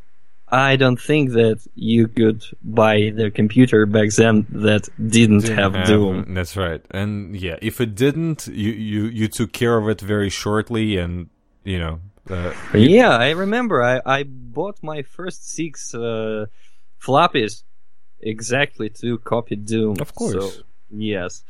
I 0.52 0.76
don't 0.76 1.00
think 1.00 1.32
that 1.32 1.60
you 1.76 2.08
could 2.08 2.44
buy 2.64 3.12
the 3.16 3.32
computer 3.32 3.86
back 3.86 4.12
then 4.12 4.46
that 4.50 4.90
didn't, 4.98 5.48
have, 5.48 5.86
Doom. 5.86 6.34
That's 6.34 6.58
right, 6.58 6.82
and 6.92 7.36
yeah, 7.36 7.58
if 7.62 7.80
it 7.80 7.96
didn't, 7.96 8.48
you 8.48 8.72
you 8.72 9.06
you 9.06 9.28
took 9.28 9.52
care 9.54 9.78
of 9.78 9.88
it 9.90 10.02
very 10.02 10.30
shortly, 10.30 10.98
and 10.98 11.30
you 11.64 11.80
know. 11.80 12.00
Uh, 12.30 12.54
Yeah, 12.76 13.10
I 13.10 13.32
remember. 13.32 13.82
I, 13.82 14.02
I 14.06 14.24
bought 14.24 14.84
my 14.84 15.02
first 15.02 15.50
six 15.50 15.96
uh, 15.96 16.46
floppies 17.02 17.64
exactly 18.20 18.90
to 19.02 19.18
copy 19.20 19.56
Doom. 19.56 19.96
Of 20.00 20.14
course. 20.14 20.34
So, 20.34 20.64
yes. 20.92 21.44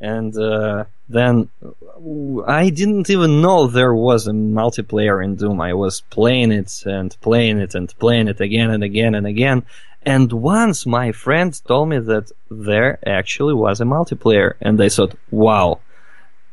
And 0.00 0.36
uh, 0.38 0.84
then 1.08 1.48
uh, 1.64 2.42
I 2.46 2.70
didn't 2.70 3.10
even 3.10 3.40
know 3.40 3.66
there 3.66 3.94
was 3.94 4.26
a 4.26 4.32
multiplayer 4.32 5.22
in 5.24 5.36
Doom. 5.36 5.60
I 5.60 5.74
was 5.74 6.02
playing 6.02 6.52
it 6.52 6.84
and 6.86 7.16
playing 7.20 7.58
it 7.58 7.74
and 7.74 7.92
playing 7.98 8.28
it 8.28 8.40
again 8.40 8.70
and 8.70 8.84
again 8.84 9.14
and 9.14 9.26
again. 9.26 9.64
And 10.02 10.32
once 10.32 10.86
my 10.86 11.12
friend 11.12 11.60
told 11.66 11.88
me 11.88 11.98
that 11.98 12.30
there 12.50 12.98
actually 13.06 13.54
was 13.54 13.80
a 13.80 13.84
multiplayer, 13.84 14.54
and 14.60 14.80
I 14.80 14.88
thought, 14.88 15.14
wow, 15.30 15.80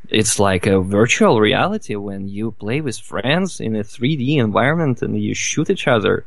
it's 0.09 0.39
like 0.39 0.65
a 0.65 0.81
virtual 0.81 1.39
reality 1.39 1.95
when 1.95 2.27
you 2.27 2.51
play 2.51 2.81
with 2.81 2.97
friends 2.99 3.59
in 3.59 3.75
a 3.75 3.83
3D 3.83 4.37
environment 4.37 5.01
and 5.01 5.21
you 5.21 5.33
shoot 5.33 5.69
each 5.69 5.87
other. 5.87 6.25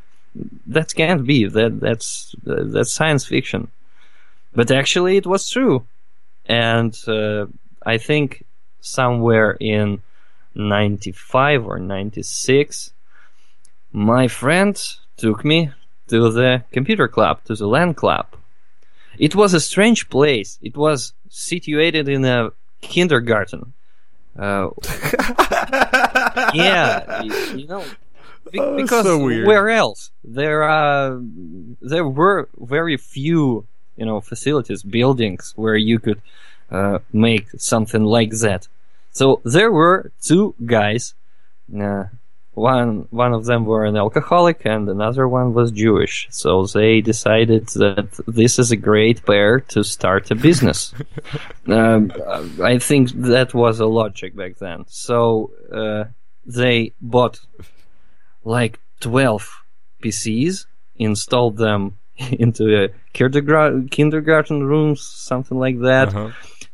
That 0.67 0.95
can't 0.95 1.27
be. 1.27 1.47
That 1.47 1.81
that's 1.81 2.35
that's 2.45 2.93
science 2.93 3.25
fiction. 3.27 3.69
But 4.55 4.71
actually, 4.71 5.17
it 5.17 5.27
was 5.27 5.51
true, 5.51 5.85
and 6.49 6.97
uh, 7.07 7.47
I 7.85 7.99
think 7.99 8.45
somewhere 8.81 9.57
in 9.61 10.03
'95 10.55 11.67
or 11.67 11.79
'96, 11.79 12.93
my 13.93 14.29
friend 14.29 14.81
took 15.17 15.45
me 15.45 15.71
to 16.09 16.31
the 16.33 16.65
computer 16.73 17.09
club, 17.09 17.45
to 17.45 17.55
the 17.55 17.67
LAN 17.67 17.95
club. 17.95 18.27
It 19.19 19.35
was 19.35 19.53
a 19.55 19.61
strange 19.61 20.09
place. 20.09 20.59
It 20.63 20.77
was 20.77 21.13
situated 21.29 22.09
in 22.09 22.25
a 22.25 22.51
kindergarten. 22.81 23.73
Uh, 24.39 24.71
yeah, 26.55 27.23
you, 27.23 27.35
you 27.57 27.67
know, 27.67 27.85
be- 28.53 28.61
Oh, 28.61 28.77
because 28.77 29.05
so 29.05 29.19
where 29.19 29.69
else? 29.69 30.11
There 30.25 30.63
are 30.63 31.21
there 31.83 32.07
were 32.07 32.49
very 32.59 32.97
few, 32.97 33.67
you 33.99 34.07
know, 34.07 34.21
facilities, 34.21 34.83
buildings 34.83 35.53
where 35.57 35.77
you 35.77 35.99
could 35.99 36.23
uh, 36.71 36.99
make 37.13 37.49
something 37.59 38.05
like 38.05 38.31
that. 38.41 38.69
So 39.11 39.41
there 39.45 39.73
were 39.73 40.13
two 40.23 40.55
guys. 40.65 41.15
Uh, 41.75 42.05
one 42.55 43.07
one 43.11 43.33
of 43.33 43.45
them 43.45 43.65
were 43.65 43.85
an 43.85 43.97
alcoholic 43.97 44.63
and 44.65 44.89
another 44.89 45.29
one 45.29 45.55
was 45.55 45.71
Jewish. 45.71 46.27
So 46.31 46.67
they 46.67 47.01
decided 47.01 47.69
that 47.69 48.09
this 48.27 48.59
is 48.59 48.71
a 48.71 48.77
great 48.77 49.25
pair 49.25 49.61
to 49.73 49.85
start 49.85 50.31
a 50.31 50.35
business. 50.35 50.93
um, 51.67 52.13
I 52.63 52.79
think 52.79 53.11
that 53.35 53.55
was 53.55 53.81
a 53.81 53.87
logic 53.87 54.35
back 54.37 54.59
then. 54.59 54.85
So 54.89 55.53
uh, 55.73 56.05
they 56.45 56.93
bought 57.01 57.41
like 58.45 58.81
12 59.01 59.63
PCs, 60.03 60.67
installed 60.97 61.57
them 61.57 61.99
into 62.33 62.85
a 62.85 62.89
kindergarten, 63.13 63.89
kindergarten 63.89 64.65
rooms, 64.65 65.01
something 65.03 65.59
like 65.59 65.79
that. 65.81 66.09
uh-huh. 66.09 66.31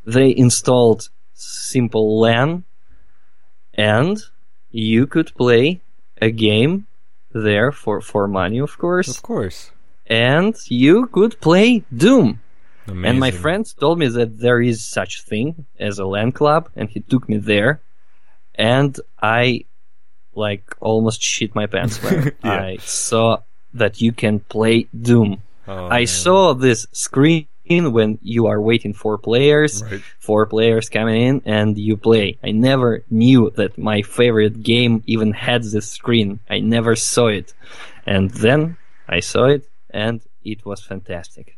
They 0.07 0.35
installed 0.37 1.09
simple 1.35 2.21
LAN, 2.21 2.65
and 3.75 4.19
you 4.71 5.07
could 5.07 5.35
play 5.35 5.81
a 6.21 6.31
game 6.31 6.87
there 7.33 7.73
for, 7.73 8.01
for 8.01 8.29
money, 8.29 8.59
of 8.61 8.77
course, 8.79 9.09
Of 9.09 9.23
course. 9.23 9.71
and 10.07 10.55
you 10.69 11.07
could 11.07 11.41
play 11.41 11.85
Doom. 11.95 12.41
Amazing. 12.87 13.05
And 13.07 13.19
my 13.21 13.31
friends 13.31 13.73
told 13.73 13.99
me 13.99 14.09
that 14.09 14.39
there 14.39 14.61
is 14.61 14.87
such 14.87 15.23
thing 15.25 15.65
as 15.81 15.99
a 15.99 16.05
LAN 16.05 16.33
club, 16.33 16.69
and 16.77 16.89
he 16.91 17.01
took 17.01 17.29
me 17.29 17.39
there, 17.39 17.81
and 18.55 18.99
I 19.23 19.65
like 20.35 20.65
almost 20.81 21.23
shit 21.23 21.55
my 21.55 21.67
pants 21.67 22.03
when 22.03 22.33
Yeah. 22.45 22.51
I 22.53 22.77
saw 22.81 23.39
that 23.75 24.01
you 24.01 24.12
can 24.12 24.41
play 24.41 24.87
Doom. 24.99 25.43
Oh, 25.66 25.87
I 25.87 26.01
man. 26.01 26.07
saw 26.07 26.55
this 26.55 26.87
screen 26.93 27.47
when 27.68 28.18
you 28.22 28.47
are 28.47 28.61
waiting 28.61 28.93
for 28.93 29.16
players, 29.18 29.83
Right. 29.83 30.03
four 30.18 30.47
players 30.47 30.89
coming 30.91 31.20
in, 31.29 31.43
and 31.47 31.77
you 31.79 31.97
play. 31.97 32.39
I 32.43 32.51
never 32.53 33.03
knew 33.11 33.51
that 33.57 33.79
my 33.79 34.03
favorite 34.03 34.62
game 34.62 35.03
even 35.07 35.33
had 35.33 35.62
this 35.64 35.91
screen. 35.91 36.41
I 36.51 36.61
never 36.61 36.95
saw 36.97 37.29
it. 37.29 37.55
And 38.07 38.31
then 38.31 38.77
I 39.09 39.20
saw 39.20 39.47
it, 39.47 39.62
and 39.91 40.20
it 40.45 40.64
was 40.66 40.83
fantastic. 40.83 41.57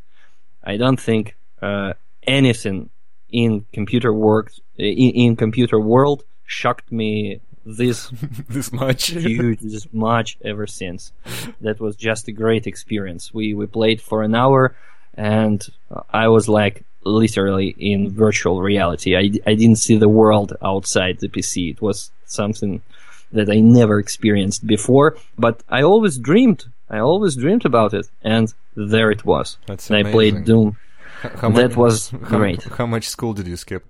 I 0.63 0.77
don't 0.77 1.01
think 1.01 1.35
uh, 1.61 1.95
anything 2.23 2.91
in 3.31 3.67
computer 3.73 4.13
work 4.13 4.53
in, 4.79 5.11
in 5.25 5.37
computer 5.37 5.81
world 5.81 6.23
shocked 6.47 6.93
me 6.93 7.41
this 7.67 8.09
this 8.49 8.73
much. 8.73 9.09
huge 9.11 9.61
this 9.61 9.87
much 9.93 10.39
ever 10.45 10.67
since. 10.67 11.13
That 11.61 11.81
was 11.81 11.97
just 11.97 12.29
a 12.29 12.33
great 12.33 12.67
experience. 12.67 13.35
We 13.35 13.55
we 13.55 13.67
played 13.67 14.01
for 14.01 14.23
an 14.23 14.35
hour, 14.35 14.75
and 15.15 15.61
I 16.11 16.29
was 16.29 16.49
like 16.49 16.85
literally 17.05 17.75
in 17.79 18.11
virtual 18.11 18.63
reality. 18.63 19.17
I, 19.17 19.31
I 19.51 19.55
didn't 19.55 19.77
see 19.87 19.97
the 19.97 20.09
world 20.09 20.53
outside 20.63 21.19
the 21.21 21.29
PC. 21.29 21.71
It 21.73 21.81
was 21.83 22.11
something 22.27 22.83
that 23.33 23.49
I 23.51 23.61
never 23.61 23.99
experienced 23.99 24.67
before, 24.67 25.17
but 25.39 25.63
I 25.69 25.83
always 25.83 26.19
dreamed. 26.19 26.65
I 26.89 26.99
always 27.01 27.35
dreamed 27.37 27.65
about 27.65 27.93
it, 27.95 28.07
and 28.23 28.53
there 28.77 29.11
it 29.11 29.25
was. 29.25 29.59
That's 29.67 29.91
and 29.91 30.07
I 30.07 30.11
played 30.13 30.45
Doom. 30.45 30.77
How 31.41 31.51
That 31.51 31.77
mu- 31.77 31.83
was 31.85 32.11
how- 32.11 32.19
great. 32.39 32.63
How 32.63 32.87
much 32.87 33.09
school 33.09 33.33
did 33.35 33.47
you 33.49 33.57
skip? 33.57 33.85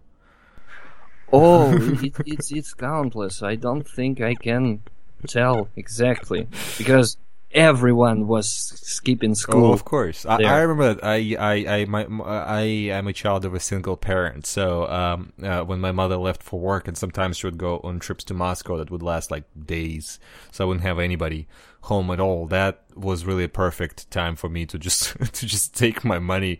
Oh, 1.32 1.72
it, 2.02 2.14
it's 2.26 2.52
it's 2.52 2.74
countless. 2.74 3.42
I 3.42 3.56
don't 3.56 3.88
think 3.88 4.20
I 4.20 4.34
can 4.34 4.82
tell 5.26 5.68
exactly 5.76 6.46
because 6.78 7.16
everyone 7.52 8.26
was 8.26 8.48
skipping 8.48 9.34
school. 9.34 9.66
Oh, 9.66 9.72
of 9.72 9.84
course. 9.84 10.26
I. 10.26 10.42
I 10.42 10.60
remember 10.60 10.94
that 10.94 11.04
I 11.04 11.36
I 11.38 11.80
I 11.80 11.84
my, 11.86 12.04
I 12.04 12.60
am 12.92 13.08
a 13.08 13.12
child 13.12 13.44
of 13.44 13.54
a 13.54 13.60
single 13.60 13.96
parent. 13.96 14.46
So 14.46 14.88
um, 14.88 15.32
uh, 15.42 15.62
when 15.62 15.80
my 15.80 15.92
mother 15.92 16.16
left 16.16 16.42
for 16.42 16.60
work, 16.60 16.86
and 16.86 16.96
sometimes 16.96 17.38
she 17.38 17.46
would 17.46 17.58
go 17.58 17.80
on 17.82 17.98
trips 17.98 18.24
to 18.24 18.34
Moscow 18.34 18.76
that 18.76 18.90
would 18.90 19.02
last 19.02 19.30
like 19.30 19.44
days, 19.66 20.20
so 20.52 20.64
I 20.64 20.68
wouldn't 20.68 20.84
have 20.84 20.98
anybody 20.98 21.48
home 21.86 22.10
at 22.10 22.20
all. 22.20 22.46
That 22.46 22.82
was 22.94 23.24
really 23.24 23.44
a 23.44 23.48
perfect 23.48 24.10
time 24.10 24.34
for 24.36 24.48
me 24.48 24.66
to 24.66 24.78
just 24.78 25.16
to 25.38 25.46
just 25.46 25.74
take 25.74 26.04
my 26.04 26.18
money 26.18 26.58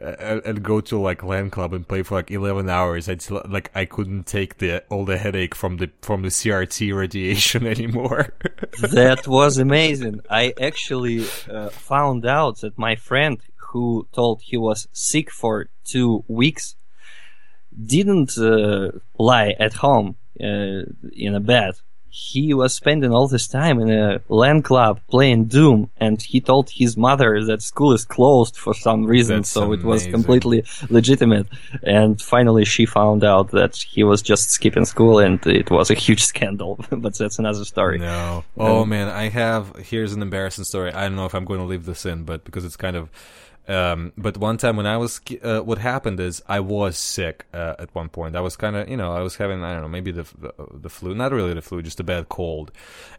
uh, 0.00 0.16
and, 0.18 0.42
and 0.44 0.62
go 0.62 0.80
to 0.80 0.98
like 0.98 1.22
LAN 1.22 1.50
club 1.50 1.74
and 1.74 1.86
play 1.86 2.02
for 2.02 2.14
like 2.14 2.30
11 2.30 2.68
hours. 2.68 3.08
I'd 3.08 3.28
like 3.30 3.70
I 3.74 3.84
couldn't 3.84 4.24
take 4.24 4.58
the 4.58 4.82
all 4.88 5.04
the 5.04 5.18
headache 5.18 5.54
from 5.54 5.76
the 5.76 5.90
from 6.00 6.22
the 6.22 6.28
CRT 6.28 6.94
radiation 7.02 7.66
anymore. 7.66 8.34
that 8.80 9.28
was 9.28 9.58
amazing. 9.58 10.20
I 10.30 10.54
actually 10.60 11.26
uh, 11.50 11.68
found 11.68 12.24
out 12.24 12.60
that 12.60 12.78
my 12.78 12.96
friend 12.96 13.38
who 13.68 14.06
told 14.12 14.42
he 14.42 14.56
was 14.56 14.88
sick 14.92 15.30
for 15.30 15.68
two 15.84 16.24
weeks 16.28 16.76
didn't 17.96 18.36
uh, 18.38 18.90
lie 19.18 19.54
at 19.58 19.74
home 19.74 20.16
uh, 20.40 20.84
in 21.12 21.34
a 21.34 21.40
bed. 21.40 21.74
He 22.14 22.52
was 22.52 22.74
spending 22.74 23.10
all 23.10 23.26
this 23.26 23.48
time 23.48 23.80
in 23.80 23.90
a 23.90 24.20
LAN 24.28 24.60
club 24.60 25.00
playing 25.08 25.46
Doom, 25.46 25.88
and 25.96 26.20
he 26.20 26.42
told 26.42 26.68
his 26.68 26.94
mother 26.94 27.42
that 27.46 27.62
school 27.62 27.94
is 27.94 28.04
closed 28.04 28.54
for 28.54 28.74
some 28.74 29.06
reason, 29.06 29.36
That's 29.36 29.48
so 29.48 29.72
it 29.72 29.82
was 29.82 30.06
completely 30.06 30.62
legitimate. 30.90 31.46
And 31.82 32.20
finally, 32.20 32.66
she 32.66 32.84
found 32.84 33.24
out 33.24 33.52
that 33.52 33.76
he 33.76 34.04
was 34.04 34.20
just 34.20 34.50
skipping 34.50 34.84
school, 34.84 35.20
and 35.20 35.44
it 35.46 35.70
was 35.70 35.90
a 35.90 35.94
huge 35.94 36.22
scandal. 36.32 36.78
but 36.90 37.16
that's 37.16 37.38
another 37.38 37.64
story. 37.64 37.98
No. 37.98 38.44
Oh 38.58 38.84
man, 38.84 39.08
I 39.08 39.30
have. 39.30 39.74
Here's 39.76 40.12
an 40.12 40.20
embarrassing 40.20 40.64
story. 40.64 40.92
I 40.92 41.02
don't 41.04 41.16
know 41.16 41.24
if 41.24 41.34
I'm 41.34 41.46
going 41.46 41.60
to 41.60 41.66
leave 41.66 41.86
this 41.86 42.04
in, 42.04 42.24
but 42.24 42.44
because 42.44 42.66
it's 42.66 42.76
kind 42.76 42.94
of. 42.94 43.08
Um, 43.68 44.12
but 44.16 44.36
one 44.38 44.56
time 44.56 44.76
when 44.76 44.86
I 44.86 44.96
was, 44.96 45.20
uh, 45.42 45.60
what 45.60 45.78
happened 45.78 46.18
is 46.18 46.42
I 46.48 46.58
was 46.58 46.98
sick 46.98 47.46
uh, 47.54 47.76
at 47.78 47.94
one 47.94 48.08
point. 48.08 48.34
I 48.34 48.40
was 48.40 48.56
kind 48.56 48.74
of, 48.74 48.88
you 48.88 48.96
know, 48.96 49.12
I 49.12 49.20
was 49.20 49.36
having, 49.36 49.62
I 49.62 49.72
don't 49.74 49.82
know, 49.82 49.88
maybe 49.88 50.10
the, 50.10 50.24
the 50.38 50.52
the 50.72 50.90
flu, 50.90 51.14
not 51.14 51.30
really 51.32 51.54
the 51.54 51.62
flu, 51.62 51.80
just 51.82 52.00
a 52.00 52.04
bad 52.04 52.28
cold. 52.28 52.72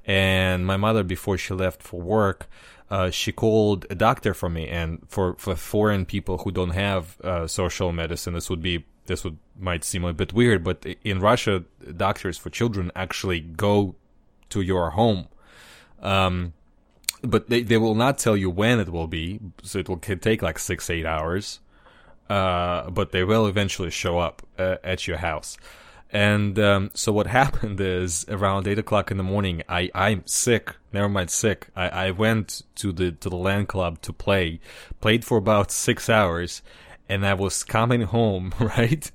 And 0.05 0.65
my 0.65 0.75
mother, 0.75 1.03
before 1.03 1.37
she 1.37 1.53
left 1.53 1.81
for 1.81 2.01
work, 2.01 2.49
uh, 2.89 3.09
she 3.09 3.31
called 3.31 3.85
a 3.89 3.95
doctor 3.95 4.33
for 4.33 4.49
me. 4.49 4.67
And 4.67 4.99
for 5.07 5.35
for 5.37 5.55
foreign 5.55 6.05
people 6.05 6.39
who 6.39 6.51
don't 6.51 6.71
have 6.71 7.21
uh, 7.21 7.47
social 7.47 7.93
medicine, 7.93 8.33
this 8.33 8.49
would 8.49 8.61
be 8.61 8.85
this 9.05 9.23
would 9.23 9.37
might 9.57 9.83
seem 9.83 10.03
a 10.03 10.13
bit 10.13 10.33
weird, 10.33 10.63
but 10.63 10.85
in 11.03 11.19
Russia, 11.19 11.63
doctors 11.95 12.37
for 12.37 12.49
children 12.49 12.91
actually 12.95 13.39
go 13.39 13.95
to 14.49 14.61
your 14.61 14.91
home. 14.91 15.27
Um, 16.01 16.53
but 17.23 17.49
they, 17.49 17.61
they 17.63 17.77
will 17.77 17.95
not 17.95 18.17
tell 18.17 18.35
you 18.37 18.49
when 18.49 18.79
it 18.79 18.89
will 18.89 19.07
be, 19.07 19.39
so 19.63 19.79
it 19.79 19.89
will 19.89 19.97
could 19.97 20.21
take 20.21 20.41
like 20.41 20.59
six, 20.59 20.89
eight 20.89 21.05
hours. 21.05 21.59
Uh, 22.29 22.89
but 22.89 23.11
they 23.11 23.23
will 23.23 23.45
eventually 23.47 23.89
show 23.89 24.17
up 24.17 24.41
uh, 24.57 24.77
at 24.83 25.07
your 25.07 25.17
house. 25.17 25.57
And 26.09 26.57
um, 26.59 26.91
so 26.93 27.11
what 27.11 27.27
happened 27.41 27.79
is 27.81 28.25
around 28.29 28.67
eight 28.67 28.79
o'clock 28.79 29.11
in 29.11 29.17
the 29.17 29.23
morning, 29.23 29.63
I 29.67 29.89
I'm 29.93 30.25
sick. 30.25 30.75
Never 30.93 31.09
mind 31.09 31.29
sick. 31.31 31.67
I, 31.75 31.89
I 31.89 32.11
went 32.11 32.61
to 32.75 32.91
the 32.91 33.11
to 33.11 33.29
the 33.29 33.35
LAN 33.35 33.65
club 33.65 34.01
to 34.03 34.13
play, 34.13 34.59
played 35.01 35.25
for 35.25 35.37
about 35.37 35.71
six 35.71 36.09
hours, 36.09 36.61
and 37.09 37.25
I 37.25 37.33
was 37.33 37.63
coming 37.63 38.01
home 38.03 38.53
right 38.59 39.11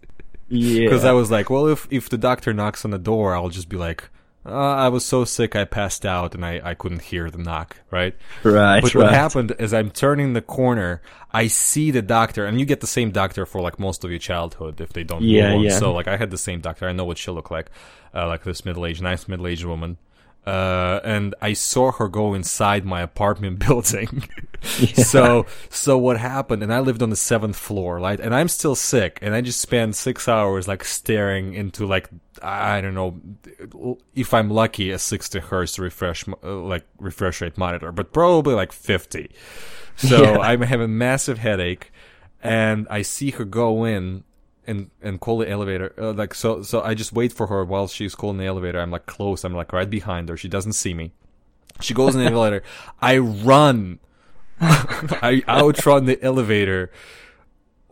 Yeah. 0.49 0.85
because 0.85 1.05
I 1.05 1.13
was 1.13 1.31
like, 1.31 1.51
well, 1.51 1.67
if 1.69 1.87
if 1.91 2.09
the 2.09 2.19
doctor 2.19 2.53
knocks 2.53 2.85
on 2.85 2.91
the 2.91 2.99
door, 2.99 3.35
I'll 3.35 3.49
just 3.49 3.69
be 3.69 3.77
like, 3.77 4.11
uh, 4.49 4.75
I 4.77 4.89
was 4.89 5.05
so 5.05 5.25
sick 5.25 5.57
I 5.57 5.65
passed 5.65 6.07
out 6.07 6.35
and 6.35 6.45
I, 6.45 6.61
I 6.65 6.75
couldn't 6.75 7.03
hear 7.03 7.31
the 7.31 7.39
knock, 7.39 7.79
right? 7.91 8.17
right, 8.43 8.83
But 8.83 8.95
right. 8.95 8.95
what 8.95 9.09
happened 9.09 9.55
is 9.59 9.75
I'm 9.75 9.91
turning 9.91 10.33
the 10.35 10.43
corner, 10.43 11.03
I 11.33 11.49
see 11.49 11.91
the 11.91 12.03
doctor, 12.03 12.47
and 12.47 12.61
you 12.61 12.67
get 12.67 12.81
the 12.81 12.87
same 12.87 13.11
doctor 13.11 13.47
for 13.47 13.61
like 13.61 13.79
most 13.79 14.05
of 14.05 14.11
your 14.11 14.21
childhood 14.21 14.81
if 14.81 14.93
they 14.93 15.05
don't 15.05 15.29
move 15.29 15.31
Yeah, 15.31 15.51
on. 15.51 15.69
yeah. 15.69 15.71
So 15.71 15.93
like 15.93 16.09
I 16.09 16.17
had 16.17 16.31
the 16.31 16.39
same 16.39 16.61
doctor, 16.61 16.89
I 16.89 16.93
know 16.93 17.05
what 17.05 17.19
she 17.19 17.31
looked 17.31 17.51
like, 17.51 17.71
uh, 18.15 18.27
like 18.29 18.45
this 18.45 18.65
middle 18.65 18.87
aged, 18.87 19.03
nice 19.03 19.29
middle 19.29 19.47
aged 19.47 19.65
woman. 19.65 19.99
Uh, 20.49 21.01
and 21.05 21.35
I 21.43 21.53
saw 21.53 21.93
her 21.93 22.09
go 22.09 22.33
inside 22.33 22.87
my 22.87 23.03
apartment 23.03 23.59
building. 23.67 24.25
So, 24.95 25.45
so 25.69 25.99
what 25.99 26.17
happened? 26.19 26.63
And 26.63 26.73
I 26.73 26.81
lived 26.81 27.03
on 27.03 27.11
the 27.11 27.17
seventh 27.17 27.57
floor, 27.57 27.99
right? 27.99 28.19
And 28.19 28.35
I'm 28.35 28.49
still 28.49 28.75
sick, 28.75 29.19
and 29.21 29.35
I 29.35 29.43
just 29.43 29.61
spent 29.61 29.95
six 29.95 30.27
hours 30.27 30.67
like 30.67 30.85
staring 30.85 31.53
into 31.53 31.87
like 31.87 32.09
I 32.43 32.81
don't 32.81 32.95
know 32.95 33.99
if 34.15 34.33
I'm 34.33 34.49
lucky 34.49 34.91
a 34.91 34.99
60 34.99 35.39
hertz 35.41 35.79
refresh 35.79 36.25
uh, 36.43 36.55
like 36.57 36.87
refresh 36.99 37.43
rate 37.43 37.59
monitor, 37.59 37.93
but 37.93 38.15
probably 38.15 38.55
like 38.55 38.73
50. 38.73 39.31
So 39.97 40.23
Yeah. 40.23 40.39
I'm 40.39 40.63
having 40.63 40.87
a 40.87 40.89
massive 40.89 41.39
headache, 41.39 41.93
and 42.43 42.87
I 42.89 43.03
see 43.03 43.33
her 43.33 43.45
go 43.45 43.85
in 43.85 44.25
and 44.69 44.91
and 45.03 45.21
call 45.21 45.39
the 45.39 45.49
elevator. 45.49 45.93
Uh, 45.99 46.13
like 46.13 46.35
so, 46.35 46.63
so 46.63 46.83
I 46.83 46.95
just 46.95 47.13
wait 47.13 47.33
for 47.33 47.49
her 47.49 47.65
while 47.65 47.89
she's 47.89 48.15
calling 48.15 48.39
the 48.39 48.47
elevator. 48.47 48.81
I'm 48.81 48.91
like 48.91 49.07
close. 49.07 49.43
I'm 49.43 49.55
like 49.55 49.73
right 49.73 49.89
behind 49.89 50.29
her. 50.29 50.37
She 50.37 50.49
doesn't 50.49 50.75
see 50.75 50.95
me. 50.95 51.13
She 51.81 51.95
goes 51.95 52.15
in 52.15 52.25
the 52.25 52.31
elevator. 52.31 52.63
I 53.01 53.19
run. 53.19 53.99
I 54.61 55.43
outrun 55.49 56.07
the 56.07 56.23
elevator 56.23 56.91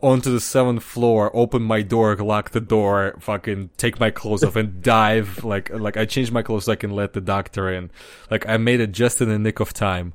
onto 0.01 0.31
the 0.31 0.39
seventh 0.39 0.83
floor, 0.83 1.35
open 1.35 1.63
my 1.63 1.81
door, 1.81 2.15
lock 2.17 2.51
the 2.51 2.61
door, 2.61 3.15
fucking 3.19 3.69
take 3.77 3.99
my 3.99 4.11
clothes 4.11 4.43
off 4.43 4.55
and 4.55 4.81
dive. 4.83 5.43
Like, 5.43 5.69
like 5.71 5.97
I 5.97 6.05
changed 6.05 6.31
my 6.31 6.43
clothes 6.43 6.65
so 6.65 6.73
I 6.73 6.75
can 6.75 6.91
let 6.91 7.13
the 7.13 7.21
doctor 7.21 7.71
in. 7.71 7.89
Like 8.29 8.47
I 8.47 8.57
made 8.57 8.79
it 8.79 8.91
just 8.91 9.21
in 9.21 9.29
the 9.29 9.39
nick 9.39 9.59
of 9.59 9.73
time. 9.73 10.13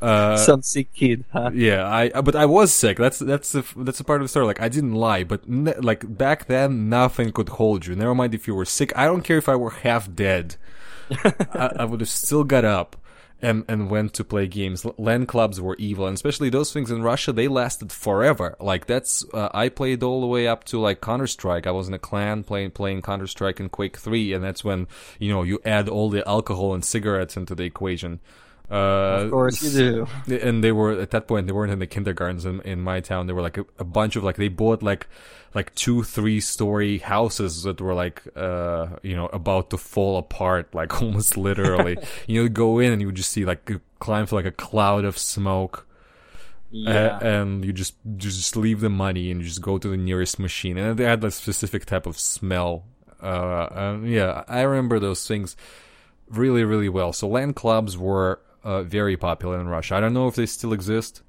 Uh, 0.00 0.36
Some 0.36 0.62
sick 0.62 0.92
kid, 0.94 1.24
huh? 1.32 1.50
yeah, 1.52 1.86
I 1.86 2.08
but 2.22 2.34
I 2.34 2.46
was 2.46 2.72
sick. 2.72 2.96
That's 2.96 3.18
that's 3.18 3.52
the 3.52 3.64
that's 3.76 4.00
a 4.00 4.04
part 4.04 4.22
of 4.22 4.24
the 4.24 4.28
story. 4.28 4.46
Like 4.46 4.60
I 4.60 4.68
didn't 4.70 4.94
lie, 4.94 5.24
but 5.24 5.48
ne- 5.48 5.76
like 5.76 6.16
back 6.16 6.46
then, 6.46 6.88
nothing 6.88 7.32
could 7.32 7.50
hold 7.50 7.86
you. 7.86 7.94
Never 7.94 8.14
mind 8.14 8.34
if 8.34 8.48
you 8.48 8.54
were 8.54 8.64
sick. 8.64 8.96
I 8.96 9.04
don't 9.04 9.22
care 9.22 9.36
if 9.38 9.48
I 9.48 9.56
were 9.56 9.70
half 9.70 10.12
dead. 10.14 10.56
I, 11.24 11.70
I 11.80 11.84
would 11.84 12.00
have 12.00 12.08
still 12.08 12.44
got 12.44 12.64
up 12.64 12.96
and 13.42 13.64
and 13.68 13.90
went 13.90 14.14
to 14.14 14.24
play 14.24 14.46
games. 14.46 14.86
LAN 14.98 15.26
clubs 15.26 15.60
were 15.60 15.76
evil, 15.76 16.06
and 16.06 16.14
especially 16.14 16.50
those 16.50 16.72
things 16.72 16.90
in 16.90 17.02
Russia. 17.02 17.32
They 17.32 17.48
lasted 17.48 17.92
forever. 17.92 18.56
Like 18.60 18.86
that's 18.86 19.24
uh, 19.34 19.48
I 19.52 19.68
played 19.68 20.02
all 20.02 20.20
the 20.20 20.26
way 20.26 20.46
up 20.46 20.64
to 20.64 20.80
like 20.80 21.00
Counter 21.00 21.26
Strike. 21.26 21.66
I 21.66 21.70
was 21.72 21.88
in 21.88 21.94
a 21.94 21.98
clan 21.98 22.44
playing 22.44 22.72
playing 22.72 23.02
Counter 23.02 23.26
Strike 23.26 23.60
and 23.60 23.70
Quake 23.70 23.96
Three, 23.96 24.32
and 24.32 24.42
that's 24.44 24.64
when 24.64 24.86
you 25.18 25.30
know 25.30 25.42
you 25.42 25.60
add 25.64 25.88
all 25.88 26.10
the 26.10 26.26
alcohol 26.28 26.74
and 26.74 26.84
cigarettes 26.84 27.36
into 27.36 27.54
the 27.54 27.64
equation. 27.64 28.20
Uh, 28.70 29.22
Of 29.24 29.30
course 29.32 29.62
you 29.62 30.06
do. 30.26 30.34
and 30.36 30.62
they 30.62 30.70
were 30.72 30.92
at 30.92 31.10
that 31.10 31.26
point 31.26 31.46
they 31.46 31.52
weren't 31.52 31.72
in 31.72 31.80
the 31.80 31.86
kindergartens 31.88 32.44
in, 32.46 32.60
in 32.62 32.80
my 32.80 33.00
town. 33.00 33.26
They 33.26 33.32
were 33.32 33.42
like 33.42 33.58
a, 33.58 33.66
a 33.78 33.84
bunch 33.84 34.14
of 34.16 34.22
like 34.22 34.36
they 34.36 34.48
bought 34.48 34.82
like 34.82 35.08
like 35.54 35.74
two 35.74 36.04
three 36.04 36.38
story 36.40 36.98
houses 36.98 37.64
that 37.64 37.80
were 37.80 37.94
like 37.94 38.22
uh 38.36 38.86
you 39.02 39.16
know 39.16 39.26
about 39.26 39.70
to 39.70 39.76
fall 39.76 40.18
apart 40.18 40.72
like 40.74 41.02
almost 41.02 41.36
literally. 41.36 41.96
You 42.28 42.42
know 42.44 42.48
go 42.48 42.78
in 42.78 42.92
and 42.92 43.00
you 43.02 43.08
would 43.08 43.16
just 43.16 43.32
see 43.32 43.44
like 43.44 43.68
climb 43.98 44.26
through 44.26 44.38
like 44.38 44.46
a 44.46 44.52
cloud 44.52 45.04
of 45.04 45.18
smoke 45.18 45.86
Yeah. 46.70 47.18
uh, 47.18 47.26
and 47.26 47.64
you 47.64 47.72
just 47.72 47.94
you 48.04 48.16
just 48.30 48.56
leave 48.56 48.80
the 48.80 48.88
money 48.90 49.32
and 49.32 49.40
you 49.40 49.46
just 49.48 49.62
go 49.62 49.78
to 49.78 49.88
the 49.88 49.96
nearest 49.96 50.38
machine. 50.38 50.78
And 50.78 50.96
they 50.96 51.04
had 51.04 51.24
a 51.24 51.32
specific 51.32 51.86
type 51.86 52.06
of 52.06 52.16
smell. 52.16 52.84
Uh 53.20 53.66
and 53.72 54.08
yeah 54.08 54.44
i 54.48 54.62
remember 54.62 54.98
those 55.00 55.26
things 55.26 55.56
really 56.28 56.62
really 56.62 56.88
well. 56.88 57.12
So 57.12 57.26
LAN 57.26 57.52
clubs 57.52 57.98
were 57.98 58.38
uh, 58.64 58.82
very 58.82 59.16
popular 59.16 59.60
in 59.60 59.68
russia 59.68 59.94
i 59.96 60.00
don't 60.00 60.14
know 60.14 60.28
if 60.28 60.34
they 60.34 60.46
still 60.46 60.72
exist 60.72 61.22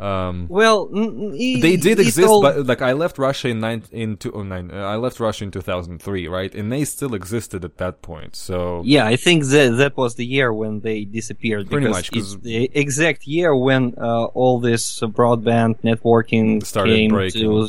Um, 0.00 0.46
Well, 0.48 0.78
n- 0.94 1.32
they 1.66 1.76
did 1.76 1.98
exist, 1.98 2.28
all- 2.28 2.40
but 2.46 2.54
like 2.72 2.82
I 2.90 2.92
left 3.04 3.18
Russia 3.18 3.48
in 3.48 3.58
nine 3.66 3.82
in 3.90 4.16
two 4.22 4.30
oh 4.38 4.44
nine. 4.44 4.70
Uh, 4.70 4.94
I 4.94 4.96
left 5.04 5.18
Russia 5.18 5.42
in 5.46 5.50
two 5.50 5.60
thousand 5.70 5.98
three, 6.06 6.24
right? 6.38 6.52
And 6.58 6.70
they 6.70 6.84
still 6.84 7.14
existed 7.20 7.60
at 7.64 7.74
that 7.82 7.94
point. 8.10 8.32
So 8.36 8.56
Yeah, 8.94 9.04
I 9.14 9.16
think 9.16 9.38
that 9.54 9.70
that 9.82 9.94
was 10.02 10.14
the 10.14 10.24
year 10.36 10.48
when 10.62 10.74
they 10.86 10.98
disappeared. 11.04 11.64
Pretty 11.68 11.86
because 11.86 11.96
much, 11.98 12.06
'cause- 12.12 12.34
it's 12.34 12.42
the 12.44 12.70
exact 12.84 13.26
year 13.26 13.50
when 13.66 13.82
uh, 13.98 14.26
all 14.40 14.56
this 14.60 14.84
broadband 15.18 15.74
networking 15.90 16.64
Started 16.64 17.10
breaking. 17.10 17.42
to 17.42 17.68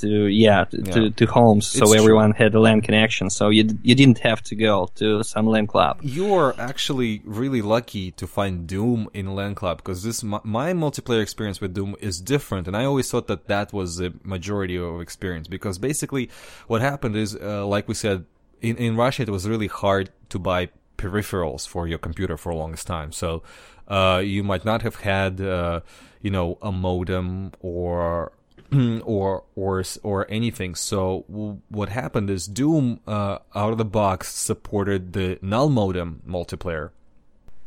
to 0.00 0.26
yeah 0.26 0.64
to, 0.64 0.76
Yeah. 0.76 0.92
To, 0.94 1.10
to 1.10 1.24
homes, 1.26 1.66
so 1.66 1.82
It's 1.84 1.92
true. 1.92 2.00
everyone 2.00 2.32
had 2.32 2.54
a 2.54 2.60
LAN 2.60 2.80
connection. 2.80 3.30
So 3.30 3.48
you 3.56 3.64
you 3.82 3.94
didn't 3.94 4.18
have 4.28 4.40
to 4.50 4.54
go 4.56 4.74
to 5.00 5.22
some 5.22 5.46
LAN 5.46 5.66
club. 5.66 5.94
You're 6.02 6.54
actually 6.58 7.22
really 7.24 7.62
lucky 7.62 8.06
to 8.20 8.26
find 8.26 8.66
Doom 8.66 9.08
in 9.14 9.26
LAN 9.34 9.54
Club 9.54 9.76
because 9.78 10.02
this 10.02 10.22
my, 10.22 10.40
my 10.44 10.72
multiplayer 10.72 11.22
experience 11.22 11.60
with 11.60 11.72
Doom 11.74 11.96
is 12.00 12.20
different, 12.20 12.66
and 12.68 12.76
I 12.76 12.84
always 12.84 13.10
thought 13.10 13.26
that 13.28 13.46
that 13.48 13.72
was 13.72 13.96
the 13.96 14.10
majority 14.24 14.76
of 14.76 15.00
experience 15.00 15.46
because 15.48 15.78
basically 15.78 16.24
what 16.66 16.80
happened 16.80 17.16
is, 17.16 17.36
uh, 17.36 17.66
like 17.74 17.86
we 17.88 17.94
said, 17.94 18.24
in 18.60 18.76
in 18.76 18.96
Russia 18.96 19.22
it 19.22 19.30
was 19.30 19.48
really 19.48 19.68
hard 19.68 20.10
to 20.28 20.38
buy 20.38 20.68
peripherals 20.98 21.66
for 21.66 21.88
your 21.88 21.98
computer 21.98 22.36
for 22.36 22.52
the 22.52 22.58
longest 22.58 22.86
time. 22.86 23.10
So 23.12 23.42
uh, 23.88 24.20
you 24.24 24.42
might 24.44 24.64
not 24.64 24.82
have 24.82 24.96
had 24.96 25.40
uh, 25.40 25.80
you 26.20 26.30
know 26.30 26.58
a 26.62 26.70
modem 26.70 27.52
or 27.60 28.32
or 29.04 29.44
or 29.54 29.84
or 30.02 30.26
anything. 30.30 30.74
So 30.74 31.24
w- 31.30 31.60
what 31.68 31.88
happened 31.88 32.30
is 32.30 32.46
Doom 32.46 33.00
uh, 33.06 33.38
out 33.54 33.72
of 33.72 33.78
the 33.78 33.84
box 33.84 34.32
supported 34.34 35.12
the 35.12 35.38
null 35.42 35.68
modem 35.68 36.22
multiplayer. 36.26 36.90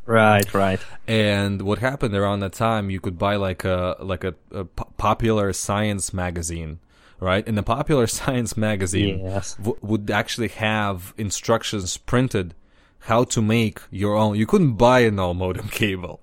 Right, 0.06 0.54
right. 0.54 0.82
And 1.08 1.62
what 1.62 1.80
happened 1.80 2.14
around 2.14 2.42
that 2.42 2.52
time, 2.54 2.90
you 2.90 3.00
could 3.00 3.18
buy 3.18 3.38
like 3.38 3.64
a 3.64 3.96
like 4.00 4.24
a, 4.26 4.36
a 4.52 4.66
popular 4.66 5.54
science 5.54 6.14
magazine, 6.14 6.80
right? 7.22 7.48
And 7.48 7.58
the 7.58 7.64
popular 7.64 8.08
science 8.20 8.58
magazine 8.58 9.20
Yes. 9.24 9.56
w- 9.56 9.78
would 9.82 10.12
actually 10.12 10.50
have 10.50 11.14
instructions 11.18 11.96
printed 11.98 12.54
how 13.00 13.24
to 13.26 13.42
make 13.42 13.80
your 13.92 14.16
own. 14.16 14.36
You 14.38 14.46
couldn't 14.46 14.74
buy 14.74 15.00
a 15.02 15.12
null 15.12 15.34
modem 15.36 15.68
cable. 15.72 16.20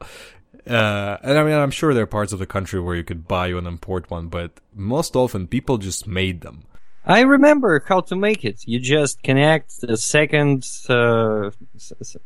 Uh, 0.66 1.16
and 1.22 1.38
I 1.38 1.44
mean, 1.44 1.54
I'm 1.54 1.70
sure 1.70 1.94
there 1.94 2.04
are 2.04 2.06
parts 2.06 2.32
of 2.32 2.38
the 2.38 2.46
country 2.46 2.80
where 2.80 2.96
you 2.96 3.04
could 3.04 3.26
buy 3.26 3.48
and 3.48 3.66
import 3.66 4.10
one, 4.10 4.28
but 4.28 4.60
most 4.74 5.16
often 5.16 5.46
people 5.46 5.78
just 5.78 6.06
made 6.06 6.40
them. 6.40 6.64
I 7.04 7.20
remember 7.22 7.82
how 7.88 8.00
to 8.02 8.16
make 8.16 8.44
it. 8.44 8.62
You 8.66 8.78
just 8.78 9.22
connect 9.22 9.80
the 9.80 9.96
second 9.96 10.66
uh, 10.88 11.50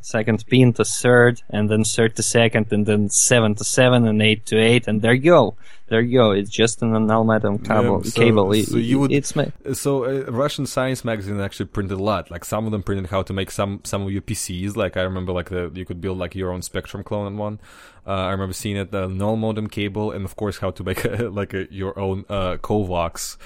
second 0.00 0.44
pin 0.48 0.72
to 0.74 0.84
third, 0.84 1.42
and 1.48 1.70
then 1.70 1.84
third 1.84 2.16
to 2.16 2.22
second, 2.24 2.72
and 2.72 2.84
then 2.84 3.08
seven 3.08 3.54
to 3.54 3.64
seven, 3.64 4.06
and 4.06 4.20
eight 4.20 4.46
to 4.46 4.58
eight, 4.58 4.88
and 4.88 5.00
there 5.00 5.14
you 5.14 5.30
go. 5.30 5.56
There 5.94 6.02
you 6.02 6.18
go. 6.18 6.32
It's 6.32 6.50
just 6.50 6.82
an 6.82 6.92
amalgam 6.96 7.58
cable. 7.60 8.02
Yeah, 8.04 8.10
so- 8.10 8.20
cable. 8.20 8.52
It- 8.52 8.66
so 8.66 8.78
you 8.78 8.98
would- 8.98 9.12
It's 9.12 9.36
ma- 9.36 9.44
So 9.74 10.04
uh, 10.04 10.24
Russian 10.32 10.66
Science 10.66 11.04
magazine 11.04 11.38
actually 11.40 11.66
printed 11.66 11.98
a 12.00 12.02
lot. 12.02 12.32
Like 12.32 12.44
some 12.44 12.66
of 12.66 12.72
them 12.72 12.82
printed 12.82 13.06
how 13.10 13.22
to 13.22 13.32
make 13.32 13.52
some 13.52 13.80
some 13.84 14.02
of 14.02 14.10
your 14.10 14.22
PCs. 14.22 14.74
Like 14.76 14.96
I 14.96 15.02
remember, 15.02 15.32
like 15.32 15.50
the 15.50 15.70
you 15.72 15.84
could 15.84 16.00
build 16.00 16.18
like 16.18 16.34
your 16.34 16.50
own 16.50 16.62
Spectrum 16.62 17.04
clone 17.04 17.26
on 17.26 17.36
one. 17.36 17.60
Uh, 18.06 18.10
I 18.10 18.30
remember 18.32 18.54
seeing 18.54 18.76
it 18.76 18.90
the 18.90 19.06
null 19.06 19.36
modem 19.36 19.68
cable, 19.68 20.10
and 20.10 20.24
of 20.24 20.34
course 20.34 20.58
how 20.58 20.70
to 20.72 20.82
make 20.82 21.04
a, 21.04 21.28
like 21.40 21.54
a, 21.54 21.72
your 21.72 21.96
own 21.96 22.24
uh, 22.28 22.56
Covox. 22.56 23.36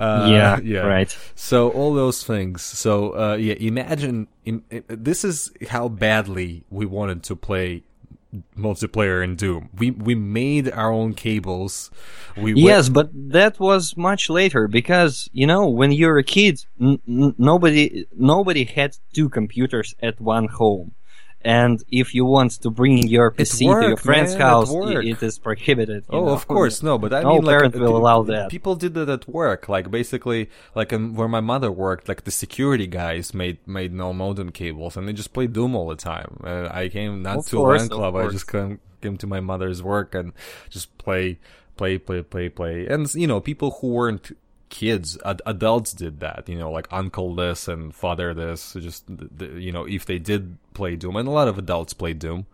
Uh, 0.00 0.26
yeah, 0.30 0.58
yeah, 0.64 0.78
right. 0.80 1.16
So 1.34 1.68
all 1.70 1.92
those 1.94 2.24
things. 2.24 2.62
So 2.62 3.14
uh, 3.16 3.34
yeah, 3.36 3.54
imagine 3.60 4.26
im- 4.46 4.64
this 4.88 5.22
is 5.24 5.52
how 5.68 5.88
badly 5.88 6.64
we 6.70 6.86
wanted 6.86 7.22
to 7.24 7.36
play 7.36 7.84
multiplayer 8.56 9.22
in 9.22 9.36
Doom. 9.36 9.68
We 9.76 9.90
we 9.90 10.14
made 10.14 10.70
our 10.70 10.90
own 10.92 11.14
cables. 11.14 11.90
We 12.36 12.54
went- 12.54 12.58
Yes, 12.58 12.88
but 12.88 13.10
that 13.12 13.58
was 13.60 13.96
much 13.96 14.28
later 14.30 14.68
because 14.68 15.28
you 15.32 15.46
know 15.46 15.68
when 15.68 15.92
you're 15.92 16.18
a 16.18 16.24
kid, 16.24 16.64
n- 16.80 16.98
n- 17.08 17.34
nobody 17.38 18.06
nobody 18.16 18.64
had 18.64 18.96
two 19.12 19.28
computers 19.28 19.94
at 20.02 20.20
one 20.20 20.48
home, 20.48 20.92
and 21.44 21.84
if 21.90 22.14
you 22.14 22.24
want 22.24 22.52
to 22.62 22.70
bring 22.70 23.06
your 23.06 23.30
PC 23.30 23.58
to 23.58 23.88
your 23.88 23.96
friend's 23.96 24.32
man, 24.32 24.40
house, 24.40 24.70
it 24.72 25.22
is 25.22 25.38
prohibited. 25.38 26.04
Oh, 26.08 26.26
know. 26.26 26.32
of 26.32 26.48
course, 26.48 26.82
no, 26.82 26.96
but 26.98 27.12
I 27.12 27.22
No 27.22 27.34
mean, 27.34 27.44
parent 27.44 27.76
uh, 27.76 27.80
will 27.80 27.96
allow 27.96 28.22
that. 28.22 28.50
People 28.50 28.74
did 28.76 28.94
that 28.94 29.08
at 29.10 29.28
work, 29.28 29.68
like 29.68 29.90
basically, 29.90 30.48
like 30.74 30.92
um, 30.92 31.14
where 31.14 31.28
my 31.28 31.40
mother 31.40 31.70
worked, 31.70 32.08
like 32.08 32.24
the 32.24 32.30
security 32.30 32.86
guys 32.86 33.34
made 33.34 33.58
made 33.66 33.92
null 33.92 34.14
modem 34.14 34.50
cables, 34.50 34.96
and 34.96 35.06
they 35.06 35.12
just 35.12 35.32
played 35.34 35.52
Doom 35.52 35.76
all 35.76 35.88
the 35.88 35.96
time. 35.96 36.40
Uh, 36.42 36.68
I 36.70 36.88
came 36.88 37.22
not 37.22 37.38
Of 37.38 37.46
to 37.48 37.56
course, 37.56 37.82
a 37.82 37.84
LAN 37.84 37.88
club, 37.90 38.16
I 38.16 38.28
just 38.28 38.50
came, 38.50 38.80
came 39.02 39.16
to 39.18 39.26
my 39.26 39.40
mother's 39.40 39.82
work 39.82 40.14
and 40.14 40.32
just 40.70 40.96
play, 40.96 41.38
play, 41.76 41.98
play, 41.98 42.22
play, 42.22 42.48
play, 42.48 42.86
and 42.86 43.12
you 43.14 43.26
know, 43.26 43.40
people 43.40 43.72
who 43.80 43.88
weren't 43.88 44.32
kids, 44.74 45.16
ad- 45.24 45.40
adults 45.46 45.92
did 45.92 46.18
that, 46.18 46.48
you 46.48 46.58
know, 46.58 46.70
like 46.70 46.88
uncle 46.90 47.32
this 47.32 47.68
and 47.68 47.94
father 47.94 48.34
this, 48.34 48.74
just 48.74 49.04
you 49.40 49.70
know, 49.70 49.84
if 49.84 50.04
they 50.04 50.18
did 50.18 50.58
play 50.74 50.96
Doom, 50.96 51.14
and 51.14 51.28
a 51.28 51.30
lot 51.30 51.46
of 51.46 51.56
adults 51.58 51.94
played 51.94 52.18
Doom. 52.18 52.46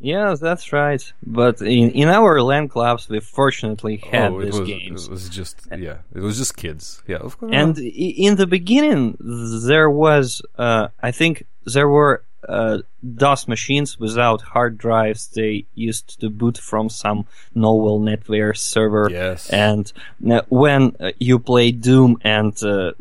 Yeah, 0.00 0.34
that's 0.40 0.72
right. 0.72 1.12
But 1.24 1.62
in 1.62 1.90
in 1.92 2.08
our 2.08 2.42
LAN 2.42 2.66
clubs, 2.68 3.08
we 3.08 3.20
fortunately 3.20 3.96
had 3.98 4.32
oh, 4.32 4.42
these 4.42 4.58
was, 4.58 4.68
games. 4.68 5.06
it 5.06 5.10
was 5.10 5.28
just 5.28 5.68
yeah, 5.76 5.98
it 6.12 6.20
was 6.20 6.38
just 6.38 6.56
kids, 6.56 7.02
yeah, 7.06 7.18
of 7.18 7.38
course. 7.38 7.52
And 7.54 7.78
in 7.78 8.34
the 8.34 8.46
beginning, 8.46 9.16
there 9.20 9.90
was, 9.90 10.42
uh, 10.56 10.88
I 11.00 11.12
think, 11.12 11.46
there 11.64 11.88
were 11.88 12.24
uh, 12.48 12.78
DOS 13.16 13.46
machines 13.46 13.98
without 14.00 14.40
hard 14.42 14.78
drives. 14.78 15.28
They 15.28 15.66
used 15.74 16.18
to 16.20 16.30
boot 16.30 16.58
from 16.58 16.88
some 16.88 17.26
Novell 17.54 18.00
NetWare 18.00 18.56
server. 18.56 19.08
Yes. 19.10 19.50
And 19.50 19.92
uh, 20.30 20.42
when 20.48 20.96
uh, 20.98 21.12
you 21.18 21.38
play 21.38 21.70
Doom 21.72 22.16
and 22.22 22.60
uh, 22.62 22.92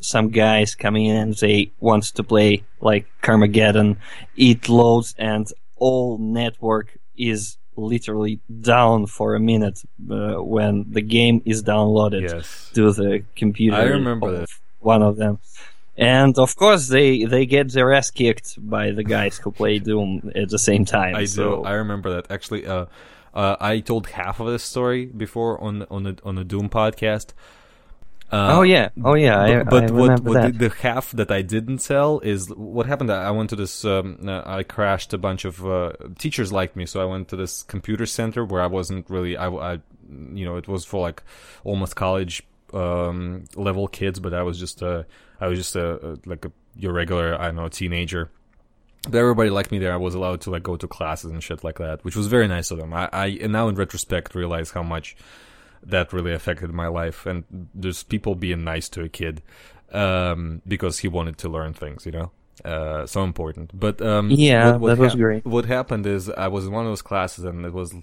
some 0.00 0.30
guys 0.30 0.74
come 0.74 0.96
in 0.96 1.16
and 1.16 1.34
they 1.36 1.70
want 1.80 2.04
to 2.04 2.22
play 2.22 2.64
like 2.80 3.06
Carmageddon, 3.22 3.96
it 4.36 4.68
loads 4.68 5.14
and 5.18 5.46
all 5.76 6.18
network 6.18 6.98
is 7.16 7.58
literally 7.76 8.40
down 8.60 9.06
for 9.06 9.34
a 9.34 9.40
minute 9.40 9.82
uh, 10.10 10.34
when 10.42 10.84
the 10.90 11.00
game 11.02 11.42
is 11.44 11.62
downloaded 11.62 12.22
Yes. 12.22 12.70
to 12.74 12.92
the 12.92 13.24
computer. 13.36 13.76
I 13.76 13.84
remember 13.84 14.30
that. 14.40 14.48
One 14.80 15.02
of 15.02 15.16
them. 15.16 15.38
And 15.96 16.36
of 16.38 16.56
course, 16.56 16.88
they, 16.88 17.24
they 17.24 17.46
get 17.46 17.72
their 17.72 17.92
ass 17.92 18.10
kicked 18.10 18.56
by 18.58 18.90
the 18.90 19.04
guys 19.04 19.38
who 19.38 19.52
play 19.52 19.78
Doom 19.78 20.32
at 20.34 20.48
the 20.48 20.58
same 20.58 20.84
time. 20.84 21.14
I 21.14 21.24
so, 21.24 21.62
do. 21.62 21.64
I 21.64 21.74
remember 21.74 22.10
that. 22.14 22.30
Actually, 22.30 22.66
uh, 22.66 22.86
uh, 23.32 23.56
I 23.60 23.80
told 23.80 24.08
half 24.08 24.40
of 24.40 24.46
this 24.46 24.62
story 24.62 25.06
before 25.06 25.60
on 25.62 25.86
on 25.90 26.04
the 26.04 26.18
on 26.24 26.34
the 26.34 26.44
Doom 26.44 26.68
podcast. 26.68 27.32
Uh, 28.32 28.56
oh 28.58 28.62
yeah, 28.62 28.88
oh 29.04 29.14
yeah, 29.14 29.40
I, 29.40 29.62
but, 29.62 29.70
but 29.70 29.90
I 29.90 29.92
what, 29.92 30.20
what 30.20 30.42
the, 30.42 30.68
the 30.68 30.74
half 30.76 31.12
that 31.12 31.30
I 31.30 31.42
didn't 31.42 31.78
tell 31.78 32.20
is 32.20 32.48
what 32.48 32.86
happened. 32.86 33.12
I 33.12 33.30
went 33.30 33.50
to 33.50 33.56
this. 33.56 33.84
Um, 33.84 34.18
uh, 34.26 34.42
I 34.44 34.62
crashed 34.62 35.12
a 35.12 35.18
bunch 35.18 35.44
of 35.44 35.64
uh, 35.64 35.92
teachers 36.18 36.52
liked 36.52 36.74
me, 36.74 36.86
so 36.86 37.00
I 37.00 37.04
went 37.04 37.28
to 37.28 37.36
this 37.36 37.62
computer 37.62 38.06
center 38.06 38.44
where 38.44 38.62
I 38.62 38.66
wasn't 38.66 39.08
really. 39.10 39.36
I, 39.36 39.48
I 39.48 39.72
you 40.32 40.44
know, 40.44 40.56
it 40.56 40.66
was 40.66 40.84
for 40.84 41.00
like 41.00 41.22
almost 41.64 41.96
college 41.96 42.42
um, 42.74 43.44
level 43.54 43.88
kids, 43.88 44.20
but 44.20 44.34
I 44.34 44.42
was 44.42 44.58
just 44.58 44.82
a. 44.82 45.06
I 45.40 45.48
was 45.48 45.58
just 45.58 45.76
a, 45.76 46.12
a 46.12 46.18
like 46.26 46.44
a 46.44 46.52
your 46.76 46.92
regular. 46.92 47.40
I 47.40 47.46
don't 47.46 47.56
know 47.56 47.68
teenager. 47.68 48.30
But 49.02 49.18
everybody 49.18 49.50
liked 49.50 49.70
me 49.70 49.78
there. 49.78 49.92
I 49.92 49.96
was 49.96 50.14
allowed 50.14 50.40
to 50.42 50.50
like 50.50 50.62
go 50.62 50.76
to 50.76 50.88
classes 50.88 51.30
and 51.30 51.42
shit 51.42 51.62
like 51.62 51.78
that, 51.78 52.04
which 52.04 52.16
was 52.16 52.26
very 52.26 52.48
nice 52.48 52.70
of 52.70 52.78
them. 52.78 52.94
I, 52.94 53.08
I 53.12 53.26
and 53.40 53.52
now 53.52 53.68
in 53.68 53.74
retrospect 53.74 54.34
realize 54.34 54.70
how 54.70 54.82
much 54.82 55.14
that 55.82 56.12
really 56.12 56.32
affected 56.32 56.72
my 56.72 56.86
life. 56.86 57.26
And 57.26 57.44
there's 57.74 58.02
people 58.02 58.34
being 58.34 58.64
nice 58.64 58.88
to 58.90 59.02
a 59.02 59.08
kid 59.08 59.42
um, 59.92 60.62
because 60.66 60.98
he 60.98 61.08
wanted 61.08 61.38
to 61.38 61.48
learn 61.48 61.74
things, 61.74 62.06
you 62.06 62.12
know. 62.12 62.30
Uh, 62.64 63.04
so 63.06 63.24
important. 63.24 63.78
But 63.78 64.00
um, 64.00 64.30
Yeah, 64.30 64.78
that 64.78 64.98
was 64.98 65.14
great. 65.14 65.44
What 65.44 65.64
happened 65.64 66.06
is 66.06 66.30
I 66.30 66.48
was 66.48 66.66
in 66.66 66.72
one 66.72 66.84
of 66.84 66.90
those 66.90 67.02
classes 67.02 67.44
and 67.44 67.66
it 67.66 67.72
was 67.72 67.94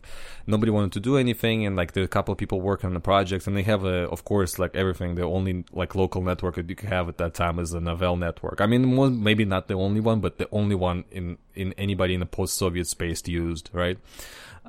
nobody 0.46 0.72
wanted 0.72 0.92
to 0.94 1.00
do 1.00 1.18
anything, 1.18 1.66
and 1.66 1.76
like 1.76 1.94
there 1.94 2.02
were 2.02 2.06
a 2.06 2.10
couple 2.10 2.32
of 2.32 2.38
people 2.38 2.60
working 2.60 2.88
on 2.88 2.94
the 2.94 3.00
projects, 3.00 3.48
and 3.48 3.56
they 3.56 3.64
have 3.64 3.86
a, 3.86 4.10
of 4.10 4.26
course, 4.26 4.60
like 4.60 4.76
everything. 4.76 5.16
The 5.16 5.24
only 5.24 5.64
like 5.72 5.96
local 5.96 6.22
network 6.22 6.56
that 6.56 6.70
you 6.70 6.76
could 6.76 6.90
have 6.90 7.08
at 7.08 7.18
that 7.18 7.34
time 7.34 7.60
is 7.60 7.72
the 7.72 7.80
Novell 7.80 8.20
network. 8.20 8.60
I 8.60 8.66
mean, 8.66 8.98
one, 8.98 9.24
maybe 9.24 9.46
not 9.46 9.68
the 9.68 9.76
only 9.76 10.02
one, 10.02 10.20
but 10.20 10.38
the 10.38 10.50
only 10.52 10.76
one 10.76 11.06
in 11.12 11.38
in 11.56 11.74
anybody 11.78 12.14
in 12.14 12.20
the 12.20 12.26
post-Soviet 12.26 12.88
space 12.88 13.26
used, 13.28 13.70
right? 13.74 13.98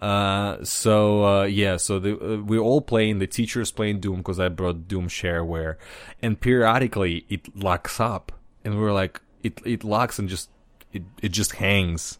Uh, 0.00 0.64
so 0.64 1.24
uh, 1.24 1.42
yeah, 1.44 1.76
so 1.76 1.98
the, 1.98 2.18
uh, 2.18 2.42
we're 2.42 2.60
all 2.60 2.80
playing. 2.80 3.18
The 3.18 3.26
teachers 3.26 3.70
playing 3.70 4.00
Doom 4.00 4.18
because 4.18 4.40
I 4.40 4.48
brought 4.48 4.88
Doom 4.88 5.08
shareware, 5.08 5.76
and 6.22 6.40
periodically 6.40 7.24
it 7.28 7.56
locks 7.56 8.00
up, 8.00 8.32
and 8.64 8.78
we're 8.78 8.92
like, 8.92 9.20
it 9.42 9.60
it 9.64 9.84
locks 9.84 10.18
and 10.18 10.28
just 10.28 10.50
it 10.92 11.02
it 11.22 11.30
just 11.30 11.52
hangs, 11.52 12.18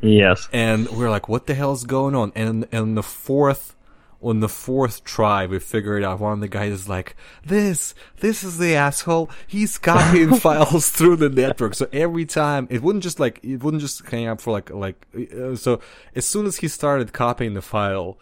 yes. 0.00 0.48
and 0.52 0.88
we're 0.90 1.10
like, 1.10 1.28
what 1.28 1.46
the 1.46 1.54
hell's 1.54 1.84
going 1.84 2.14
on? 2.14 2.32
And 2.34 2.66
and 2.72 2.96
the 2.96 3.02
fourth. 3.02 3.76
On 4.22 4.40
the 4.40 4.50
fourth 4.50 5.02
try, 5.02 5.46
we 5.46 5.58
figured 5.58 6.04
out 6.04 6.20
one 6.20 6.34
of 6.34 6.40
the 6.40 6.48
guys 6.48 6.72
is 6.72 6.88
like, 6.90 7.16
this, 7.42 7.94
this 8.18 8.44
is 8.44 8.58
the 8.58 8.74
asshole. 8.74 9.30
He's 9.46 9.78
copying 9.78 10.34
files 10.38 10.90
through 10.90 11.16
the 11.16 11.30
network. 11.30 11.74
So 11.74 11.88
every 11.90 12.26
time, 12.26 12.68
it 12.70 12.82
wouldn't 12.82 13.02
just 13.02 13.18
like, 13.18 13.40
it 13.42 13.64
wouldn't 13.64 13.80
just 13.80 14.06
hang 14.10 14.26
up 14.26 14.42
for 14.42 14.50
like, 14.50 14.68
like, 14.68 15.06
uh, 15.16 15.56
so 15.56 15.80
as 16.14 16.26
soon 16.26 16.44
as 16.44 16.58
he 16.58 16.68
started 16.68 17.14
copying 17.14 17.54
the 17.54 17.62
file, 17.62 18.18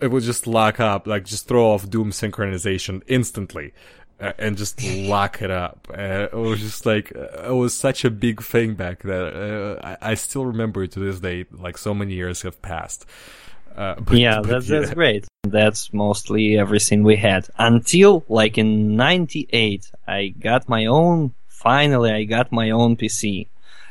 it 0.00 0.08
would 0.08 0.22
just 0.22 0.46
lock 0.46 0.80
up, 0.80 1.06
like 1.06 1.24
just 1.24 1.48
throw 1.48 1.70
off 1.70 1.88
Doom 1.88 2.10
synchronization 2.10 3.02
instantly. 3.06 3.72
And 4.18 4.56
just 4.56 4.82
lock 4.82 5.42
it 5.42 5.50
up. 5.50 5.88
Uh, 5.90 6.28
it 6.32 6.32
was 6.32 6.60
just 6.60 6.86
like 6.86 7.14
uh, 7.14 7.50
it 7.50 7.54
was 7.54 7.74
such 7.74 8.04
a 8.04 8.10
big 8.10 8.42
thing 8.42 8.74
back 8.74 9.02
then. 9.02 9.22
Uh, 9.22 9.96
I, 10.00 10.12
I, 10.12 10.14
still 10.14 10.46
remember 10.46 10.82
it 10.84 10.92
to 10.92 11.00
this 11.00 11.20
day. 11.20 11.44
Like 11.52 11.76
so 11.76 11.92
many 11.92 12.14
years 12.14 12.40
have 12.40 12.62
passed. 12.62 13.04
Uh, 13.76 13.96
but, 14.00 14.16
yeah, 14.16 14.40
but 14.40 14.48
that's 14.48 14.70
yeah. 14.70 14.80
that's 14.80 14.94
great. 14.94 15.26
That's 15.42 15.92
mostly 15.92 16.58
everything 16.58 17.02
we 17.02 17.16
had 17.16 17.46
until 17.58 18.24
like 18.28 18.56
in 18.56 18.96
'98. 18.96 19.90
I 20.08 20.28
got 20.28 20.66
my 20.66 20.86
own. 20.86 21.34
Finally, 21.48 22.10
I 22.10 22.24
got 22.24 22.52
my 22.52 22.70
own 22.70 22.96
PC. 22.96 23.48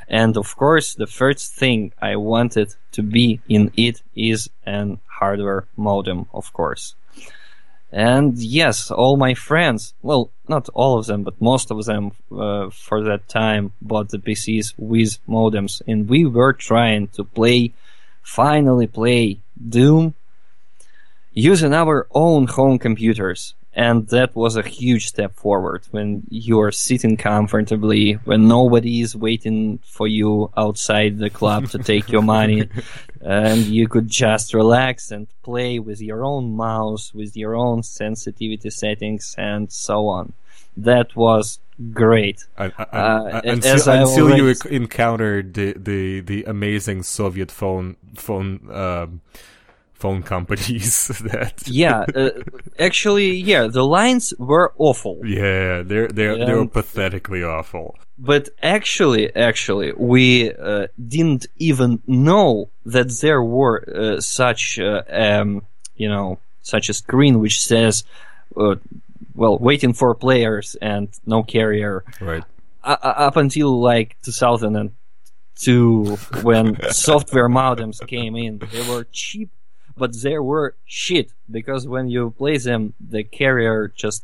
And 0.08 0.38
of 0.38 0.56
course, 0.56 0.96
the 0.96 1.08
first 1.08 1.54
thing 1.54 1.94
I 2.02 2.16
wanted 2.16 2.74
to 2.94 3.04
be 3.04 3.42
in 3.48 3.72
it 3.76 4.02
is 4.16 4.50
an 4.66 5.00
hardware 5.08 5.68
modem, 5.76 6.28
of 6.34 6.54
course. 6.54 6.96
And 7.96 8.38
yes, 8.38 8.92
all 8.92 9.16
my 9.16 9.34
friends, 9.36 9.94
well, 10.02 10.30
not 10.50 10.68
all 10.74 11.00
of 11.00 11.06
them, 11.06 11.24
but 11.24 11.40
most 11.40 11.72
of 11.72 11.86
them 11.86 12.12
uh, 12.30 12.70
for 12.70 13.02
that 13.06 13.30
time 13.30 13.72
bought 13.82 14.10
the 14.10 14.18
PCs 14.18 14.74
with 14.78 15.18
modems. 15.30 15.82
And 15.88 16.10
we 16.10 16.26
were 16.26 16.52
trying 16.52 17.08
to 17.16 17.24
play, 17.24 17.72
finally 18.22 18.86
play 18.86 19.40
Doom 19.70 20.14
using 21.34 21.74
our 21.74 22.06
own 22.12 22.48
home 22.48 22.80
computers. 22.80 23.54
And 23.76 24.08
that 24.08 24.34
was 24.36 24.56
a 24.56 24.62
huge 24.62 25.08
step 25.08 25.36
forward 25.36 25.84
when 25.92 26.24
you're 26.30 26.72
sitting 26.72 27.18
comfortably, 27.18 28.14
when 28.24 28.48
nobody 28.48 29.02
is 29.02 29.18
waiting 29.18 29.80
for 29.84 30.08
you 30.08 30.50
outside 30.56 31.18
the 31.18 31.30
club 31.30 31.68
to 31.72 31.80
take 31.80 32.10
your 32.10 32.22
money, 32.22 32.70
and 33.22 33.66
you 33.66 33.90
could 33.90 34.08
just 34.08 34.54
relax 34.54 35.12
and 35.12 35.28
play 35.44 35.80
with 35.80 36.00
your 36.00 36.24
own 36.24 36.56
mouse, 36.56 37.14
with 37.14 37.36
your 37.36 37.54
own 37.54 37.84
sensitivity 37.84 38.70
settings, 38.70 39.36
and 39.38 39.70
so 39.70 40.08
on. 40.08 40.32
That 40.78 41.14
was 41.14 41.60
great. 41.92 42.46
I, 42.58 42.72
I, 42.78 42.84
uh, 42.84 43.42
until, 43.44 43.74
until 43.74 44.24
already... 44.28 44.42
you 44.42 44.56
encountered 44.72 45.54
the, 45.54 45.74
the, 45.74 46.22
the 46.22 46.44
amazing 46.46 47.04
Soviet 47.04 47.52
phone 47.52 47.98
phone. 48.16 48.72
Um, 48.72 49.22
phone 49.96 50.22
companies 50.22 51.08
that 51.32 51.64
yeah 51.68 52.06
uh, 52.16 52.30
actually 52.78 53.36
yeah 53.38 53.68
the 53.68 53.84
lines 53.84 54.34
were 54.38 54.74
awful. 54.78 55.20
Yeah 55.26 55.84
they're 55.84 56.08
they're 56.08 56.38
they're 56.38 56.66
pathetically 56.68 57.44
awful. 57.44 57.96
But 58.18 58.50
actually 58.62 59.34
actually 59.36 59.94
we 59.94 60.54
uh, 60.54 60.88
didn't 61.08 61.48
even 61.58 62.02
know 62.08 62.70
that 62.86 63.10
there 63.22 63.42
were 63.42 63.84
uh, 63.88 64.22
such 64.22 64.80
uh, 64.80 65.04
um, 65.10 65.66
you 65.96 66.10
know 66.10 66.40
such 66.62 66.90
a 66.90 66.94
screen 66.94 67.40
which 67.40 67.62
says 67.62 68.04
uh, 68.58 68.76
well 69.34 69.58
waiting 69.58 69.94
for 69.94 70.14
players 70.14 70.76
and 70.82 71.08
no 71.26 71.44
carrier. 71.44 72.04
Right. 72.20 72.44
Up 72.84 73.36
until 73.36 73.80
like 73.82 74.16
2002 74.24 76.18
when 76.44 76.78
software 76.92 77.50
modems 77.50 78.06
came 78.06 78.36
in 78.36 78.60
they 78.72 78.88
were 78.88 79.08
cheap 79.12 79.50
but 79.98 80.22
there 80.22 80.44
were 80.44 80.76
shit 80.86 81.32
because 81.50 81.88
when 81.88 82.10
you 82.10 82.32
play 82.32 82.58
them, 82.58 82.94
the 83.00 83.24
carrier 83.24 83.92
just 83.96 84.24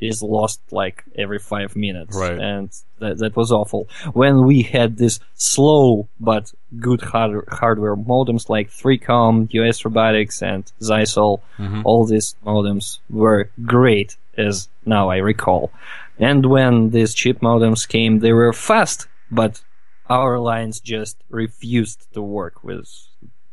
is 0.00 0.22
lost 0.22 0.60
like 0.70 1.04
every 1.14 1.38
five 1.38 1.76
minutes, 1.76 2.16
right. 2.16 2.38
and 2.38 2.70
that, 2.98 3.18
that 3.18 3.36
was 3.36 3.52
awful. 3.52 3.88
When 4.12 4.46
we 4.46 4.62
had 4.62 4.96
this 4.96 5.20
slow 5.34 6.08
but 6.18 6.52
good 6.78 7.02
hard- 7.02 7.48
hardware 7.48 7.96
modems 7.96 8.48
like 8.48 8.70
3Com, 8.70 9.52
US 9.52 9.84
Robotics, 9.84 10.42
and 10.42 10.64
Zyxel, 10.80 11.42
mm-hmm. 11.58 11.82
all 11.84 12.06
these 12.06 12.34
modems 12.44 12.98
were 13.10 13.50
great, 13.64 14.16
as 14.36 14.68
now 14.86 15.10
I 15.10 15.18
recall. 15.18 15.70
And 16.18 16.46
when 16.46 16.90
these 16.90 17.14
cheap 17.14 17.40
modems 17.40 17.86
came, 17.86 18.20
they 18.20 18.32
were 18.32 18.52
fast, 18.52 19.06
but 19.30 19.62
our 20.08 20.38
lines 20.38 20.80
just 20.80 21.16
refused 21.28 22.12
to 22.14 22.22
work 22.22 22.64
with 22.64 22.88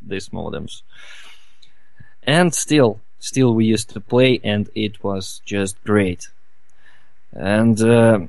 these 0.02 0.30
modems 0.30 0.82
and 2.28 2.54
still 2.54 3.00
still 3.20 3.56
we 3.56 3.66
used 3.66 3.90
to 3.90 4.00
play 4.00 4.40
and 4.44 4.70
it 4.76 5.04
was 5.04 5.42
just 5.46 5.82
great. 5.84 6.30
And 7.34 7.82
uh, 7.82 8.20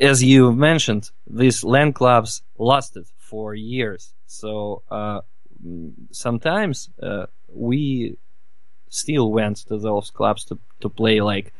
as 0.00 0.24
you 0.24 0.52
mentioned 0.52 1.10
these 1.26 1.62
LAN 1.62 1.92
clubs 1.92 2.42
lasted 2.58 3.06
for 3.18 3.54
years. 3.54 4.12
So 4.26 4.82
uh, 4.90 5.20
sometimes 6.10 6.88
uh, 7.00 7.26
we 7.54 8.16
still 8.88 9.30
went 9.30 9.58
to 9.68 9.78
those 9.78 10.10
clubs 10.10 10.44
to, 10.46 10.58
to 10.80 10.88
play 10.88 11.20
like 11.20 11.52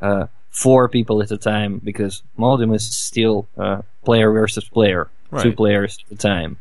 uh, 0.00 0.28
four 0.48 0.88
people 0.88 1.22
at 1.22 1.30
a 1.30 1.36
time 1.36 1.80
because 1.84 2.22
modem 2.36 2.72
is 2.72 2.90
still 2.90 3.46
uh, 3.58 3.82
player 4.04 4.30
versus 4.32 4.64
player 4.64 5.10
right. 5.30 5.42
two 5.42 5.52
players 5.52 5.98
at 6.06 6.12
a 6.12 6.16
time. 6.16 6.56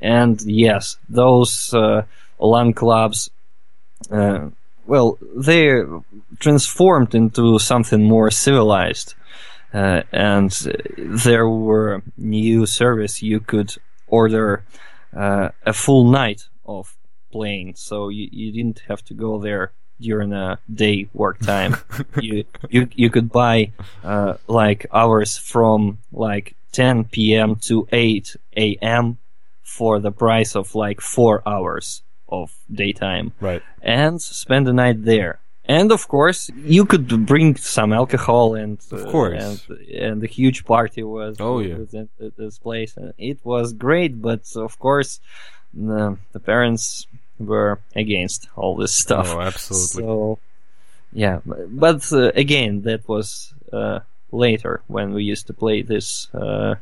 And 0.00 0.40
yes 0.42 0.96
those 1.08 1.74
uh, 1.74 2.02
LAN 2.38 2.72
clubs 2.72 3.30
uh, 4.10 4.48
well, 4.86 5.18
they 5.36 5.82
transformed 6.38 7.14
into 7.14 7.58
something 7.58 8.02
more 8.02 8.30
civilized. 8.30 9.14
Uh, 9.72 10.02
and 10.12 10.50
there 10.96 11.46
were 11.46 12.02
new 12.16 12.64
service 12.64 13.22
you 13.22 13.38
could 13.38 13.74
order 14.06 14.64
uh, 15.14 15.50
a 15.66 15.74
full 15.74 16.04
night 16.04 16.48
of 16.64 16.96
playing, 17.30 17.74
so 17.76 18.08
you, 18.08 18.28
you 18.32 18.50
didn't 18.50 18.80
have 18.88 19.04
to 19.04 19.12
go 19.12 19.38
there 19.38 19.72
during 20.00 20.32
a 20.32 20.58
day 20.72 21.06
work 21.12 21.38
time. 21.40 21.76
you 22.20 22.44
you 22.70 22.88
you 22.94 23.10
could 23.10 23.30
buy 23.30 23.70
uh, 24.02 24.34
like 24.46 24.86
hours 24.90 25.36
from 25.36 25.98
like 26.12 26.54
10 26.72 27.04
p.m. 27.04 27.56
to 27.56 27.86
8 27.92 28.36
a.m. 28.56 29.18
for 29.62 30.00
the 30.00 30.12
price 30.12 30.56
of 30.56 30.74
like 30.74 31.02
four 31.02 31.42
hours 31.46 32.02
of 32.28 32.54
daytime. 32.70 33.32
Right. 33.40 33.62
And 33.82 34.20
spend 34.20 34.66
the 34.66 34.72
night 34.72 35.04
there. 35.04 35.40
And 35.64 35.92
of 35.92 36.08
course, 36.08 36.50
you 36.56 36.86
could 36.86 37.26
bring 37.26 37.56
some 37.56 37.92
alcohol 37.92 38.54
and 38.54 38.78
of 38.90 39.06
course, 39.08 39.42
uh, 39.42 39.74
and, 39.74 39.88
and, 39.88 40.24
a 40.24 40.26
huge 40.26 40.64
party 40.64 41.02
was 41.02 41.36
oh 41.40 41.58
yeah 41.60 41.76
in 41.92 42.08
this 42.38 42.58
place. 42.58 42.96
And 42.96 43.12
it 43.18 43.38
was 43.44 43.74
great, 43.74 44.22
but 44.22 44.40
of 44.56 44.78
course, 44.78 45.20
the, 45.74 46.16
the 46.32 46.40
parents 46.40 47.06
were 47.38 47.80
against 47.94 48.48
all 48.56 48.76
this 48.76 48.94
stuff. 48.94 49.34
Oh, 49.34 49.42
absolutely. 49.42 50.02
So, 50.02 50.38
yeah, 51.12 51.40
but 51.44 52.10
uh, 52.12 52.32
again, 52.34 52.82
that 52.82 53.06
was 53.06 53.52
uh, 53.70 54.00
later 54.32 54.80
when 54.86 55.12
we 55.12 55.22
used 55.24 55.46
to 55.48 55.52
play 55.52 55.82
this 55.82 56.28
uh, 56.34 56.76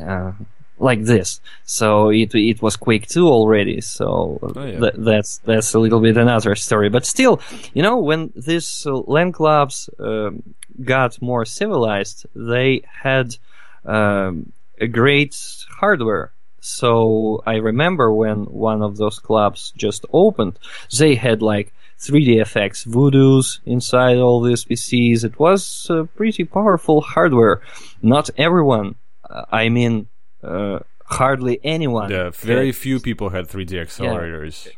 uh 0.00 0.32
like 0.78 1.04
this. 1.04 1.40
So 1.64 2.10
it 2.10 2.34
it 2.34 2.62
was 2.62 2.76
Quake 2.76 3.06
2 3.08 3.28
already. 3.28 3.80
So 3.80 4.38
oh, 4.42 4.64
yeah. 4.64 4.78
th- 4.80 4.94
that's 4.98 5.38
that's 5.38 5.74
a 5.74 5.78
little 5.78 6.00
bit 6.00 6.16
another 6.16 6.54
story. 6.54 6.88
But 6.88 7.06
still, 7.06 7.40
you 7.72 7.82
know, 7.82 7.98
when 7.98 8.32
these 8.34 8.86
uh, 8.86 8.98
LAN 8.98 9.32
clubs 9.32 9.88
um, 9.98 10.42
got 10.82 11.20
more 11.22 11.44
civilized, 11.44 12.26
they 12.34 12.82
had 13.02 13.36
um, 13.84 14.52
a 14.80 14.86
great 14.86 15.36
hardware. 15.78 16.32
So 16.60 17.42
I 17.46 17.56
remember 17.56 18.10
when 18.10 18.44
one 18.44 18.82
of 18.82 18.96
those 18.96 19.18
clubs 19.18 19.72
just 19.76 20.06
opened, 20.12 20.58
they 20.98 21.14
had 21.14 21.42
like 21.42 21.72
3DFX 22.00 22.86
Voodoos 22.86 23.60
inside 23.66 24.16
all 24.16 24.40
these 24.40 24.64
PCs. 24.64 25.24
It 25.24 25.38
was 25.38 25.86
uh, 25.90 26.04
pretty 26.16 26.44
powerful 26.44 27.00
hardware. 27.02 27.60
Not 28.02 28.30
everyone, 28.36 28.96
uh, 29.28 29.44
I 29.52 29.68
mean, 29.68 30.08
uh, 30.44 30.78
hardly 31.04 31.60
anyone. 31.64 32.10
Yeah, 32.10 32.30
very 32.30 32.66
had, 32.66 32.76
few 32.76 33.00
people 33.00 33.30
had 33.30 33.48
3D 33.48 33.70
accelerators. 33.70 34.68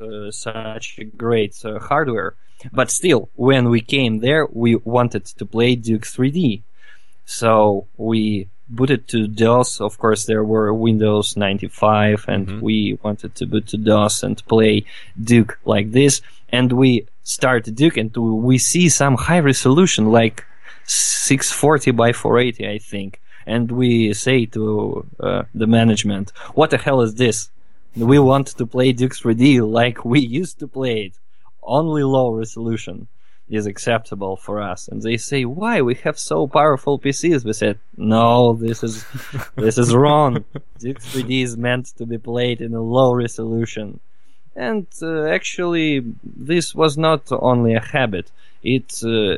Yeah, 0.00 0.30
such 0.30 1.00
great 1.16 1.56
uh, 1.64 1.78
hardware. 1.78 2.34
But 2.72 2.90
still, 2.90 3.30
when 3.34 3.68
we 3.68 3.80
came 3.80 4.18
there, 4.18 4.46
we 4.46 4.76
wanted 4.76 5.24
to 5.26 5.46
play 5.46 5.76
Duke 5.76 6.02
3D. 6.02 6.62
So 7.24 7.86
we 7.96 8.48
booted 8.68 9.06
to 9.08 9.28
DOS. 9.28 9.80
Of 9.80 9.98
course, 9.98 10.26
there 10.26 10.42
were 10.44 10.72
Windows 10.74 11.36
95, 11.36 12.24
and 12.26 12.46
mm-hmm. 12.46 12.60
we 12.60 12.98
wanted 13.02 13.34
to 13.36 13.46
boot 13.46 13.68
to 13.68 13.76
DOS 13.76 14.22
and 14.22 14.44
play 14.46 14.84
Duke 15.22 15.58
like 15.64 15.92
this. 15.92 16.20
And 16.48 16.72
we 16.72 17.06
start 17.22 17.64
Duke, 17.74 17.96
and 17.96 18.16
we 18.16 18.58
see 18.58 18.88
some 18.88 19.16
high 19.16 19.40
resolution, 19.40 20.10
like 20.10 20.44
640 20.86 21.92
by 21.92 22.12
480, 22.12 22.68
I 22.68 22.78
think 22.78 23.20
and 23.48 23.72
we 23.72 24.12
say 24.12 24.44
to 24.46 25.06
uh, 25.18 25.42
the 25.54 25.66
management, 25.66 26.26
"What 26.54 26.70
the 26.70 26.78
hell 26.78 27.00
is 27.00 27.14
this? 27.14 27.50
We 27.96 28.18
want 28.18 28.46
to 28.58 28.66
play 28.66 28.92
Duke 28.92 29.14
3D 29.14 29.44
like 29.80 30.04
we 30.04 30.20
used 30.20 30.58
to 30.60 30.68
play 30.68 30.96
it. 31.06 31.14
Only 31.62 32.02
low 32.02 32.28
resolution 32.30 33.08
is 33.48 33.64
acceptable 33.66 34.36
for 34.36 34.60
us." 34.72 34.80
And 34.88 35.00
they 35.02 35.16
say, 35.16 35.40
"Why? 35.44 35.74
We 35.80 35.94
have 36.06 36.18
so 36.18 36.46
powerful 36.46 36.98
PCs." 36.98 37.44
We 37.44 37.54
said, 37.54 37.76
"No, 37.96 38.52
this 38.52 38.78
is 38.88 38.94
this 39.64 39.78
is 39.78 39.94
wrong. 39.94 40.44
Duke 40.78 41.00
3D 41.00 41.32
is 41.48 41.56
meant 41.56 41.86
to 41.98 42.04
be 42.12 42.18
played 42.18 42.60
in 42.60 42.74
a 42.74 42.82
low 42.96 43.10
resolution." 43.14 44.00
And 44.54 44.88
uh, 45.00 45.26
actually, 45.38 45.90
this 46.24 46.74
was 46.74 46.98
not 46.98 47.22
only 47.30 47.72
a 47.74 47.86
habit. 47.96 48.26
It, 48.62 48.88
uh, 49.04 49.36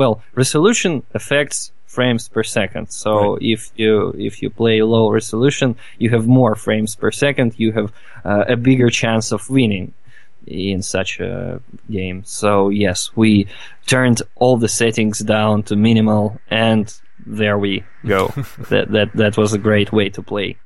well, 0.00 0.22
resolution 0.36 1.02
affects 1.12 1.72
frames 1.96 2.28
per 2.34 2.44
second. 2.58 2.84
So 3.04 3.10
Right. 3.34 3.54
if 3.54 3.60
you 3.80 3.92
if 4.28 4.34
you 4.42 4.48
play 4.62 4.76
low 4.94 5.06
resolution, 5.18 5.68
you 6.02 6.08
have 6.16 6.26
more 6.40 6.54
frames 6.66 6.92
per 7.00 7.10
second. 7.24 7.48
You 7.62 7.70
have 7.78 7.88
uh, 8.30 8.44
a 8.54 8.56
bigger 8.68 8.90
chance 9.02 9.26
of 9.36 9.40
winning 9.50 9.86
in 10.72 10.82
such 10.82 11.20
a 11.20 11.60
game. 11.90 12.18
So 12.40 12.50
yes, 12.84 12.98
we 13.22 13.46
turned 13.86 14.18
all 14.42 14.56
the 14.58 14.68
settings 14.68 15.18
down 15.36 15.62
to 15.68 15.74
minimal, 15.76 16.24
and 16.66 16.86
there 17.40 17.58
we 17.58 17.82
go. 18.04 18.22
that 18.70 18.86
that 18.94 19.08
that 19.22 19.34
was 19.36 19.52
a 19.54 19.58
great 19.68 19.90
way 19.98 20.08
to 20.16 20.22
play. 20.22 20.56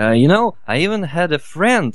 Uh, 0.00 0.14
you 0.22 0.28
know, 0.28 0.44
I 0.72 0.74
even 0.86 1.02
had 1.18 1.32
a 1.32 1.38
friend 1.38 1.92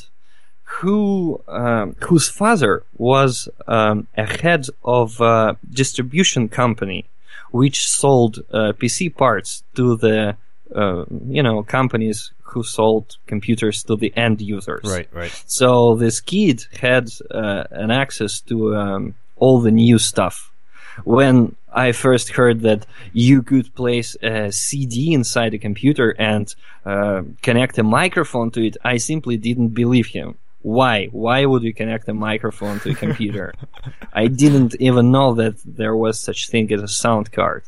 who 0.82 1.41
um, 1.47 1.95
whose 2.07 2.30
father 2.30 2.84
was 2.97 3.49
um, 3.67 4.07
a 4.15 4.25
head 4.41 4.63
of 4.84 5.19
a 5.21 5.57
distribution 5.82 6.47
company 6.49 7.05
which 7.52 7.88
sold 7.88 8.39
uh, 8.52 8.74
PC 8.74 9.16
parts 9.16 9.64
to 9.76 9.95
the 9.97 10.38
uh, 10.76 11.06
you 11.28 11.41
know 11.41 11.64
companies 11.64 12.32
who 12.43 12.64
sold 12.64 13.18
computers 13.28 13.84
to 13.84 13.95
the 13.95 14.14
end 14.16 14.41
users. 14.41 14.84
Right, 14.84 15.08
right. 15.12 15.43
So 15.45 15.95
this 15.95 16.20
kid 16.20 16.66
had 16.80 17.10
uh, 17.32 17.64
an 17.72 17.91
access 17.91 18.41
to 18.41 18.76
um, 18.76 19.16
all 19.38 19.62
the 19.62 19.72
new 19.72 19.97
stuff. 20.00 20.52
When 21.04 21.56
I 21.72 21.91
first 21.91 22.30
heard 22.30 22.62
that 22.62 22.86
you 23.14 23.41
could 23.41 23.74
place 23.76 24.16
a 24.22 24.52
CD 24.52 25.14
inside 25.14 25.54
a 25.54 25.58
computer 25.58 26.16
and 26.20 26.54
uh, 26.86 27.22
connect 27.41 27.78
a 27.78 27.84
microphone 27.84 28.52
to 28.52 28.66
it, 28.66 28.78
I 28.84 28.97
simply 28.97 29.38
didn't 29.38 29.70
believe 29.70 30.08
him. 30.08 30.36
Why? 30.62 31.05
Why 31.07 31.45
would 31.45 31.64
you 31.64 31.74
connect 31.74 32.10
a 32.10 32.14
microphone 32.14 32.80
to 32.82 32.91
a 32.91 32.95
computer? 32.95 33.53
I 34.14 34.28
didn't 34.28 34.76
even 34.80 35.12
know 35.12 35.34
that 35.36 35.55
there 35.66 35.95
was 35.95 36.20
such 36.20 36.49
thing 36.49 36.72
as 36.74 36.84
a 36.84 36.88
sound 36.88 37.32
card. 37.32 37.64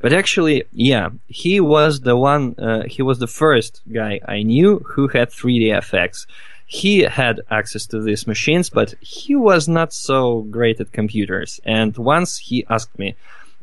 But 0.00 0.12
actually, 0.12 0.64
yeah, 0.72 1.10
he 1.26 1.60
was 1.60 2.00
the 2.00 2.16
one, 2.16 2.54
uh, 2.58 2.84
he 2.84 3.02
was 3.02 3.18
the 3.18 3.26
first 3.26 3.80
guy 3.92 4.20
I 4.26 4.42
knew 4.42 4.78
who 4.80 5.08
had 5.08 5.30
3DFX. 5.30 6.26
He 6.66 7.00
had 7.00 7.40
access 7.50 7.86
to 7.86 8.00
these 8.00 8.26
machines, 8.26 8.70
but 8.70 8.94
he 9.00 9.34
was 9.34 9.66
not 9.66 9.92
so 9.92 10.42
great 10.42 10.80
at 10.80 10.92
computers. 10.92 11.60
And 11.64 11.96
once 11.96 12.38
he 12.38 12.64
asked 12.70 12.96
me, 12.96 13.16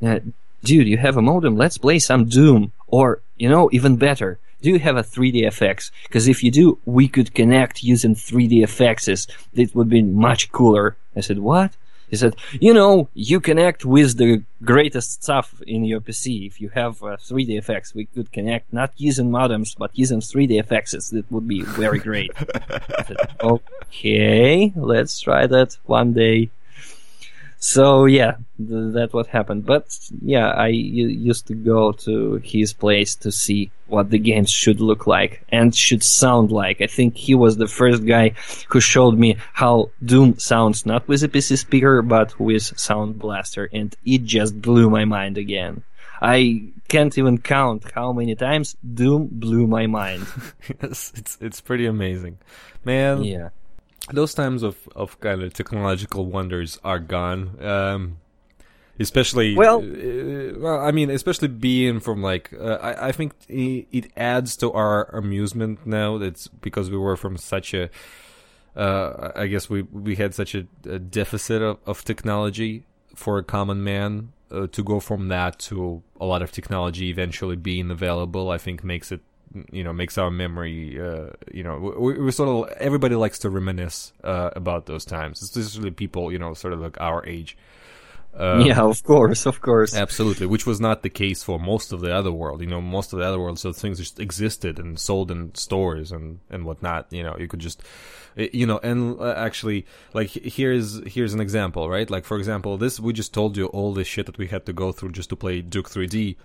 uh, 0.03 0.19
dude, 0.63 0.87
you 0.87 0.97
have 0.97 1.15
a 1.15 1.21
modem? 1.21 1.55
Let's 1.55 1.77
play 1.77 1.99
some 1.99 2.25
Doom. 2.25 2.73
Or, 2.87 3.21
you 3.37 3.47
know, 3.47 3.69
even 3.71 3.95
better, 3.95 4.39
do 4.61 4.71
you 4.71 4.79
have 4.79 4.97
a 4.97 5.03
3D 5.03 5.43
FX? 5.43 5.91
Because 6.03 6.27
if 6.27 6.43
you 6.43 6.51
do, 6.51 6.79
we 6.85 7.07
could 7.07 7.33
connect 7.33 7.83
using 7.83 8.15
3D 8.15 8.63
FXs. 8.63 9.27
It 9.53 9.75
would 9.75 9.89
be 9.89 10.01
much 10.01 10.51
cooler. 10.51 10.97
I 11.15 11.21
said, 11.21 11.39
what? 11.39 11.73
He 12.09 12.15
said, 12.15 12.37
you 12.53 12.73
know, 12.73 13.09
you 13.13 13.41
connect 13.41 13.83
with 13.83 14.17
the 14.17 14.43
greatest 14.63 15.23
stuff 15.23 15.61
in 15.67 15.83
your 15.83 15.99
PC. 15.99 16.47
If 16.47 16.61
you 16.61 16.69
have 16.69 17.03
uh, 17.03 17.17
3DFX, 17.17 17.93
we 17.93 18.05
could 18.05 18.31
connect 18.31 18.71
not 18.71 18.93
using 18.95 19.29
modems, 19.29 19.75
but 19.77 19.91
using 19.93 20.21
3DFX. 20.21 21.11
That 21.11 21.29
would 21.29 21.47
be 21.47 21.63
very 21.63 21.99
great. 21.99 22.31
I 22.37 23.03
said, 23.03 23.17
okay, 23.43 24.71
let's 24.75 25.19
try 25.19 25.47
that 25.47 25.77
one 25.85 26.13
day. 26.13 26.49
So 27.59 28.05
yeah, 28.05 28.35
th- 28.57 28.93
that 28.93 29.09
what 29.13 29.27
happened. 29.27 29.65
But 29.65 29.97
yeah, 30.21 30.49
I 30.49 30.67
used 30.67 31.47
to 31.47 31.55
go 31.55 31.91
to 31.91 32.35
his 32.43 32.73
place 32.73 33.15
to 33.15 33.31
see 33.31 33.71
what 33.87 34.09
the 34.09 34.19
games 34.19 34.51
should 34.51 34.79
look 34.79 35.07
like 35.07 35.43
and 35.49 35.75
should 35.75 36.03
sound 36.03 36.51
like. 36.51 36.81
I 36.81 36.87
think 36.87 37.15
he 37.15 37.33
was 37.33 37.57
the 37.57 37.67
first 37.67 38.05
guy 38.05 38.33
who 38.69 38.79
showed 38.79 39.17
me 39.17 39.37
how 39.53 39.89
Doom 40.03 40.37
sounds 40.37 40.85
not 40.85 41.07
with 41.07 41.23
a 41.23 41.29
PC 41.29 41.57
speaker 41.57 42.01
but 42.01 42.39
with 42.39 42.77
Sound 42.79 43.17
Blaster, 43.19 43.69
and 43.73 43.95
it 44.05 44.23
just 44.23 44.61
blew 44.61 44.89
my 44.89 45.05
mind 45.05 45.37
again. 45.37 45.83
I 46.21 46.71
can't 46.87 47.15
even 47.17 47.37
count 47.37 47.91
how 47.93 48.11
many 48.11 48.35
times 48.35 48.75
Doom 48.81 49.29
blew 49.31 49.67
my 49.67 49.87
mind. 49.87 50.25
yes, 50.81 51.11
it's 51.15 51.37
it's 51.41 51.61
pretty 51.61 51.85
amazing, 51.85 52.37
man. 52.83 53.23
yeah. 53.23 53.49
Those 54.11 54.33
times 54.33 54.63
of, 54.63 54.87
of 54.95 55.19
kind 55.19 55.41
of 55.43 55.53
technological 55.53 56.25
wonders 56.25 56.79
are 56.83 56.99
gone. 56.99 57.63
Um, 57.63 58.17
especially 58.99 59.55
Well- 59.55 59.83
uh, 59.83 60.59
well, 60.59 60.79
I 60.79 60.91
mean, 60.91 61.09
especially 61.09 61.49
being 61.49 61.99
from 61.99 62.21
like 62.21 62.53
uh, 62.59 62.77
I, 62.81 63.09
I 63.09 63.11
think 63.11 63.33
it, 63.47 64.11
adds 64.17 64.55
to 64.57 64.71
our 64.71 65.03
amusement 65.15 65.85
now. 65.85 66.17
That's 66.17 66.47
because 66.47 66.89
we 66.89 66.97
were 66.97 67.15
from 67.15 67.37
such 67.37 67.73
a 67.73 67.89
uh, 68.75 69.31
I 69.35 69.47
guess 69.47 69.69
we 69.69 69.83
we 69.83 70.15
had 70.15 70.33
such 70.33 70.55
a, 70.55 70.67
a 70.85 70.99
deficit 70.99 71.61
of, 71.61 71.77
of 71.85 72.03
technology 72.03 72.85
for 73.15 73.39
a 73.39 73.43
common 73.43 73.83
man 73.83 74.33
uh, 74.51 74.67
to 74.67 74.83
go 74.83 74.99
from 74.99 75.27
that 75.29 75.59
to 75.59 76.03
a 76.21 76.25
lot 76.25 76.41
of 76.41 76.51
technology 76.51 77.09
eventually 77.09 77.55
being 77.55 77.89
available. 77.91 78.49
I 78.51 78.57
think 78.57 78.83
makes 78.83 79.11
it 79.11 79.21
you 79.71 79.83
know 79.83 79.93
makes 79.93 80.17
our 80.17 80.29
memory 80.29 80.99
uh, 80.99 81.29
you 81.53 81.63
know 81.63 81.77
we, 81.97 82.19
we 82.19 82.31
sort 82.31 82.49
of 82.49 82.77
everybody 82.77 83.15
likes 83.15 83.39
to 83.39 83.49
reminisce 83.49 84.13
uh, 84.23 84.49
about 84.55 84.85
those 84.85 85.05
times, 85.05 85.41
especially 85.41 85.91
people 85.91 86.31
you 86.31 86.39
know 86.39 86.53
sort 86.53 86.73
of 86.73 86.79
like 86.79 86.99
our 86.99 87.25
age. 87.25 87.57
Uh, 88.37 88.63
yeah, 88.63 88.81
of 88.81 89.03
course, 89.03 89.47
of 89.47 89.61
course. 89.61 89.95
Absolutely, 89.95 90.45
which 90.45 90.67
was 90.67 90.79
not 90.79 91.01
the 91.01 91.09
case 91.09 91.41
for 91.41 91.59
most 91.59 91.91
of 91.91 92.01
the 92.01 92.13
other 92.13 92.31
world. 92.31 92.61
You 92.61 92.67
know, 92.67 92.81
most 92.81 93.11
of 93.11 93.19
the 93.19 93.25
other 93.25 93.39
world, 93.39 93.57
so 93.57 93.73
things 93.73 93.97
just 93.97 94.19
existed 94.19 94.77
and 94.77 94.99
sold 94.99 95.31
in 95.31 95.55
stores 95.55 96.11
and 96.11 96.39
and 96.49 96.63
whatnot. 96.63 97.07
You 97.09 97.23
know, 97.23 97.35
you 97.39 97.47
could 97.47 97.61
just, 97.61 97.81
eh, 98.37 98.49
you 98.53 98.67
know, 98.67 98.79
and 98.83 99.19
uh, 99.19 99.33
actually, 99.35 99.87
like 100.13 100.29
here's 100.29 101.01
here's 101.07 101.33
an 101.33 101.39
example, 101.41 101.89
right? 101.89 102.07
Like 102.09 102.25
for 102.25 102.37
example, 102.37 102.77
this 102.77 102.99
we 102.99 103.11
just 103.11 103.33
told 103.33 103.57
you 103.57 103.67
all 103.67 103.93
the 103.93 104.03
shit 104.03 104.27
that 104.27 104.37
we 104.37 104.47
had 104.47 104.67
to 104.67 104.73
go 104.73 104.91
through 104.91 105.13
just 105.13 105.29
to 105.29 105.35
play 105.35 105.61
Duke 105.61 105.89
3D. 105.89 106.35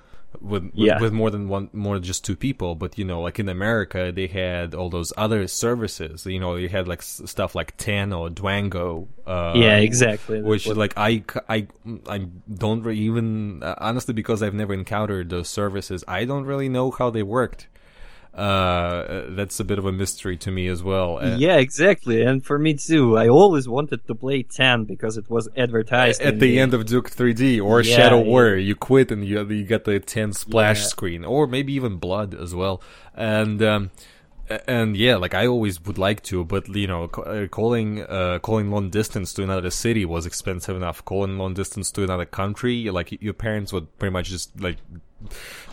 With, 0.41 0.63
with 0.65 0.73
Yeah. 0.75 1.01
with 1.01 1.13
more 1.13 1.31
than 1.31 1.49
one 1.49 1.69
more 1.73 1.95
than 1.97 2.03
just 2.05 2.25
two 2.25 2.37
people 2.37 2.75
but 2.75 2.97
you 2.99 3.05
know 3.05 3.21
like 3.21 3.39
in 3.39 3.49
america 3.49 4.11
they 4.13 4.27
had 4.27 4.75
all 4.75 4.89
those 4.91 5.13
other 5.17 5.47
services 5.47 6.27
you 6.27 6.41
know 6.41 6.57
you 6.57 6.69
had 6.69 6.89
like 6.89 7.01
s- 7.01 7.23
stuff 7.27 7.55
like 7.55 7.77
TEN 7.77 8.13
or 8.13 8.29
DWANGO 8.31 9.07
uh 9.27 9.53
yeah, 9.55 9.77
exactly. 9.77 10.41
Which 10.43 10.67
what- 10.67 10.77
like 10.77 10.95
I, 10.97 11.23
I, 11.49 11.67
I 12.09 12.27
don't 12.53 12.83
re- 12.83 12.99
even 12.99 13.63
uh, 13.63 13.75
honestly 13.79 14.15
because 14.15 14.43
I've 14.43 14.55
never 14.55 14.75
encountered 14.75 15.31
those 15.31 15.49
services. 15.49 16.03
I 16.09 16.25
don't 16.25 16.45
really 16.45 16.69
know 16.69 16.91
how 16.91 17.11
they 17.11 17.23
worked. 17.23 17.69
Uh, 18.35 19.25
that's 19.31 19.61
a 19.61 19.65
bit 19.65 19.79
of 19.79 19.85
a 19.85 19.93
mystery 19.93 20.37
to 20.39 20.51
me 20.51 20.67
as 20.67 20.83
well. 20.83 21.19
Uh, 21.19 21.37
yeah, 21.37 21.57
exactly. 21.57 22.23
And 22.23 22.45
for 22.45 22.59
me 22.59 22.75
too. 22.75 23.19
I 23.19 23.29
always 23.29 23.69
wanted 23.69 24.07
to 24.07 24.15
play 24.15 24.43
TEN 24.43 24.85
because 24.85 25.17
it 25.19 25.29
was 25.29 25.49
advertised. 25.57 26.21
at 26.23 26.35
in 26.35 26.39
the 26.41 26.59
end 26.59 26.73
of 26.73 26.87
Duke 26.87 27.11
3D 27.11 27.63
or 27.63 27.83
Yeah, 27.83 27.97
Shadow 27.97 28.19
yeah. 28.21 28.25
Warrior, 28.25 28.57
you 28.57 28.75
quit 28.75 29.11
and 29.13 29.25
you 29.25 29.47
you 29.49 29.65
get 29.65 29.85
the 29.85 30.01
TEN 30.01 30.33
splash 30.33 30.79
Yeah. 30.81 30.85
screen, 30.87 31.25
or 31.25 31.47
maybe 31.47 31.75
even 31.75 31.97
blood 31.99 32.35
as 32.35 32.55
well. 32.55 32.83
And 33.15 33.63
um, 33.63 33.91
and 34.67 34.97
yeah, 34.97 35.17
like 35.17 35.35
I 35.35 35.47
always 35.47 35.81
would 35.85 35.99
like 35.99 36.23
to, 36.25 36.43
but 36.45 36.69
you 36.69 36.87
know, 36.87 37.05
uh, 37.05 37.47
calling 37.49 38.03
uh, 38.03 38.39
calling 38.41 38.71
long 38.71 38.89
distance 38.91 39.33
to 39.35 39.43
another 39.43 39.71
city 39.71 40.05
was 40.07 40.25
expensive 40.27 40.75
enough. 40.77 41.05
Calling 41.05 41.37
long 41.39 41.53
distance 41.55 41.91
to 41.93 42.03
another 42.03 42.25
country, 42.27 42.89
like 42.91 43.21
your 43.23 43.35
parents 43.35 43.73
would 43.75 43.87
pretty 43.99 44.13
much 44.13 44.29
just 44.29 44.59
like, 44.61 44.79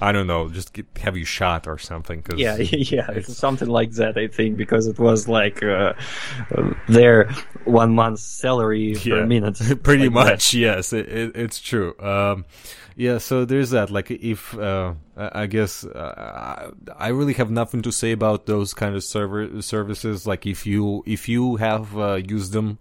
I 0.02 0.12
don't 0.12 0.28
know, 0.28 0.50
just 0.50 0.74
get, 0.74 0.86
have 1.02 1.18
you 1.18 1.26
shot 1.26 1.68
or 1.68 1.78
something. 1.78 2.22
Cause 2.22 2.40
Yeah, 2.40 2.56
yeah, 2.58 3.12
it's- 3.12 3.36
something 3.38 3.68
like 3.68 3.92
that, 3.94 4.18
I 4.18 4.28
think, 4.28 4.58
because 4.58 4.88
it 4.88 4.98
was 5.00 5.28
like 5.28 5.62
uh, 5.64 5.94
their 6.88 7.30
one 7.66 7.94
month's 7.94 8.24
salary 8.24 8.96
per 9.02 9.26
minute. 9.26 9.60
pretty 9.84 10.10
like 10.10 10.26
that. 10.26 10.32
much 10.32 10.54
yes 10.54 10.94
it, 10.94 11.08
it, 11.10 11.36
it's 11.36 11.60
true 11.60 11.94
um 12.00 12.46
yeah 12.96 13.18
so 13.18 13.46
there's 13.46 13.70
that 13.72 13.90
like 13.92 14.10
if 14.12 14.58
uh 14.58 14.94
i 15.18 15.44
I 15.44 15.46
guess 15.48 15.84
uh, 15.86 16.72
i 16.98 17.10
really 17.10 17.34
have 17.34 17.52
nothing 17.52 17.82
to 17.84 17.92
say 17.92 18.12
about 18.12 18.46
those 18.46 18.74
kind 18.74 18.96
of 18.96 19.04
server 19.04 19.62
services 19.62 20.26
like 20.26 20.46
if 20.46 20.66
you 20.66 21.04
if 21.06 21.28
you 21.30 21.58
have 21.58 21.98
uh, 21.98 22.16
used 22.16 22.54
them 22.54 22.80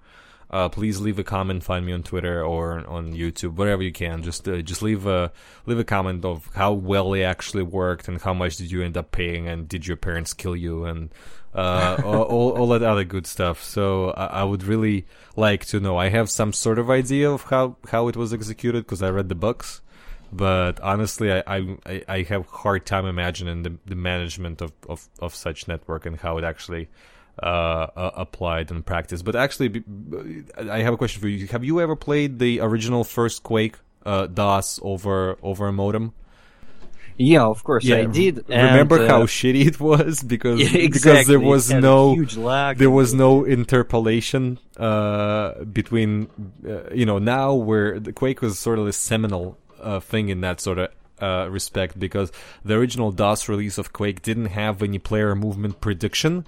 uh, 0.50 0.68
please 0.68 1.00
leave 1.00 1.18
a 1.18 1.24
comment. 1.24 1.62
Find 1.62 1.84
me 1.84 1.92
on 1.92 2.02
Twitter 2.02 2.42
or 2.42 2.86
on 2.86 3.12
YouTube, 3.12 3.56
wherever 3.56 3.82
you 3.82 3.92
can. 3.92 4.22
Just 4.22 4.48
uh, 4.48 4.62
just 4.62 4.82
leave 4.82 5.06
a 5.06 5.30
leave 5.66 5.78
a 5.78 5.84
comment 5.84 6.24
of 6.24 6.48
how 6.54 6.72
well 6.72 7.12
it 7.12 7.22
actually 7.22 7.62
worked 7.62 8.08
and 8.08 8.20
how 8.20 8.32
much 8.32 8.56
did 8.56 8.70
you 8.70 8.82
end 8.82 8.96
up 8.96 9.12
paying 9.12 9.46
and 9.46 9.68
did 9.68 9.86
your 9.86 9.96
parents 9.96 10.32
kill 10.32 10.56
you 10.56 10.84
and 10.84 11.10
uh, 11.54 12.00
all, 12.04 12.22
all 12.22 12.50
all 12.52 12.66
that 12.68 12.82
other 12.82 13.04
good 13.04 13.26
stuff. 13.26 13.62
So 13.62 14.10
I, 14.10 14.26
I 14.26 14.44
would 14.44 14.62
really 14.62 15.06
like 15.36 15.66
to 15.66 15.80
know. 15.80 15.98
I 15.98 16.08
have 16.08 16.30
some 16.30 16.52
sort 16.54 16.78
of 16.78 16.88
idea 16.88 17.30
of 17.30 17.42
how 17.42 17.76
how 17.90 18.08
it 18.08 18.16
was 18.16 18.32
executed 18.32 18.84
because 18.84 19.02
I 19.02 19.10
read 19.10 19.28
the 19.28 19.34
books. 19.34 19.82
But 20.30 20.78
honestly, 20.80 21.32
I, 21.32 21.42
I 21.46 22.04
I 22.08 22.22
have 22.22 22.46
hard 22.46 22.86
time 22.86 23.06
imagining 23.06 23.62
the, 23.62 23.78
the 23.86 23.94
management 23.94 24.60
of, 24.60 24.72
of, 24.88 25.08
of 25.20 25.34
such 25.34 25.68
network 25.68 26.04
and 26.04 26.18
how 26.18 26.36
it 26.36 26.44
actually 26.44 26.88
uh, 27.42 27.46
uh, 27.46 28.10
applied 28.14 28.70
in 28.70 28.82
practice. 28.82 29.22
But 29.22 29.36
actually, 29.36 29.82
I 30.58 30.80
have 30.82 30.94
a 30.94 30.96
question 30.96 31.20
for 31.20 31.28
you. 31.28 31.46
Have 31.48 31.64
you 31.64 31.80
ever 31.80 31.96
played 31.96 32.38
the 32.38 32.60
original 32.60 33.04
first 33.04 33.42
Quake 33.42 33.76
uh, 34.04 34.26
DOS 34.26 34.80
over 34.82 35.38
over 35.42 35.68
a 35.68 35.72
modem? 35.72 36.12
Yeah, 37.18 37.42
of 37.46 37.64
course 37.64 37.90
I 37.90 38.04
did. 38.04 38.44
Remember 38.48 39.00
and, 39.00 39.08
how 39.08 39.22
uh, 39.22 39.26
shitty 39.26 39.66
it 39.66 39.80
was 39.80 40.22
because 40.34 40.60
Yeah, 40.60 40.88
because 40.88 41.26
there 41.26 41.40
was 41.40 41.68
It 41.68 41.74
had 41.74 41.84
a 41.84 41.86
no 41.86 42.14
huge 42.14 42.36
lag. 42.36 42.78
there 42.78 42.90
was 42.90 43.12
no 43.12 43.44
interpolation 43.44 44.60
uh, 44.76 45.64
between 45.64 46.28
uh, 46.64 46.94
you 46.94 47.04
know 47.04 47.18
now 47.18 47.54
where 47.54 47.98
the 47.98 48.12
Quake 48.12 48.40
was 48.40 48.58
sort 48.58 48.78
of 48.78 48.86
a 48.86 48.92
seminal 48.92 49.58
uh, 49.80 49.98
thing 49.98 50.28
in 50.28 50.42
that 50.42 50.60
sort 50.60 50.78
of 50.78 50.90
uh, 51.20 51.48
respect 51.50 51.98
because 51.98 52.30
the 52.64 52.74
original 52.74 53.10
DOS 53.10 53.48
release 53.48 53.78
of 53.78 53.92
Quake 53.92 54.22
didn't 54.22 54.46
have 54.46 54.82
any 54.82 55.00
player 55.00 55.34
movement 55.34 55.80
prediction. 55.80 56.46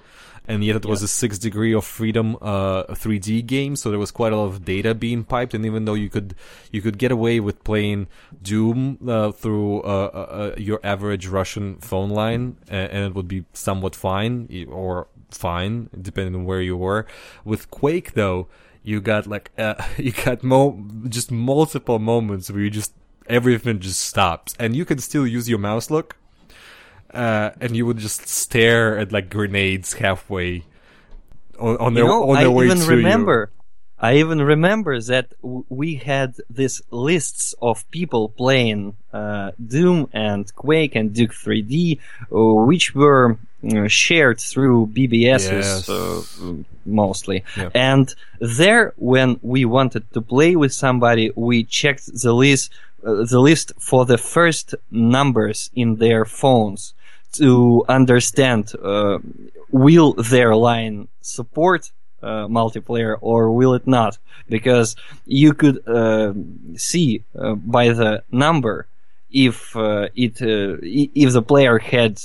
And 0.50 0.64
yet 0.64 0.74
it 0.74 0.84
was 0.84 1.00
a 1.00 1.06
six 1.06 1.38
degree 1.38 1.72
of 1.72 1.84
freedom 1.84 2.36
uh, 2.42 2.82
3D 2.82 3.46
game, 3.46 3.76
so 3.76 3.88
there 3.88 4.00
was 4.00 4.10
quite 4.10 4.32
a 4.32 4.36
lot 4.36 4.46
of 4.46 4.64
data 4.64 4.96
being 4.96 5.22
piped. 5.22 5.54
And 5.54 5.64
even 5.64 5.84
though 5.84 5.94
you 5.94 6.10
could 6.10 6.34
you 6.72 6.82
could 6.82 6.98
get 6.98 7.12
away 7.12 7.38
with 7.38 7.62
playing 7.62 8.08
Doom 8.42 8.98
uh, 9.06 9.30
through 9.30 9.82
uh, 9.82 10.10
uh, 10.12 10.18
uh, 10.18 10.54
your 10.58 10.80
average 10.82 11.28
Russian 11.28 11.76
phone 11.76 12.10
line, 12.10 12.56
and, 12.68 12.90
and 12.90 13.04
it 13.06 13.14
would 13.14 13.28
be 13.28 13.44
somewhat 13.52 13.94
fine 13.94 14.48
or 14.68 15.06
fine 15.30 15.88
depending 16.02 16.34
on 16.34 16.44
where 16.44 16.60
you 16.60 16.76
were. 16.76 17.06
With 17.44 17.70
Quake, 17.70 18.14
though, 18.14 18.48
you 18.82 19.00
got 19.00 19.28
like 19.28 19.52
uh, 19.56 19.80
you 19.96 20.10
got 20.10 20.42
mo- 20.42 20.84
just 21.08 21.30
multiple 21.30 22.00
moments 22.00 22.50
where 22.50 22.62
you 22.62 22.70
just 22.70 22.92
everything 23.28 23.78
just 23.78 24.00
stops, 24.00 24.56
and 24.58 24.74
you 24.74 24.84
can 24.84 24.98
still 24.98 25.28
use 25.28 25.48
your 25.48 25.60
mouse 25.60 25.90
look 25.90 26.16
uh, 27.14 27.50
and 27.60 27.76
you 27.76 27.86
would 27.86 27.98
just 27.98 28.28
stare 28.28 28.98
at 28.98 29.12
like 29.12 29.30
grenades 29.30 29.94
halfway 29.94 30.64
on, 31.58 31.76
on 31.78 31.94
their 31.94 32.04
you 32.04 32.10
know, 32.10 32.30
on 32.30 32.36
I 32.36 32.48
way 32.48 32.66
even 32.66 32.78
to 32.78 32.86
remember. 32.86 33.50
I 34.02 34.16
even 34.16 34.40
remember 34.40 34.98
that 34.98 35.34
w- 35.42 35.64
we 35.68 35.96
had 35.96 36.34
these 36.48 36.80
lists 36.90 37.54
of 37.60 37.88
people 37.90 38.30
playing 38.30 38.96
uh, 39.12 39.50
Doom 39.64 40.08
and 40.14 40.52
Quake 40.54 40.96
and 40.96 41.12
Duke 41.12 41.32
3D, 41.32 41.98
uh, 42.32 42.64
which 42.64 42.94
were 42.94 43.36
uh, 43.62 43.88
shared 43.88 44.40
through 44.40 44.86
BBSs 44.86 45.50
Yes. 45.52 45.88
uh, 45.90 46.22
mostly. 46.86 47.44
Yeah. 47.58 47.68
And 47.74 48.14
there, 48.40 48.94
when 48.96 49.38
we 49.42 49.66
wanted 49.66 50.10
to 50.14 50.22
play 50.22 50.56
with 50.56 50.72
somebody, 50.72 51.30
we 51.36 51.64
checked 51.64 52.06
the 52.22 52.32
list, 52.32 52.72
uh, 53.04 53.24
the 53.24 53.38
list 53.38 53.72
for 53.78 54.06
the 54.06 54.16
first 54.16 54.74
numbers 54.90 55.70
in 55.74 55.96
their 55.96 56.24
phones 56.24 56.94
to 57.32 57.84
understand 57.88 58.72
uh, 58.82 59.18
will 59.70 60.14
their 60.14 60.54
line 60.54 61.08
support 61.20 61.92
uh, 62.22 62.46
multiplayer 62.48 63.16
or 63.20 63.50
will 63.52 63.74
it 63.74 63.86
not? 63.86 64.18
Because 64.48 64.96
you 65.26 65.54
could 65.54 65.86
uh, 65.88 66.32
see 66.76 67.24
uh, 67.38 67.54
by 67.54 67.90
the 67.90 68.22
number 68.30 68.86
if 69.30 69.76
uh, 69.76 70.08
it 70.14 70.42
uh, 70.42 70.76
if 70.82 71.32
the 71.32 71.42
player 71.42 71.78
had 71.78 72.20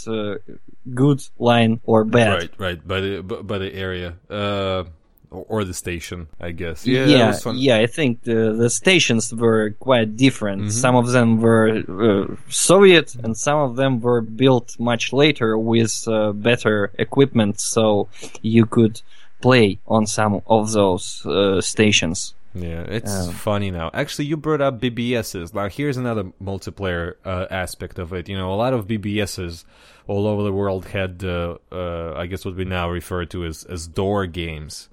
good 0.93 1.21
line 1.39 1.79
or 1.83 2.03
bad. 2.03 2.33
Right, 2.33 2.51
right, 2.57 2.87
by 2.87 2.99
the 2.99 3.21
by 3.21 3.57
the 3.57 3.73
area, 3.73 4.15
uh, 4.29 4.83
or, 5.31 5.45
or 5.47 5.63
the 5.63 5.73
station, 5.73 6.27
I 6.39 6.51
guess. 6.51 6.85
Yeah, 6.85 7.05
Yeah, 7.05 7.17
yeah, 7.17 7.27
was 7.27 7.43
fun. 7.43 7.55
Mm-hmm. 7.57 7.81
I 7.83 7.87
think 7.87 8.23
the, 8.23 8.53
the 8.53 8.69
stations 8.69 9.33
were 9.33 9.71
quite 9.79 10.15
different. 10.15 10.71
Some 10.71 10.95
of 10.95 11.11
them 11.11 11.41
were 11.41 11.83
uh, 11.87 12.35
Soviet, 12.49 13.15
and 13.23 13.35
some 13.37 13.59
of 13.59 13.75
them 13.75 13.99
were 14.01 14.21
built 14.21 14.75
much 14.79 15.13
later 15.13 15.57
with 15.57 16.07
uh, 16.07 16.31
better 16.33 16.91
equipment, 16.99 17.59
so 17.59 18.07
you 18.41 18.65
could 18.65 19.01
play 19.41 19.79
on 19.87 20.07
some 20.07 20.41
of 20.47 20.71
those 20.71 21.25
uh, 21.25 21.61
stations. 21.61 22.33
Yeah, 22.53 22.83
it's 22.87 23.27
Um, 23.27 23.33
funny 23.33 23.69
now. 23.69 23.91
Actually, 23.93 24.25
you 24.25 24.37
brought 24.37 24.61
up 24.61 24.79
BBSs. 24.79 25.53
Now, 25.53 25.67
here's 25.67 25.97
another 25.97 26.31
multiplayer 26.41 27.15
uh, 27.25 27.47
aspect 27.51 27.99
of 27.99 28.13
it. 28.13 28.29
You 28.29 28.37
know, 28.37 28.53
a 28.53 28.55
lot 28.55 28.73
of 28.73 28.87
BBSs 28.87 29.65
all 30.07 30.25
over 30.25 30.41
the 30.41 30.53
world 30.53 30.85
had, 30.85 31.21
uh, 31.23 31.57
uh, 31.71 32.13
I 32.15 32.27
guess, 32.27 32.45
what 32.45 32.55
we 32.55 32.63
now 32.63 32.89
refer 32.89 33.25
to 33.25 33.43
as 33.45 33.65
as 33.65 33.87
door 33.87 34.25
games 34.25 34.87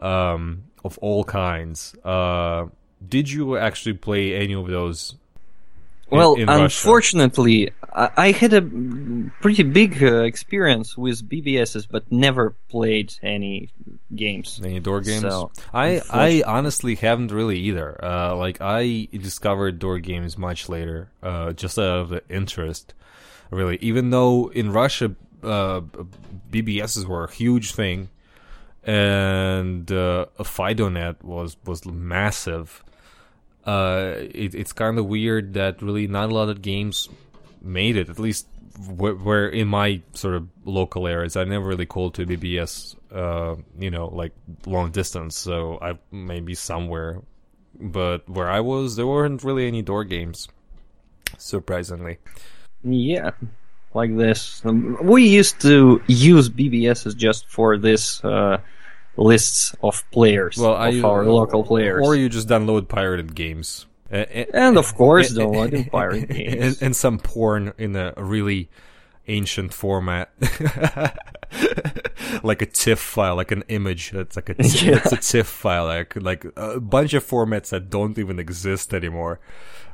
um, 0.00 0.64
of 0.84 0.98
all 0.98 1.24
kinds. 1.24 1.94
Uh, 2.04 2.66
did 3.06 3.30
you 3.30 3.56
actually 3.56 3.94
play 3.94 4.34
any 4.36 4.54
of 4.54 4.66
those? 4.66 5.14
in- 6.10 6.16
Well, 6.18 6.34
in 6.34 6.48
unfortunately, 6.48 7.70
I, 7.94 8.10
I 8.16 8.30
had 8.32 8.52
a 8.54 8.62
pretty 9.40 9.62
big 9.62 10.02
uh, 10.02 10.22
experience 10.22 10.96
with 10.96 11.28
BBSs, 11.28 11.86
but 11.90 12.10
never 12.10 12.56
played 12.68 13.12
any 13.22 13.70
games. 14.14 14.60
Any 14.64 14.80
door 14.80 15.00
games? 15.02 15.20
So, 15.22 15.50
I 15.72 16.00
I 16.10 16.42
honestly 16.46 16.94
haven't 16.94 17.30
really 17.30 17.58
either. 17.60 18.02
Uh, 18.02 18.34
like 18.36 18.58
I 18.60 19.08
discovered 19.12 19.78
door 19.78 19.98
games 19.98 20.38
much 20.38 20.68
later, 20.68 21.10
uh, 21.22 21.52
just 21.52 21.78
out 21.78 21.98
of 22.00 22.08
the 22.08 22.22
interest, 22.30 22.94
really. 23.50 23.78
Even 23.82 24.10
though 24.10 24.50
in 24.54 24.72
Russia, 24.72 25.14
uh, 25.42 25.82
BBSs 26.50 27.04
were 27.04 27.24
a 27.24 27.30
huge 27.30 27.72
thing, 27.72 28.08
and 28.84 29.90
uh, 29.90 30.26
FidoNet 30.38 31.22
was 31.22 31.56
was 31.64 31.84
massive. 31.86 32.84
Uh, 33.64 34.14
it, 34.16 34.54
it's 34.54 34.72
kind 34.72 34.98
of 34.98 35.06
weird 35.06 35.54
that 35.54 35.82
really 35.82 36.06
not 36.06 36.30
a 36.30 36.34
lot 36.34 36.48
of 36.48 36.62
games 36.62 37.08
made 37.60 37.96
it. 37.96 38.08
At 38.08 38.18
least 38.18 38.46
where, 38.86 39.14
where 39.14 39.48
in 39.48 39.68
my 39.68 40.00
sort 40.14 40.34
of 40.34 40.48
local 40.64 41.06
areas, 41.06 41.36
I 41.36 41.44
never 41.44 41.66
really 41.66 41.86
called 41.86 42.14
to 42.14 42.26
BBS. 42.26 42.94
Uh, 43.12 43.56
you 43.78 43.90
know, 43.90 44.06
like 44.06 44.32
long 44.66 44.90
distance. 44.90 45.36
So 45.36 45.78
I 45.82 45.98
maybe 46.10 46.54
somewhere, 46.54 47.22
but 47.78 48.28
where 48.28 48.48
I 48.48 48.60
was, 48.60 48.96
there 48.96 49.06
weren't 49.06 49.42
really 49.44 49.66
any 49.66 49.82
door 49.82 50.04
games. 50.04 50.48
Surprisingly, 51.36 52.18
Yeah, 52.82 53.32
like 53.94 54.16
this. 54.16 54.62
Um, 54.64 54.98
we 55.02 55.26
used 55.28 55.60
to 55.62 56.02
use 56.06 56.48
BBSs 56.48 57.16
just 57.16 57.48
for 57.48 57.78
this 57.78 58.22
uh, 58.24 58.58
lists 59.16 59.74
of 59.82 60.04
players 60.10 60.56
well, 60.58 60.74
of 60.74 60.80
I 60.80 61.00
our 61.00 61.24
local 61.24 61.64
players. 61.64 62.06
or 62.06 62.14
you 62.14 62.28
just 62.28 62.48
download 62.48 62.88
pirated 62.88 63.34
games. 63.34 63.86
A- 64.10 64.40
a- 64.40 64.56
and 64.56 64.78
of 64.78 64.94
course, 64.94 65.28
and- 65.30 65.38
downloading 65.38 65.84
pirate 65.90 66.24
and, 66.30 66.36
games. 66.38 66.82
and 66.82 66.94
some 66.96 67.18
porn 67.18 67.72
in 67.78 67.96
a 67.96 68.14
really 68.16 68.68
ancient 69.28 69.72
format, 69.74 70.30
like 72.42 72.62
a 72.62 72.66
TIFF 72.66 72.98
file, 72.98 73.36
like 73.36 73.50
an 73.52 73.64
image. 73.68 74.10
That's 74.10 74.36
like 74.36 74.48
a 74.50 74.54
Yeah. 74.58 74.96
it's 75.04 75.12
a 75.12 75.16
TIFF 75.16 75.46
file, 75.46 75.86
like 75.86 76.16
like 76.16 76.44
a 76.56 76.80
bunch 76.80 77.14
of 77.14 77.24
formats 77.26 77.70
that 77.70 77.90
don't 77.90 78.18
even 78.18 78.38
exist 78.38 78.92
anymore. 78.94 79.40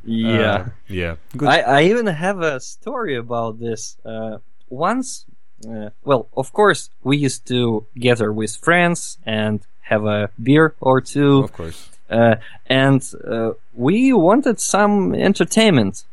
yeah. 0.04 0.40
Uh, 0.52 0.66
yeah. 0.88 1.16
Good. 1.36 1.48
I, 1.48 1.60
I 1.60 1.82
even 1.84 2.06
have 2.06 2.40
a 2.40 2.60
story 2.60 3.16
about 3.16 3.58
this. 3.60 3.96
Uh, 4.04 4.38
once, 4.68 5.24
uh, 5.68 5.90
well, 6.04 6.28
of 6.36 6.52
course, 6.52 6.90
we 7.02 7.16
used 7.16 7.46
to 7.48 7.86
gather 7.98 8.32
with 8.32 8.56
friends 8.56 9.18
and 9.24 9.60
have 9.82 10.04
a 10.04 10.30
beer 10.42 10.74
or 10.80 11.00
two, 11.00 11.44
of 11.44 11.52
course. 11.52 11.88
uh, 12.10 12.36
and 12.66 13.02
uh, 13.26 13.50
we 13.74 14.12
wanted 14.12 14.58
some 14.60 15.14
entertainment. 15.14 16.04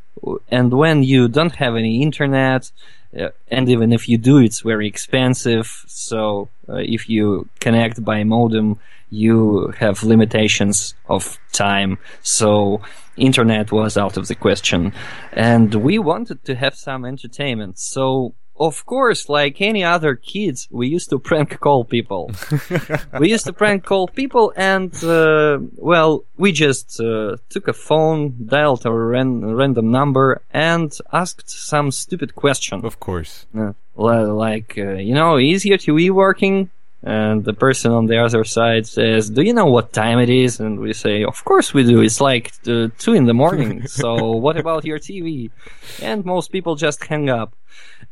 And 0.49 0.71
when 0.73 1.03
you 1.03 1.27
don't 1.29 1.55
have 1.55 1.75
any 1.75 2.01
internet, 2.03 2.71
uh, 3.19 3.29
and 3.49 3.69
even 3.69 3.91
if 3.91 4.07
you 4.07 4.17
do, 4.17 4.37
it's 4.37 4.61
very 4.61 4.87
expensive. 4.87 5.83
So 5.87 6.49
uh, 6.69 6.75
if 6.77 7.09
you 7.09 7.49
connect 7.59 8.03
by 8.03 8.23
modem, 8.23 8.79
you 9.09 9.73
have 9.77 10.03
limitations 10.03 10.95
of 11.09 11.37
time. 11.51 11.97
So 12.21 12.81
internet 13.17 13.71
was 13.71 13.97
out 13.97 14.17
of 14.17 14.27
the 14.27 14.35
question, 14.35 14.93
and 15.33 15.75
we 15.75 15.99
wanted 15.99 16.45
to 16.45 16.55
have 16.55 16.75
some 16.75 17.05
entertainment. 17.05 17.77
So 17.77 18.33
of 18.61 18.85
course, 18.85 19.27
like 19.27 19.59
any 19.59 19.83
other 19.83 20.15
kids, 20.15 20.67
we 20.71 20.87
used 20.87 21.09
to 21.09 21.19
prank 21.19 21.59
call 21.59 21.83
people. 21.83 22.31
we 23.19 23.29
used 23.29 23.45
to 23.45 23.53
prank 23.53 23.83
call 23.83 24.07
people, 24.07 24.53
and 24.55 24.93
uh, 25.03 25.57
well, 25.75 26.23
we 26.37 26.51
just 26.51 26.99
uh, 26.99 27.37
took 27.49 27.67
a 27.67 27.73
phone, 27.73 28.35
dialed 28.45 28.85
a 28.85 28.91
ran- 28.91 29.43
random 29.55 29.89
number, 29.89 30.41
and 30.51 30.95
asked 31.11 31.49
some 31.49 31.91
stupid 31.91 32.35
question. 32.35 32.85
Of 32.85 32.99
course. 32.99 33.47
Uh, 33.57 33.73
like, 33.97 34.77
uh, 34.77 34.93
you 34.93 35.15
know, 35.15 35.37
is 35.37 35.65
your 35.65 35.77
TV 35.77 36.11
working? 36.11 36.69
And 37.03 37.43
the 37.43 37.53
person 37.53 37.91
on 37.91 38.05
the 38.05 38.19
other 38.23 38.43
side 38.43 38.85
says, 38.85 39.31
"Do 39.31 39.41
you 39.41 39.53
know 39.53 39.65
what 39.65 39.91
time 39.91 40.19
it 40.19 40.29
is?" 40.29 40.59
And 40.59 40.79
we 40.79 40.93
say, 40.93 41.23
"Of 41.23 41.43
course 41.43 41.73
we 41.73 41.83
do. 41.83 41.99
It's 42.01 42.21
like 42.21 42.53
uh, 42.67 42.89
two 42.99 43.13
in 43.13 43.25
the 43.25 43.33
morning. 43.33 43.87
so 44.01 44.33
what 44.45 44.55
about 44.55 44.85
your 44.85 44.99
TV?" 44.99 45.49
And 45.99 46.23
most 46.25 46.51
people 46.51 46.75
just 46.75 47.03
hang 47.03 47.27
up. 47.27 47.55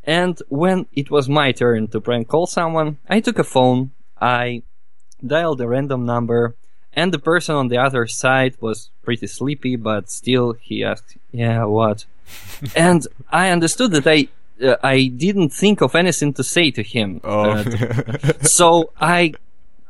And 0.04 0.42
when 0.50 0.88
it 0.94 1.12
was 1.12 1.30
my 1.30 1.52
turn 1.52 1.88
to 1.90 2.02
prank 2.02 2.28
call 2.28 2.48
someone, 2.48 2.98
I 3.08 3.20
took 3.20 3.40
a 3.40 3.44
phone, 3.44 3.92
I 4.20 4.64
dialed 5.26 5.62
a 5.62 5.68
random 5.68 6.06
number, 6.06 6.56
and 6.94 7.14
the 7.14 7.20
person 7.20 7.56
on 7.56 7.68
the 7.68 7.78
other 7.78 8.08
side 8.08 8.56
was 8.60 8.90
pretty 9.04 9.28
sleepy, 9.28 9.76
but 9.76 10.10
still 10.10 10.54
he 10.54 10.84
asked, 10.84 11.18
"Yeah, 11.32 11.66
what?" 11.66 12.06
and 12.76 13.06
I 13.32 13.50
understood 13.50 13.92
that 13.92 14.08
I 14.08 14.28
uh, 14.64 14.76
I 14.84 15.08
didn't 15.08 15.50
think 15.50 15.82
of 15.82 15.96
anything 15.96 16.34
to 16.34 16.44
say 16.44 16.72
to 16.72 16.84
him. 16.84 17.22
Oh. 17.24 17.52
Uh, 17.52 17.64
so 18.42 18.92
I 19.00 19.34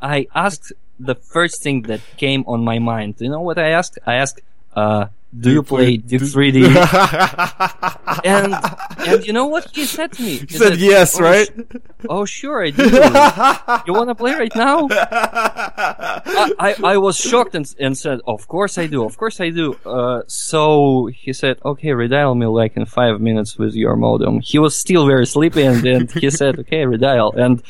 I 0.01 0.27
asked 0.35 0.73
the 0.99 1.15
first 1.15 1.63
thing 1.63 1.83
that 1.83 2.01
came 2.17 2.43
on 2.47 2.63
my 2.63 2.79
mind. 2.79 3.15
You 3.19 3.29
know 3.29 3.41
what 3.41 3.57
I 3.57 3.69
asked? 3.69 3.97
I 4.05 4.15
asked, 4.15 4.41
uh, 4.75 5.07
do 5.37 5.51
you 5.51 5.63
play 5.63 5.97
Duke 5.97 6.23
3D? 6.23 6.65
and 8.25 8.55
and 9.07 9.25
you 9.25 9.33
know 9.33 9.45
what 9.45 9.69
he 9.73 9.85
said 9.85 10.11
to 10.13 10.21
me? 10.21 10.37
He, 10.37 10.45
He 10.45 10.57
said 10.57 10.77
yes, 10.77 11.19
"Oh, 11.19 11.23
right? 11.23 11.47
sh- 11.47 12.05
oh, 12.09 12.25
sure, 12.25 12.65
I 12.65 12.69
do. 12.71 12.83
you 13.87 13.93
want 13.93 14.09
to 14.09 14.15
play 14.15 14.33
right 14.33 14.55
now? 14.55 14.87
I, 14.89 16.53
I, 16.59 16.75
I 16.83 16.97
was 16.97 17.17
shocked 17.17 17.55
and, 17.55 17.73
and 17.79 17.97
said, 17.97 18.19
"Of 18.25 18.47
course 18.47 18.77
I 18.77 18.87
do. 18.87 19.05
Of 19.05 19.17
course 19.17 19.39
I 19.39 19.49
do." 19.49 19.75
Uh, 19.85 20.23
so 20.27 21.09
he 21.13 21.33
said, 21.33 21.59
"Okay, 21.63 21.89
redial 21.89 22.37
me 22.37 22.47
like 22.47 22.75
in 22.75 22.85
five 22.85 23.21
minutes 23.21 23.57
with 23.57 23.75
your 23.75 23.95
modem." 23.95 24.41
He 24.41 24.59
was 24.59 24.75
still 24.75 25.05
very 25.05 25.25
sleepy, 25.25 25.63
and, 25.63 25.85
and 25.85 26.11
he 26.11 26.29
said, 26.29 26.59
"Okay, 26.59 26.83
redial." 26.83 27.35
And 27.35 27.61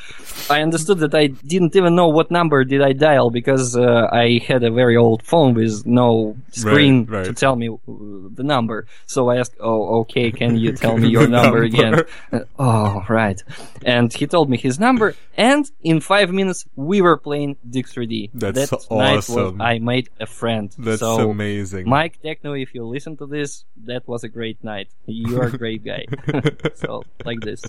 I 0.49 0.61
understood 0.61 0.99
that 0.99 1.13
I 1.13 1.27
didn't 1.27 1.75
even 1.75 1.95
know 1.95 2.07
what 2.07 2.31
number 2.31 2.63
did 2.63 2.81
I 2.81 2.93
dial 2.93 3.29
because 3.29 3.75
uh, 3.75 4.07
I 4.11 4.41
had 4.47 4.63
a 4.63 4.71
very 4.71 4.95
old 4.97 5.23
phone 5.23 5.53
with 5.53 5.85
no 5.85 6.37
screen 6.51 7.05
right. 7.05 7.25
to 7.25 7.33
tell 7.33 7.48
me 7.55 7.69
uh, 7.69 7.75
the 7.87 8.43
number. 8.43 8.87
So 9.05 9.29
I 9.29 9.37
asked, 9.37 9.55
"Oh, 9.59 9.99
okay, 10.01 10.31
can 10.31 10.57
you 10.57 10.71
tell 10.83 10.97
me 10.97 11.09
your 11.09 11.27
number 11.27 11.63
again?" 11.63 12.03
Uh, 12.31 12.39
oh, 12.57 13.05
right. 13.09 13.41
And 13.83 14.13
he 14.13 14.27
told 14.27 14.49
me 14.49 14.57
his 14.57 14.79
number, 14.79 15.15
and 15.37 15.69
in 15.81 15.99
five 15.99 16.31
minutes 16.31 16.65
we 16.75 17.01
were 17.01 17.17
playing 17.17 17.57
Duke 17.69 17.87
3D. 17.87 18.31
That's 18.33 18.69
that 18.69 18.91
night 18.91 19.29
was. 19.29 19.55
I 19.59 19.79
made 19.79 20.09
a 20.19 20.25
friend. 20.25 20.73
That's 20.77 20.99
so, 20.99 21.29
amazing. 21.29 21.87
Mike 21.87 22.21
Techno, 22.21 22.53
if 22.53 22.73
you 22.73 22.85
listen 22.85 23.17
to 23.17 23.25
this, 23.25 23.65
that 23.85 24.07
was 24.07 24.23
a 24.23 24.29
great 24.29 24.63
night. 24.63 24.89
You're 25.05 25.47
a 25.47 25.57
great 25.57 25.83
guy. 25.83 26.05
so 26.75 27.03
like 27.25 27.41
this. 27.41 27.63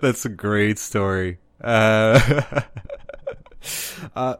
That's 0.00 0.24
a 0.24 0.28
great 0.28 0.78
story. 0.78 1.38
Uh, 1.62 2.20
uh, 4.16 4.36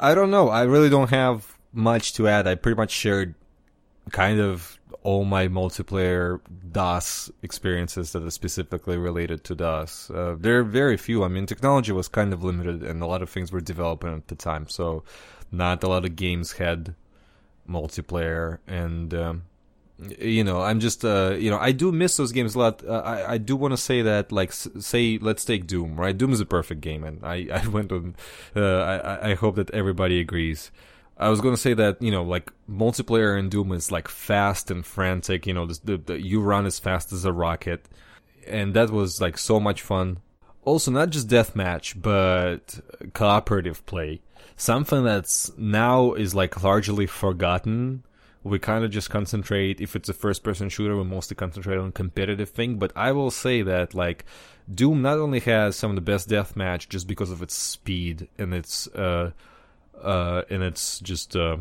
I 0.00 0.14
don't 0.14 0.30
know. 0.30 0.48
I 0.48 0.62
really 0.62 0.90
don't 0.90 1.10
have 1.10 1.58
much 1.72 2.14
to 2.14 2.28
add. 2.28 2.46
I 2.46 2.54
pretty 2.54 2.76
much 2.76 2.90
shared 2.90 3.34
kind 4.10 4.40
of 4.40 4.78
all 5.02 5.24
my 5.24 5.48
multiplayer 5.48 6.40
DOS 6.72 7.30
experiences 7.42 8.12
that 8.12 8.22
are 8.22 8.30
specifically 8.30 8.96
related 8.96 9.44
to 9.44 9.54
DOS. 9.54 10.10
Uh, 10.10 10.36
there 10.38 10.58
are 10.58 10.64
very 10.64 10.96
few. 10.96 11.24
I 11.24 11.28
mean, 11.28 11.46
technology 11.46 11.92
was 11.92 12.08
kind 12.08 12.32
of 12.32 12.44
limited, 12.44 12.82
and 12.82 13.02
a 13.02 13.06
lot 13.06 13.22
of 13.22 13.30
things 13.30 13.50
were 13.50 13.60
developing 13.60 14.14
at 14.14 14.28
the 14.28 14.34
time, 14.34 14.68
so 14.68 15.02
not 15.50 15.82
a 15.82 15.88
lot 15.88 16.04
of 16.04 16.16
games 16.16 16.52
had 16.52 16.94
multiplayer 17.68 18.58
and. 18.66 19.14
Um, 19.14 19.42
you 20.18 20.42
know 20.42 20.62
i'm 20.62 20.80
just 20.80 21.04
uh 21.04 21.36
you 21.38 21.50
know 21.50 21.58
i 21.58 21.72
do 21.72 21.92
miss 21.92 22.16
those 22.16 22.32
games 22.32 22.54
a 22.54 22.58
lot 22.58 22.82
uh, 22.86 23.02
i 23.04 23.32
i 23.32 23.38
do 23.38 23.54
want 23.54 23.72
to 23.72 23.76
say 23.76 24.00
that 24.00 24.32
like 24.32 24.52
say 24.52 25.18
let's 25.20 25.44
take 25.44 25.66
doom 25.66 26.00
right 26.00 26.16
doom 26.16 26.32
is 26.32 26.40
a 26.40 26.46
perfect 26.46 26.80
game 26.80 27.04
and 27.04 27.22
i 27.22 27.46
i 27.52 27.66
went 27.68 27.92
on 27.92 28.14
uh 28.56 28.78
i 28.80 29.30
i 29.32 29.34
hope 29.34 29.56
that 29.56 29.70
everybody 29.72 30.18
agrees 30.18 30.70
i 31.20 31.28
was 31.28 31.40
going 31.40 31.54
to 31.54 31.60
say 31.60 31.74
that 31.74 32.02
you 32.02 32.10
know 32.10 32.24
like 32.24 32.50
multiplayer 32.68 33.38
in 33.38 33.48
doom 33.48 33.70
is 33.72 33.92
like 33.92 34.08
fast 34.08 34.70
and 34.70 34.84
frantic 34.84 35.46
you 35.46 35.54
know 35.54 35.66
the, 35.66 35.80
the, 35.84 35.96
the 35.98 36.20
you 36.20 36.40
run 36.40 36.66
as 36.66 36.78
fast 36.78 37.12
as 37.12 37.24
a 37.24 37.32
rocket. 37.32 37.88
And 38.46 38.74
that 38.74 38.90
was 38.90 39.20
like 39.20 39.38
so 39.38 39.60
much 39.60 39.82
fun. 39.82 40.18
Also 40.64 40.90
not 40.90 41.10
just 41.10 41.28
deathmatch 41.28 42.00
but 42.00 42.80
cooperative 43.12 43.84
play. 43.86 44.20
Something 44.56 45.04
that's 45.04 45.56
now 45.56 46.12
is 46.14 46.34
like 46.34 46.62
largely 46.62 47.06
forgotten. 47.06 48.04
We 48.42 48.58
kind 48.58 48.84
of 48.84 48.90
just 48.90 49.10
concentrate 49.10 49.80
if 49.80 49.94
it's 49.94 50.08
a 50.08 50.14
first 50.14 50.42
person 50.42 50.68
shooter 50.70 50.96
we 50.96 51.04
mostly 51.04 51.34
concentrate 51.34 51.76
on 51.76 51.92
competitive 51.92 52.50
thing. 52.50 52.78
But 52.78 52.92
i 52.96 53.12
will 53.12 53.30
say 53.30 53.62
that 53.62 53.94
like 53.94 54.24
doom 54.72 55.02
not 55.02 55.18
only 55.18 55.40
has 55.40 55.76
some 55.76 55.90
of 55.90 55.96
the 55.96 56.00
best 56.12 56.28
deathmatch 56.28 56.88
just 56.88 57.06
because 57.06 57.30
of 57.30 57.42
its 57.42 57.54
speed 57.54 58.28
and 58.38 58.54
its 58.54 58.86
uh 58.88 59.32
uh 60.02 60.42
and 60.50 60.62
its 60.62 61.00
just 61.00 61.36
uh 61.36 61.56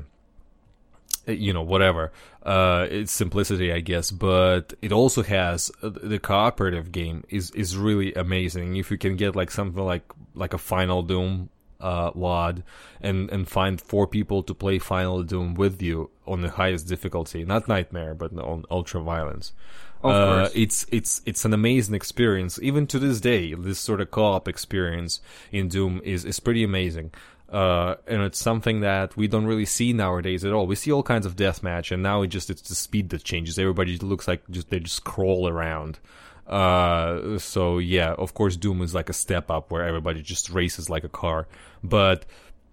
you 1.28 1.54
know 1.54 1.62
whatever 1.62 2.12
uh 2.44 2.88
its 2.90 3.12
simplicity 3.12 3.72
i 3.72 3.80
guess 3.80 4.10
but 4.12 4.74
it 4.82 4.92
also 4.92 5.22
has 5.22 5.72
uh, 5.84 5.90
the 5.90 6.18
cooperative 6.20 6.92
game 6.92 7.24
is 7.30 7.52
is 7.52 7.78
really 7.78 8.14
amazing 8.16 8.76
if 8.78 8.90
you 8.90 8.98
can 8.98 9.16
get 9.16 9.36
like 9.36 9.52
something 9.52 9.84
like 9.84 10.04
like 10.34 10.54
a 10.54 10.58
final 10.58 11.04
doom 11.04 11.50
uh 11.82 12.12
wad 12.16 12.64
and 13.02 13.30
and 13.32 13.48
find 13.48 13.80
four 13.80 14.08
people 14.08 14.42
to 14.44 14.54
play 14.54 14.80
final 14.80 15.22
doom 15.24 15.54
with 15.54 15.82
you 15.82 16.10
on 16.26 16.42
the 16.42 16.50
highest 16.50 16.88
difficulty 16.88 17.46
not 17.46 17.68
nightmare 17.68 18.14
but 18.16 18.34
on 18.40 18.66
ultra 18.72 19.02
violence 19.02 19.54
Of 20.02 20.12
uh, 20.12 20.26
course. 20.26 20.52
it's 20.56 20.86
it's 20.92 21.22
it's 21.26 21.44
an 21.46 21.54
amazing 21.54 21.94
experience. 21.94 22.58
Even 22.62 22.88
to 22.88 23.00
this 23.00 23.20
day, 23.20 23.54
this 23.54 23.80
sort 23.80 24.00
of 24.00 24.12
co-op 24.12 24.48
experience 24.48 25.20
in 25.52 25.68
Doom 25.68 26.00
is 26.06 26.24
is 26.24 26.40
pretty 26.40 26.64
amazing. 26.64 27.12
Uh, 27.52 27.96
and 28.08 28.22
it's 28.22 28.38
something 28.38 28.82
that 28.82 29.18
we 29.18 29.28
don't 29.28 29.46
really 29.46 29.66
see 29.66 29.92
nowadays 29.92 30.46
at 30.46 30.54
all. 30.54 30.68
We 30.68 30.76
see 30.76 30.92
all 30.92 31.02
kinds 31.02 31.26
of 31.26 31.36
deathmatch, 31.36 31.92
and 31.92 32.04
now 32.04 32.22
it 32.22 32.28
just 32.28 32.50
it's 32.50 32.62
the 32.62 32.76
speed 32.76 33.10
that 33.10 33.24
changes. 33.24 33.58
Everybody 33.58 33.98
looks 33.98 34.28
like 34.28 34.48
just 34.52 34.70
they 34.70 34.80
just 34.80 35.04
crawl 35.04 35.48
around. 35.48 36.00
Uh, 36.46 37.40
so 37.40 37.80
yeah, 37.80 38.14
of 38.14 38.34
course, 38.34 38.56
Doom 38.56 38.82
is 38.82 38.94
like 38.94 39.10
a 39.10 39.14
step 39.14 39.50
up 39.50 39.72
where 39.72 39.84
everybody 39.84 40.22
just 40.22 40.50
races 40.50 40.90
like 40.90 41.04
a 41.04 41.10
car. 41.10 41.48
But 41.84 42.26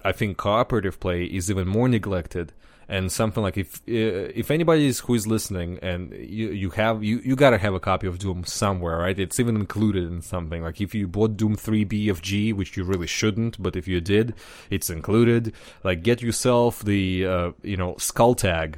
I 0.04 0.12
think 0.12 0.36
cooperative 0.36 1.00
play 1.00 1.24
is 1.24 1.50
even 1.50 1.66
more 1.68 1.88
neglected. 1.88 2.52
And 2.88 3.10
something 3.10 3.42
like 3.42 3.56
if 3.56 3.76
uh, 3.88 4.30
if 4.34 4.50
anybody 4.50 4.86
is 4.86 5.00
who 5.00 5.14
is 5.14 5.26
listening 5.26 5.80
and 5.82 6.12
you 6.12 6.50
you 6.50 6.70
have 6.70 7.02
you 7.02 7.18
you 7.24 7.34
gotta 7.34 7.58
have 7.58 7.74
a 7.74 7.80
copy 7.80 8.06
of 8.06 8.18
Doom 8.20 8.44
somewhere, 8.44 8.98
right? 8.98 9.18
It's 9.18 9.40
even 9.40 9.56
included 9.56 10.04
in 10.04 10.22
something. 10.22 10.62
Like 10.62 10.80
if 10.80 10.94
you 10.94 11.08
bought 11.08 11.36
Doom 11.36 11.56
3 11.56 11.84
BFG, 11.84 12.54
which 12.54 12.76
you 12.76 12.84
really 12.84 13.08
shouldn't, 13.08 13.60
but 13.60 13.74
if 13.74 13.88
you 13.88 14.00
did, 14.00 14.34
it's 14.70 14.88
included. 14.88 15.52
Like 15.82 16.04
get 16.04 16.22
yourself 16.22 16.82
the 16.84 17.26
uh, 17.26 17.52
you 17.62 17.76
know 17.76 17.94
Skulltag 17.94 18.76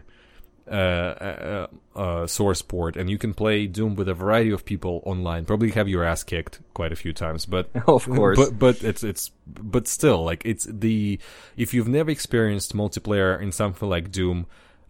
source 2.26 2.62
port, 2.62 2.96
and 2.96 3.10
you 3.10 3.18
can 3.18 3.34
play 3.34 3.66
Doom 3.66 3.94
with 3.96 4.08
a 4.08 4.14
variety 4.14 4.50
of 4.50 4.64
people 4.64 5.02
online. 5.04 5.44
Probably 5.44 5.70
have 5.72 5.88
your 5.88 6.04
ass 6.04 6.24
kicked 6.24 6.60
quite 6.74 6.92
a 6.92 6.96
few 6.96 7.12
times, 7.12 7.46
but 7.46 7.70
Of 7.86 8.06
course. 8.06 8.38
but 8.38 8.58
but 8.58 8.82
it's 8.84 9.02
it's 9.02 9.30
but 9.46 9.88
still 9.88 10.24
like 10.24 10.42
it's 10.44 10.66
the 10.70 11.18
if 11.56 11.74
you've 11.74 11.88
never 11.88 12.10
experienced 12.10 12.74
multiplayer 12.74 13.40
in 13.40 13.52
something 13.52 13.88
like 13.88 14.10
Doom, 14.12 14.46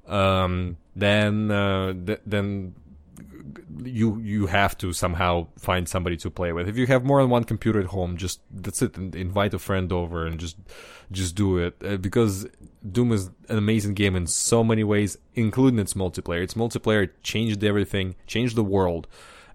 um, 0.07 0.76
then 0.97 1.51
uh, 1.51 1.93
th- 1.93 2.20
then 2.26 2.74
you 3.83 4.19
you 4.19 4.47
have 4.47 4.77
to 4.79 4.93
somehow 4.93 5.47
find 5.59 5.89
somebody 5.89 6.17
to 6.19 6.31
play 6.31 6.53
with. 6.53 6.69
If 6.69 6.77
you 6.77 6.87
have 6.87 7.05
more 7.05 7.21
than 7.21 7.31
one 7.31 7.45
computer 7.45 7.81
at 7.81 7.87
home, 7.87 8.17
just 8.17 8.41
that's 8.51 8.83
it. 8.83 8.97
in- 8.97 9.15
Invite 9.17 9.55
a 9.55 9.59
friend 9.59 9.93
over 9.93 10.27
and 10.27 10.39
just 10.39 10.57
just 11.11 11.35
do 11.35 11.59
it 11.59 11.75
uh, 11.85 11.97
because 11.97 12.47
Doom 12.91 13.13
is 13.13 13.31
an 13.49 13.59
amazing 13.59 13.95
game 13.95 14.15
in 14.17 14.27
so 14.27 14.63
many 14.63 14.85
ways, 14.85 15.17
including 15.35 15.79
its 15.79 15.95
multiplayer. 15.95 16.43
Its 16.43 16.55
multiplayer 16.55 17.11
changed 17.23 17.65
everything, 17.65 18.15
changed 18.27 18.57
the 18.57 18.65
world, 18.65 19.07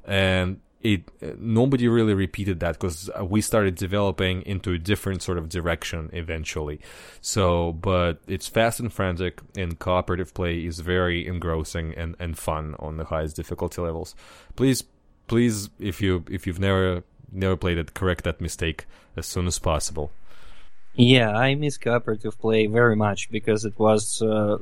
and 0.05 0.59
it 0.83 1.09
uh, 1.21 1.31
nobody 1.37 1.87
really 1.87 2.13
repeated 2.13 2.59
that 2.59 2.73
because 2.73 3.09
we 3.21 3.41
started 3.41 3.75
developing 3.75 4.41
into 4.43 4.73
a 4.73 4.77
different 4.77 5.23
sort 5.23 5.37
of 5.37 5.49
direction 5.49 6.09
eventually. 6.13 6.79
So, 7.21 7.71
but 7.73 8.19
it's 8.27 8.47
fast 8.47 8.79
and 8.79 8.91
frantic, 8.91 9.41
and 9.57 9.79
cooperative 9.79 10.33
play 10.33 10.65
is 10.65 10.79
very 10.79 11.25
engrossing 11.25 11.93
and, 11.95 12.15
and 12.19 12.37
fun 12.37 12.75
on 12.79 12.97
the 12.97 13.05
highest 13.05 13.35
difficulty 13.35 13.81
levels. 13.81 14.15
Please, 14.55 14.83
please, 15.27 15.69
if 15.79 16.01
you 16.01 16.25
if 16.29 16.45
you've 16.45 16.59
never 16.59 17.03
never 17.31 17.55
played 17.55 17.77
it, 17.77 17.93
correct 17.93 18.25
that 18.25 18.41
mistake 18.41 18.85
as 19.15 19.25
soon 19.25 19.47
as 19.47 19.57
possible. 19.59 20.11
Yeah, 20.95 21.31
I 21.31 21.55
miss 21.55 21.77
cooperative 21.77 22.39
play 22.39 22.67
very 22.67 22.95
much 22.95 23.29
because 23.31 23.65
it 23.65 23.77
was. 23.79 24.21
Uh, 24.21 24.57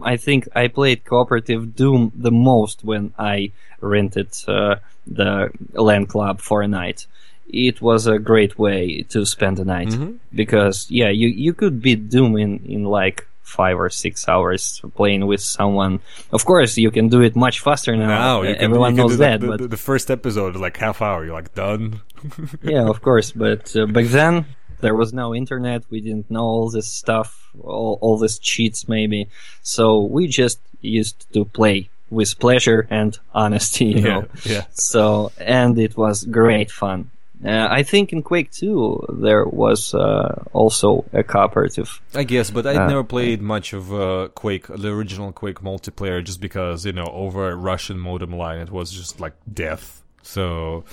I 0.00 0.16
think 0.16 0.48
I 0.54 0.68
played 0.68 1.04
cooperative 1.04 1.74
Doom 1.74 2.12
the 2.14 2.30
most 2.30 2.84
when 2.84 3.12
I 3.18 3.50
rented 3.80 4.30
uh, 4.46 4.76
the 5.06 5.50
LAN 5.74 6.06
club 6.06 6.40
for 6.40 6.62
a 6.62 6.68
night. 6.68 7.06
It 7.48 7.82
was 7.82 8.06
a 8.06 8.18
great 8.20 8.58
way 8.58 9.02
to 9.10 9.26
spend 9.26 9.56
the 9.56 9.64
night 9.64 9.88
Mhm. 9.88 10.18
because 10.32 10.86
yeah, 10.88 11.10
you 11.10 11.28
you 11.28 11.52
could 11.52 11.82
beat 11.82 12.08
Doom 12.08 12.36
in 12.38 12.60
in 12.64 12.84
like 12.84 13.26
five 13.42 13.76
or 13.76 13.90
six 13.90 14.26
hours 14.28 14.80
playing 14.94 15.26
with 15.26 15.40
someone. 15.42 15.98
Of 16.30 16.44
course, 16.44 16.78
you 16.78 16.90
can 16.92 17.08
do 17.08 17.20
it 17.20 17.34
much 17.36 17.58
faster 17.60 17.94
now. 17.96 18.06
Now 18.06 18.42
can, 18.42 18.54
Everyone 18.56 18.94
knows 18.94 19.18
that, 19.18 19.40
the, 19.40 19.46
but 19.48 19.58
the, 19.60 19.68
the 19.68 19.76
first 19.76 20.10
episode 20.10 20.54
is 20.54 20.60
like 20.62 20.76
half 20.78 21.02
hour. 21.02 21.24
You're 21.24 21.34
like 21.34 21.52
done. 21.54 22.00
yeah, 22.62 22.86
of 22.88 23.02
course. 23.02 23.32
But 23.32 23.74
uh, 23.76 23.86
back 23.86 24.06
then 24.06 24.46
there 24.82 24.94
was 24.94 25.12
no 25.12 25.34
internet. 25.34 25.82
We 25.90 26.00
didn't 26.02 26.30
know 26.30 26.44
all 26.44 26.68
this 26.70 26.88
stuff, 26.88 27.28
all, 27.62 27.98
all 28.02 28.18
these 28.18 28.38
cheats 28.38 28.86
maybe. 28.88 29.28
So 29.62 30.00
we 30.16 30.26
just 30.28 30.60
used 30.82 31.32
to 31.32 31.44
play 31.46 31.88
with 32.10 32.38
pleasure 32.38 32.86
and 32.90 33.18
honesty, 33.32 33.86
you 33.86 34.00
yeah, 34.00 34.08
know. 34.08 34.26
yeah. 34.44 34.64
So 34.72 35.32
and 35.38 35.78
it 35.78 35.96
was 35.96 36.24
great 36.24 36.70
fun. 36.70 37.10
Uh, 37.44 37.66
I 37.68 37.82
think 37.82 38.12
in 38.12 38.22
Quake 38.22 38.52
2 38.52 39.16
there 39.20 39.44
was 39.44 39.94
uh, 39.94 40.44
also 40.52 41.04
a 41.12 41.24
cooperative. 41.24 42.00
I 42.14 42.22
guess, 42.22 42.50
but 42.52 42.66
I'd 42.68 42.76
Uh, 42.76 42.86
never 42.86 43.02
played 43.02 43.40
much 43.42 43.72
of 43.72 43.92
uh, 43.92 44.28
Quake, 44.34 44.66
the 44.68 44.90
original 44.92 45.32
Quake 45.32 45.60
multiplayer, 45.60 46.22
just 46.22 46.40
because 46.40 46.86
you 46.86 46.92
know 46.92 47.10
over 47.12 47.50
a 47.50 47.56
Russian 47.56 47.98
modem 47.98 48.32
line 48.36 48.58
it 48.60 48.70
was 48.70 48.92
just 48.92 49.18
like 49.18 49.34
death. 49.52 50.02
So 50.22 50.84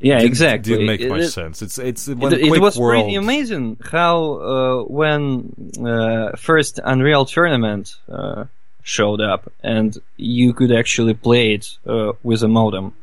Yeah, 0.00 0.16
didn't- 0.18 0.28
exactly. 0.28 0.72
Didn't 0.72 0.86
make 0.86 1.00
It- 1.00 1.08
much 1.10 1.20
it- 1.20 1.30
sense. 1.30 1.62
It's 1.62 1.78
it's 1.78 2.08
it, 2.08 2.18
it 2.20 2.60
was 2.60 2.76
World, 2.76 3.02
pretty 3.04 3.14
amazing 3.16 3.78
how 3.90 4.18
uh, 4.34 4.82
when 4.84 5.52
uh, 5.84 6.36
first 6.36 6.80
Unreal 6.82 7.24
Tournament 7.24 7.94
uh, 8.08 8.44
showed 8.82 9.20
up, 9.20 9.50
and 9.62 9.96
you 10.16 10.52
could 10.54 10.72
actually 10.72 11.14
play 11.14 11.54
it 11.54 11.78
uh, 11.86 12.12
with 12.24 12.42
a 12.42 12.48
modem 12.48 12.94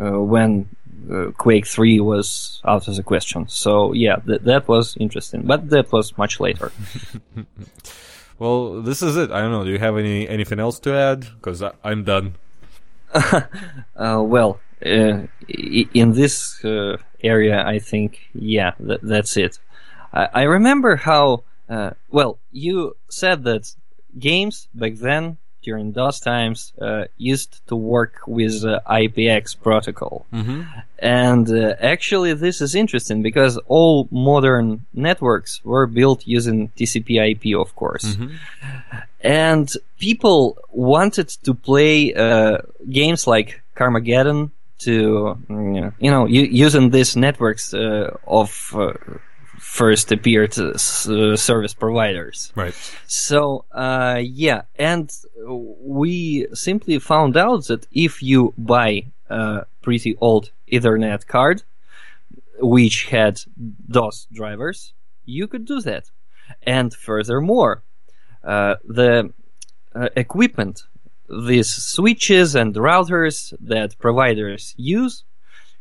uh, 0.00 0.18
when 0.20 0.68
uh, 1.10 1.32
Quake 1.36 1.66
3 1.66 2.00
was 2.00 2.60
out 2.64 2.88
of 2.88 2.96
the 2.96 3.02
question. 3.02 3.46
So 3.48 3.92
yeah, 3.92 4.16
th- 4.16 4.40
that 4.42 4.68
was 4.68 4.96
interesting, 4.98 5.42
but 5.42 5.68
that 5.70 5.92
was 5.92 6.16
much 6.16 6.40
later. 6.40 6.72
well, 8.38 8.80
this 8.80 9.02
is 9.02 9.16
it. 9.16 9.30
I 9.30 9.40
don't 9.40 9.50
know. 9.52 9.64
Do 9.64 9.70
you 9.70 9.78
have 9.78 9.96
any 9.98 10.28
anything 10.28 10.58
else 10.60 10.78
to 10.80 10.94
add? 10.94 11.26
Because 11.36 11.62
I'm 11.84 12.04
done. 12.04 12.34
uh, 13.14 13.42
well, 14.24 14.58
uh, 14.84 15.26
in 15.48 16.12
this 16.12 16.64
uh, 16.64 16.96
area, 17.22 17.64
I 17.66 17.78
think, 17.78 18.28
yeah, 18.34 18.72
th- 18.72 19.00
that's 19.02 19.36
it. 19.36 19.58
I-, 20.12 20.28
I 20.34 20.42
remember 20.42 20.96
how, 20.96 21.44
uh, 21.68 21.90
well, 22.10 22.38
you 22.50 22.96
said 23.08 23.44
that 23.44 23.74
games 24.18 24.68
back 24.74 24.94
then 24.96 25.38
during 25.62 25.92
those 25.92 26.18
times 26.20 26.72
uh, 26.80 27.04
used 27.16 27.64
to 27.68 27.76
work 27.76 28.20
with 28.26 28.64
uh, 28.64 28.80
IPX 28.88 29.56
protocol. 29.60 30.26
Mm-hmm. 30.32 30.62
And 30.98 31.48
uh, 31.48 31.74
actually, 31.80 32.34
this 32.34 32.60
is 32.60 32.74
interesting 32.74 33.22
because 33.22 33.58
all 33.68 34.08
modern 34.10 34.86
networks 34.92 35.60
were 35.64 35.86
built 35.86 36.26
using 36.26 36.68
TCP/IP, 36.70 37.56
of 37.58 37.74
course. 37.76 38.04
Mm-hmm. 38.04 38.36
And 39.20 39.72
people 39.98 40.58
wanted 40.70 41.28
to 41.44 41.54
play 41.54 42.12
uh, 42.12 42.58
games 42.90 43.26
like 43.26 43.62
Carmageddon 43.76 44.50
to, 44.84 45.36
mm, 45.48 45.92
you 45.98 46.10
know, 46.10 46.26
using 46.26 46.90
these 46.90 47.16
networks 47.16 47.74
uh, 47.74 48.16
of 48.26 48.74
uh, 48.74 48.92
first 49.58 50.12
appeared 50.12 50.58
uh, 50.58 50.76
service 50.76 51.74
providers. 51.74 52.52
Right. 52.54 52.74
So, 53.06 53.64
uh, 53.72 54.20
yeah, 54.22 54.62
and 54.76 55.10
we 55.46 56.46
simply 56.52 56.98
found 56.98 57.36
out 57.36 57.66
that 57.66 57.86
if 57.92 58.22
you 58.22 58.54
buy 58.58 59.06
a 59.30 59.66
pretty 59.82 60.16
old 60.20 60.50
Ethernet 60.70 61.26
card, 61.26 61.62
which 62.60 63.06
had 63.06 63.40
DOS 63.90 64.26
drivers, 64.32 64.92
you 65.24 65.46
could 65.46 65.64
do 65.64 65.80
that. 65.80 66.10
And 66.62 66.92
furthermore, 66.92 67.82
uh, 68.44 68.76
the 68.84 69.32
uh, 69.94 70.08
equipment, 70.16 70.84
these 71.32 71.70
switches 71.70 72.54
and 72.54 72.74
routers 72.74 73.54
that 73.60 73.98
providers 73.98 74.74
use, 74.76 75.24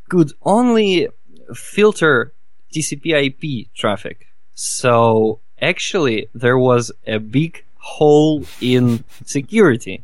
could 0.09 0.31
only 0.43 1.09
filter 1.53 2.33
TCP/IP 2.73 3.73
traffic. 3.75 4.27
So 4.55 5.39
actually, 5.61 6.29
there 6.33 6.57
was 6.57 6.91
a 7.05 7.17
big 7.19 7.63
hole 7.77 8.45
in 8.61 9.03
security 9.25 10.03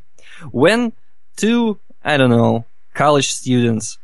when 0.52 0.94
two, 1.36 1.80
I 2.04 2.18
don't 2.18 2.30
know, 2.30 2.66
college 2.94 3.30
students 3.30 3.98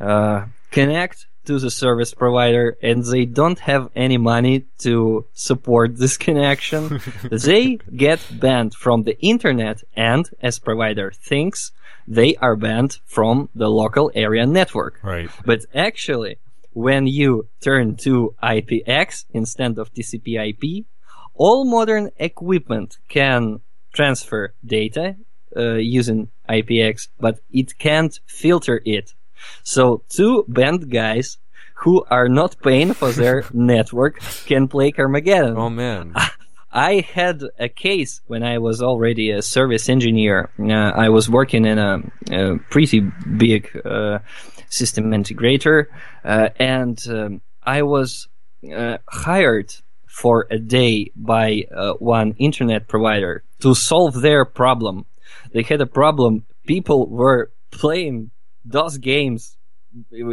uh, 0.00 0.46
connect 0.70 1.26
to 1.46 1.58
the 1.58 1.70
service 1.70 2.14
provider 2.14 2.76
and 2.82 3.04
they 3.04 3.24
don't 3.24 3.60
have 3.60 3.90
any 3.94 4.18
money 4.18 4.64
to 4.78 5.26
support 5.32 5.96
this 5.96 6.16
connection, 6.26 7.00
they 7.30 7.78
get 7.96 8.20
banned 8.30 8.74
from 8.74 9.04
the 9.04 9.18
internet 9.20 9.82
and, 9.94 10.28
as 10.42 10.58
provider 10.58 11.10
thinks, 11.10 11.72
they 12.06 12.36
are 12.36 12.56
banned 12.56 12.98
from 13.04 13.48
the 13.54 13.68
local 13.68 14.10
area 14.14 14.46
network. 14.46 14.98
Right. 15.02 15.30
But 15.44 15.64
actually, 15.74 16.38
when 16.72 17.06
you 17.06 17.48
turn 17.60 17.96
to 17.96 18.34
IPX 18.42 19.24
instead 19.32 19.78
of 19.78 19.92
TCP/IP, 19.92 20.86
all 21.34 21.64
modern 21.64 22.10
equipment 22.18 22.98
can 23.08 23.60
transfer 23.92 24.54
data 24.64 25.16
uh, 25.56 25.74
using 25.74 26.28
IPX, 26.48 27.08
but 27.18 27.40
it 27.50 27.78
can't 27.78 28.20
filter 28.26 28.82
it. 28.84 29.14
So 29.62 30.02
two 30.08 30.44
banned 30.48 30.90
guys 30.90 31.38
who 31.74 32.04
are 32.10 32.28
not 32.28 32.56
paying 32.62 32.92
for 32.94 33.10
their 33.10 33.44
network 33.52 34.20
can 34.46 34.68
play 34.68 34.92
Carmageddon. 34.92 35.56
Oh 35.56 35.70
man. 35.70 36.14
I 36.72 37.00
had 37.00 37.42
a 37.58 37.68
case 37.68 38.20
when 38.28 38.44
I 38.44 38.58
was 38.58 38.80
already 38.80 39.30
a 39.32 39.42
service 39.42 39.88
engineer. 39.88 40.50
Uh, 40.58 40.72
I 40.72 41.08
was 41.08 41.28
working 41.28 41.64
in 41.64 41.78
a, 41.78 41.98
a 42.30 42.58
pretty 42.70 43.00
big 43.36 43.68
uh, 43.84 44.20
system 44.68 45.10
integrator, 45.10 45.86
uh, 46.24 46.50
and 46.60 46.96
um, 47.08 47.40
I 47.62 47.82
was 47.82 48.28
uh, 48.72 48.98
hired 49.08 49.74
for 50.06 50.46
a 50.50 50.58
day 50.58 51.10
by 51.16 51.64
uh, 51.74 51.94
one 51.94 52.34
internet 52.38 52.86
provider 52.86 53.42
to 53.60 53.74
solve 53.74 54.20
their 54.20 54.44
problem. 54.44 55.06
They 55.52 55.62
had 55.62 55.80
a 55.80 55.86
problem. 55.86 56.44
People 56.66 57.08
were 57.08 57.50
playing 57.72 58.30
DOS 58.66 58.98
games 58.98 59.56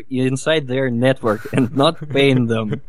inside 0.09 0.67
their 0.67 0.89
network 0.89 1.51
and 1.53 1.75
not 1.75 1.97
paying 2.17 2.47
them. 2.47 2.81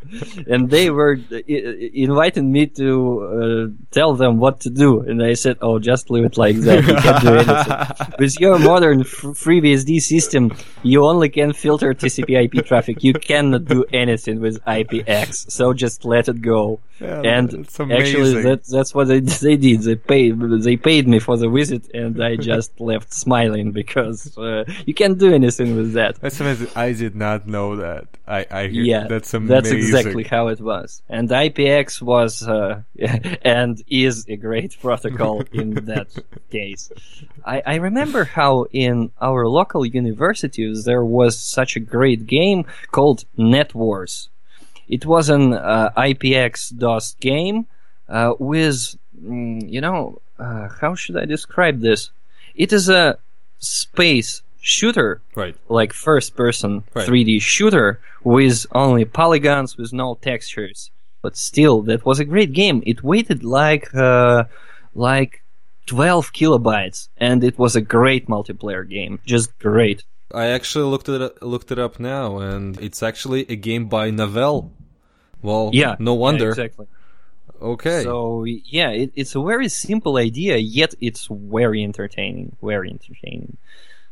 and 0.47 0.69
they 0.69 0.89
were 0.89 1.19
inviting 1.47 2.51
me 2.51 2.67
to 2.67 2.89
uh, 3.21 3.85
tell 3.91 4.13
them 4.15 4.37
what 4.37 4.59
to 4.61 4.69
do. 4.69 5.01
And 5.01 5.23
I 5.23 5.33
said, 5.33 5.57
oh, 5.61 5.79
just 5.79 6.09
leave 6.09 6.25
it 6.25 6.37
like 6.37 6.57
that. 6.57 6.83
You 6.85 6.95
can't 6.95 7.23
do 7.23 7.35
anything. 7.35 8.15
With 8.19 8.39
your 8.39 8.59
modern 8.59 9.03
FreeBSD 9.03 10.01
system, 10.01 10.55
you 10.83 11.05
only 11.05 11.29
can 11.29 11.53
filter 11.53 11.93
TCP 11.93 12.43
IP 12.45 12.65
traffic. 12.65 13.03
You 13.03 13.13
cannot 13.13 13.65
do 13.65 13.85
anything 13.91 14.39
with 14.39 14.63
IPX. 14.65 15.51
So 15.51 15.73
just 15.73 16.05
let 16.05 16.27
it 16.27 16.41
go. 16.41 16.79
Yeah, 16.99 17.21
and 17.21 17.65
actually, 17.79 18.41
that, 18.41 18.65
that's 18.69 18.93
what 18.93 19.07
they, 19.07 19.21
they 19.21 19.55
did. 19.55 19.81
They 19.83 19.95
paid, 19.95 20.37
they 20.39 20.75
paid 20.75 21.07
me 21.07 21.19
for 21.19 21.37
the 21.37 21.49
visit 21.49 21.89
and 21.93 22.21
I 22.21 22.35
just 22.51 22.79
left 22.81 23.13
smiling 23.13 23.71
because 23.71 24.37
uh, 24.37 24.65
you 24.85 24.93
can't 24.93 25.17
do 25.17 25.33
anything 25.33 25.77
with 25.77 25.93
that. 25.93 26.19
That's 26.19 26.39
amazing. 26.41 26.58
I 26.75 26.93
did 26.93 27.15
not 27.15 27.47
know 27.47 27.77
that. 27.77 28.07
I, 28.27 28.45
I 28.51 28.67
hear, 28.67 28.83
yeah, 28.83 29.07
that's 29.07 29.33
amazing. 29.33 29.47
That's 29.47 29.71
exactly 29.71 30.23
how 30.23 30.47
it 30.47 30.61
was. 30.61 31.01
And 31.09 31.29
IPX 31.29 32.01
was 32.01 32.47
uh, 32.47 32.81
and 33.41 33.81
is 33.87 34.25
a 34.27 34.35
great 34.35 34.77
protocol 34.79 35.43
in 35.51 35.73
that 35.85 36.07
case. 36.51 36.91
I, 37.45 37.61
I 37.65 37.75
remember 37.75 38.23
how 38.23 38.65
in 38.71 39.11
our 39.19 39.47
local 39.47 39.85
universities 39.85 40.85
there 40.85 41.03
was 41.03 41.39
such 41.39 41.75
a 41.75 41.79
great 41.79 42.27
game 42.27 42.65
called 42.91 43.25
Net 43.37 43.73
Wars. 43.73 44.29
It 44.87 45.05
was 45.05 45.29
an 45.29 45.53
uh, 45.53 45.91
IPX 45.95 46.75
DOS 46.77 47.15
game 47.19 47.67
uh, 48.07 48.33
with, 48.39 48.97
mm, 49.21 49.69
you 49.69 49.81
know, 49.81 50.21
uh, 50.39 50.67
how 50.81 50.95
should 50.95 51.17
I 51.17 51.25
describe 51.25 51.81
this? 51.81 52.09
It 52.55 52.73
is 52.73 52.89
a 52.89 53.19
space 53.59 54.41
shooter, 54.61 55.21
right? 55.35 55.55
Like 55.69 55.93
first 55.93 56.35
person 56.35 56.83
Right. 56.93 57.07
3D 57.07 57.41
shooter 57.41 57.99
with 58.23 58.65
only 58.73 59.05
polygons 59.05 59.77
with 59.77 59.93
no 59.93 60.15
textures. 60.21 60.91
But 61.21 61.35
still, 61.35 61.81
that 61.83 62.05
was 62.05 62.19
a 62.19 62.25
great 62.25 62.53
game. 62.53 62.81
It 62.85 63.03
weighted 63.03 63.43
like 63.43 63.93
uh, 63.93 64.45
like 64.95 65.43
12 65.87 66.31
kilobytes, 66.33 67.09
and 67.17 67.43
it 67.43 67.57
was 67.59 67.75
a 67.75 67.81
great 67.81 68.27
multiplayer 68.27 68.87
game. 68.87 69.19
Just 69.25 69.57
great. 69.59 70.03
I 70.33 70.45
actually 70.47 70.85
looked 70.85 71.09
it 71.09 71.41
looked 71.41 71.71
it 71.71 71.79
up 71.79 71.99
now, 71.99 72.37
and 72.37 72.79
it's 72.79 73.01
actually 73.03 73.45
a 73.49 73.55
game 73.55 73.87
by 73.89 74.11
Novell. 74.11 74.69
Well, 75.41 75.71
Yeah. 75.73 75.95
no 75.99 76.13
yeah, 76.13 76.19
wonder. 76.19 76.49
exactly. 76.49 76.87
Okay. 77.61 78.03
So 78.03 78.45
yeah, 78.45 78.91
it, 78.91 79.11
it's 79.15 79.35
a 79.35 79.41
very 79.43 79.67
simple 79.67 80.15
idea, 80.17 80.55
yet 80.57 80.93
it's 81.01 81.27
very 81.29 81.83
entertaining. 81.83 82.55
Very 82.61 82.89
entertaining. 82.89 83.57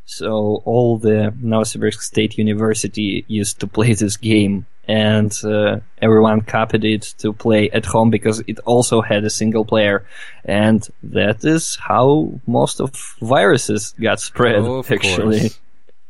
So 0.09 0.61
all 0.63 0.97
the 0.97 1.34
Novosibirsk 1.43 1.99
State 1.99 2.38
University 2.38 3.25
used 3.27 3.59
to 3.59 3.67
play 3.67 3.93
this 3.93 4.15
game, 4.15 4.65
and 4.88 5.38
uh, 5.43 5.81
everyone 6.01 6.39
copied 6.41 6.85
it 6.85 7.01
to 7.17 7.34
play 7.34 7.69
at 7.71 7.85
home 7.85 8.09
because 8.09 8.39
it 8.47 8.57
also 8.59 9.01
had 9.01 9.25
a 9.25 9.29
single 9.29 9.65
player, 9.65 10.05
and 10.45 10.88
that 11.03 11.43
is 11.43 11.75
how 11.75 12.39
most 12.47 12.79
of 12.79 12.95
viruses 13.21 13.93
got 13.99 14.21
spread. 14.21 14.55
Oh, 14.55 14.81
actually, 14.89 15.51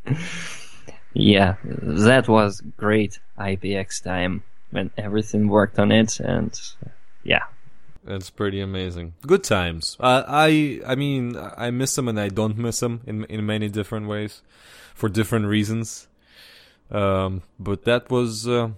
yeah, 1.12 1.56
that 1.64 2.28
was 2.28 2.62
great 2.76 3.18
IPX 3.36 4.00
time 4.00 4.44
when 4.70 4.92
everything 4.96 5.48
worked 5.48 5.80
on 5.80 5.90
it, 5.90 6.20
and 6.20 6.56
yeah, 7.24 7.42
That's 8.08 8.30
pretty 8.30 8.60
amazing. 8.62 9.12
Good 9.26 9.44
times. 9.44 9.98
Uh, 10.00 10.24
I 10.26 10.80
I 10.86 10.94
mean 10.94 11.36
I 11.36 11.70
miss 11.70 11.94
them 11.94 12.08
and 12.08 12.18
I 12.18 12.30
don't 12.30 12.56
miss 12.56 12.80
them 12.80 13.02
in 13.06 13.24
in 13.24 13.44
many 13.44 13.68
different 13.68 14.08
ways, 14.08 14.40
for 14.94 15.10
different 15.10 15.44
reasons. 15.46 16.08
Um, 16.90 17.42
but 17.60 17.84
that 17.84 18.10
was 18.10 18.48
uh, 18.48 18.70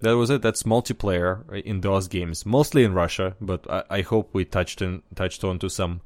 that 0.00 0.12
was 0.12 0.28
it. 0.28 0.42
That's 0.42 0.64
multiplayer 0.64 1.50
in 1.64 1.80
DOS 1.80 2.06
games, 2.08 2.44
mostly 2.44 2.84
in 2.84 2.92
Russia. 2.92 3.34
But 3.40 3.68
I, 3.70 3.84
I 3.88 4.00
hope 4.02 4.28
we 4.34 4.44
touched 4.44 4.82
in 4.82 5.02
touched 5.14 5.42
on 5.42 5.58
to 5.60 5.70
some 5.70 6.02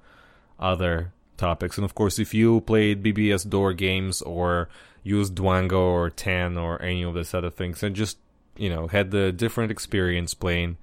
other 0.61 1.13
topics. 1.37 1.77
And 1.77 1.85
of 1.85 1.97
course, 1.97 2.21
if 2.21 2.33
you 2.33 2.61
played 2.61 3.03
BBS 3.03 3.51
Door 3.51 3.73
games 3.73 4.23
or 4.23 4.69
used 5.03 5.35
DWANGO 5.35 5.73
or 5.73 6.09
TEN 6.09 6.57
or 6.57 6.81
any 6.81 7.03
of 7.03 7.15
this 7.15 7.35
other 7.35 7.51
things, 7.51 7.83
and 7.83 7.97
just 7.97 8.19
you 8.57 8.71
know 8.71 8.87
had 8.87 9.11
the 9.11 9.33
different 9.33 9.73
experience 9.73 10.35
playing 10.35 10.77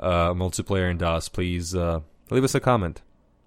uh, 0.00 0.32
multiplayer 0.34 0.90
in 0.90 0.98
DOS, 0.98 1.28
please 1.28 1.74
uh, 1.74 2.00
leave 2.30 2.44
us 2.44 2.54
a 2.54 2.60
comment. 2.60 3.02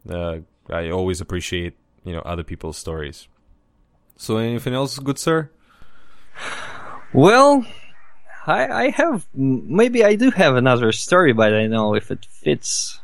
Uh, 0.10 0.40
I 0.70 0.90
always 0.90 1.22
appreciate 1.22 1.74
you 2.04 2.14
know 2.14 2.22
other 2.22 2.44
people's 2.44 2.78
stories. 2.78 3.28
So 4.18 4.38
anything 4.38 4.74
else, 4.74 4.98
good 5.00 5.20
sir? 5.20 5.50
Well, 7.14 7.66
I, 8.46 8.86
I 8.86 8.90
have 8.92 9.28
maybe 9.34 10.04
I 10.04 10.16
do 10.16 10.32
have 10.32 10.56
another 10.56 10.92
story, 10.92 11.34
but 11.34 11.54
I 11.54 11.68
know 11.68 11.96
if 11.96 12.12
it 12.12 12.26
fits. 12.26 13.00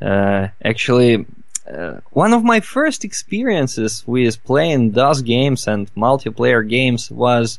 Uh, 0.00 0.48
actually, 0.64 1.26
uh, 1.70 2.00
one 2.10 2.32
of 2.32 2.42
my 2.42 2.60
first 2.60 3.04
experiences 3.04 4.02
with 4.06 4.42
playing 4.44 4.92
DOS 4.92 5.22
games 5.22 5.68
and 5.68 5.94
multiplayer 5.94 6.66
games 6.68 7.10
was 7.10 7.58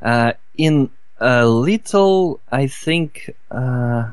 uh, 0.00 0.32
in 0.56 0.90
a 1.20 1.46
little, 1.46 2.40
I 2.50 2.66
think, 2.66 3.30
uh, 3.50 4.12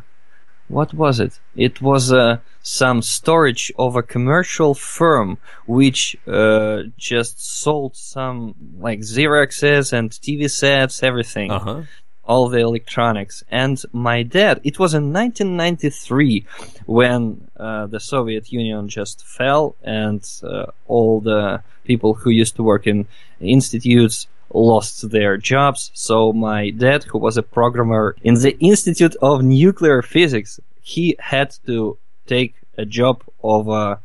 what 0.69 0.93
was 0.93 1.19
it? 1.19 1.39
It 1.55 1.81
was 1.81 2.13
uh, 2.13 2.37
some 2.61 3.01
storage 3.01 3.71
of 3.77 3.95
a 3.95 4.03
commercial 4.03 4.73
firm 4.73 5.39
which 5.65 6.15
uh, 6.27 6.83
just 6.97 7.43
sold 7.43 7.95
some 7.95 8.55
like 8.79 8.99
Xeroxes 8.99 9.91
and 9.91 10.11
TV 10.11 10.49
sets, 10.49 11.03
everything. 11.03 11.51
Uh-huh. 11.51 11.81
All 12.23 12.47
the 12.47 12.59
electronics. 12.59 13.43
And 13.49 13.81
my 13.91 14.21
dad, 14.21 14.61
it 14.63 14.77
was 14.77 14.93
in 14.93 15.11
1993 15.11 16.45
when 16.85 17.49
uh, 17.57 17.87
the 17.87 17.99
Soviet 17.99 18.51
Union 18.51 18.87
just 18.87 19.25
fell 19.25 19.75
and 19.81 20.23
uh, 20.43 20.67
all 20.85 21.21
the 21.21 21.63
people 21.85 22.13
who 22.13 22.29
used 22.29 22.55
to 22.57 22.61
work 22.61 22.85
in 22.85 23.07
institutes 23.39 24.27
lost 24.53 25.09
their 25.11 25.37
jobs. 25.37 25.91
So 25.93 26.33
my 26.33 26.69
dad, 26.71 27.03
who 27.03 27.17
was 27.19 27.37
a 27.37 27.43
programmer 27.43 28.15
in 28.23 28.35
the 28.35 28.57
Institute 28.59 29.15
of 29.21 29.43
Nuclear 29.43 30.01
Physics, 30.01 30.59
he 30.81 31.15
had 31.19 31.55
to 31.65 31.97
take 32.27 32.55
a 32.77 32.85
job 32.85 33.23
of 33.43 33.67
a 33.67 33.99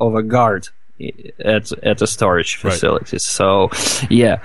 of 0.00 0.14
a 0.14 0.22
guard 0.22 0.68
at 1.44 1.70
at 1.82 2.02
a 2.02 2.06
storage 2.06 2.62
Right. 2.64 2.72
facility. 2.72 3.18
So 3.18 3.70
yeah, 4.10 4.42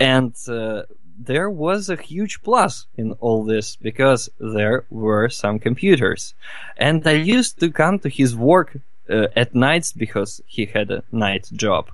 and 0.00 0.34
uh, 0.48 0.82
there 1.18 1.48
was 1.48 1.88
a 1.88 1.96
huge 1.96 2.42
plus 2.42 2.86
in 2.96 3.12
all 3.20 3.44
this 3.44 3.76
because 3.76 4.28
there 4.38 4.84
were 4.90 5.28
some 5.28 5.58
computers, 5.58 6.34
and 6.76 7.06
I 7.06 7.12
used 7.12 7.60
to 7.60 7.70
come 7.70 7.98
to 8.00 8.08
his 8.08 8.34
work 8.36 8.76
uh, 9.08 9.28
at 9.36 9.54
nights 9.54 9.92
because 9.92 10.40
he 10.46 10.66
had 10.66 10.90
a 10.90 11.02
night 11.12 11.48
job, 11.52 11.90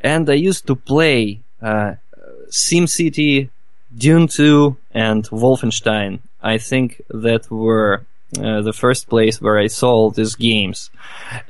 and 0.00 0.28
I 0.30 0.34
used 0.34 0.66
to 0.66 0.74
play 0.74 1.42
uh, 1.62 1.94
SimCity, 2.48 3.48
Dune 3.96 4.28
2, 4.28 4.76
and 4.92 5.24
Wolfenstein. 5.30 6.20
I 6.42 6.58
think 6.58 7.00
that 7.10 7.50
were 7.50 8.04
uh, 8.38 8.62
the 8.62 8.72
first 8.72 9.08
place 9.08 9.40
where 9.40 9.58
I 9.58 9.66
saw 9.66 10.10
these 10.10 10.34
games. 10.36 10.90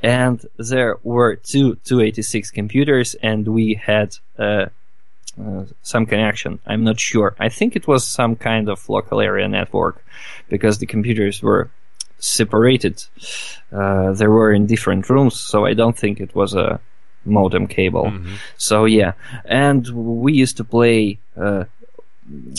And 0.01 0.45
there 0.57 0.97
were 1.03 1.37
two 1.37 1.75
286 1.85 2.51
computers, 2.51 3.15
and 3.15 3.47
we 3.47 3.75
had 3.75 4.17
uh, 4.37 4.65
uh, 5.41 5.63
some 5.81 6.05
connection. 6.05 6.59
I'm 6.67 6.83
not 6.83 6.99
sure. 6.99 7.35
I 7.39 7.49
think 7.49 7.75
it 7.75 7.87
was 7.87 8.07
some 8.07 8.35
kind 8.35 8.69
of 8.69 8.87
local 8.89 9.21
area 9.21 9.47
network 9.47 10.03
because 10.49 10.79
the 10.79 10.85
computers 10.85 11.41
were 11.41 11.71
separated. 12.19 13.03
Uh, 13.71 14.11
they 14.11 14.27
were 14.27 14.53
in 14.53 14.67
different 14.67 15.09
rooms, 15.09 15.39
so 15.39 15.65
I 15.65 15.73
don't 15.73 15.97
think 15.97 16.19
it 16.19 16.35
was 16.35 16.53
a 16.53 16.79
modem 17.25 17.67
cable. 17.67 18.11
So 18.57 18.85
yeah, 18.85 19.13
and 19.45 19.87
we 20.23 20.33
used 20.33 20.57
to 20.57 20.63
play. 20.63 21.19
Uh, 21.37 21.65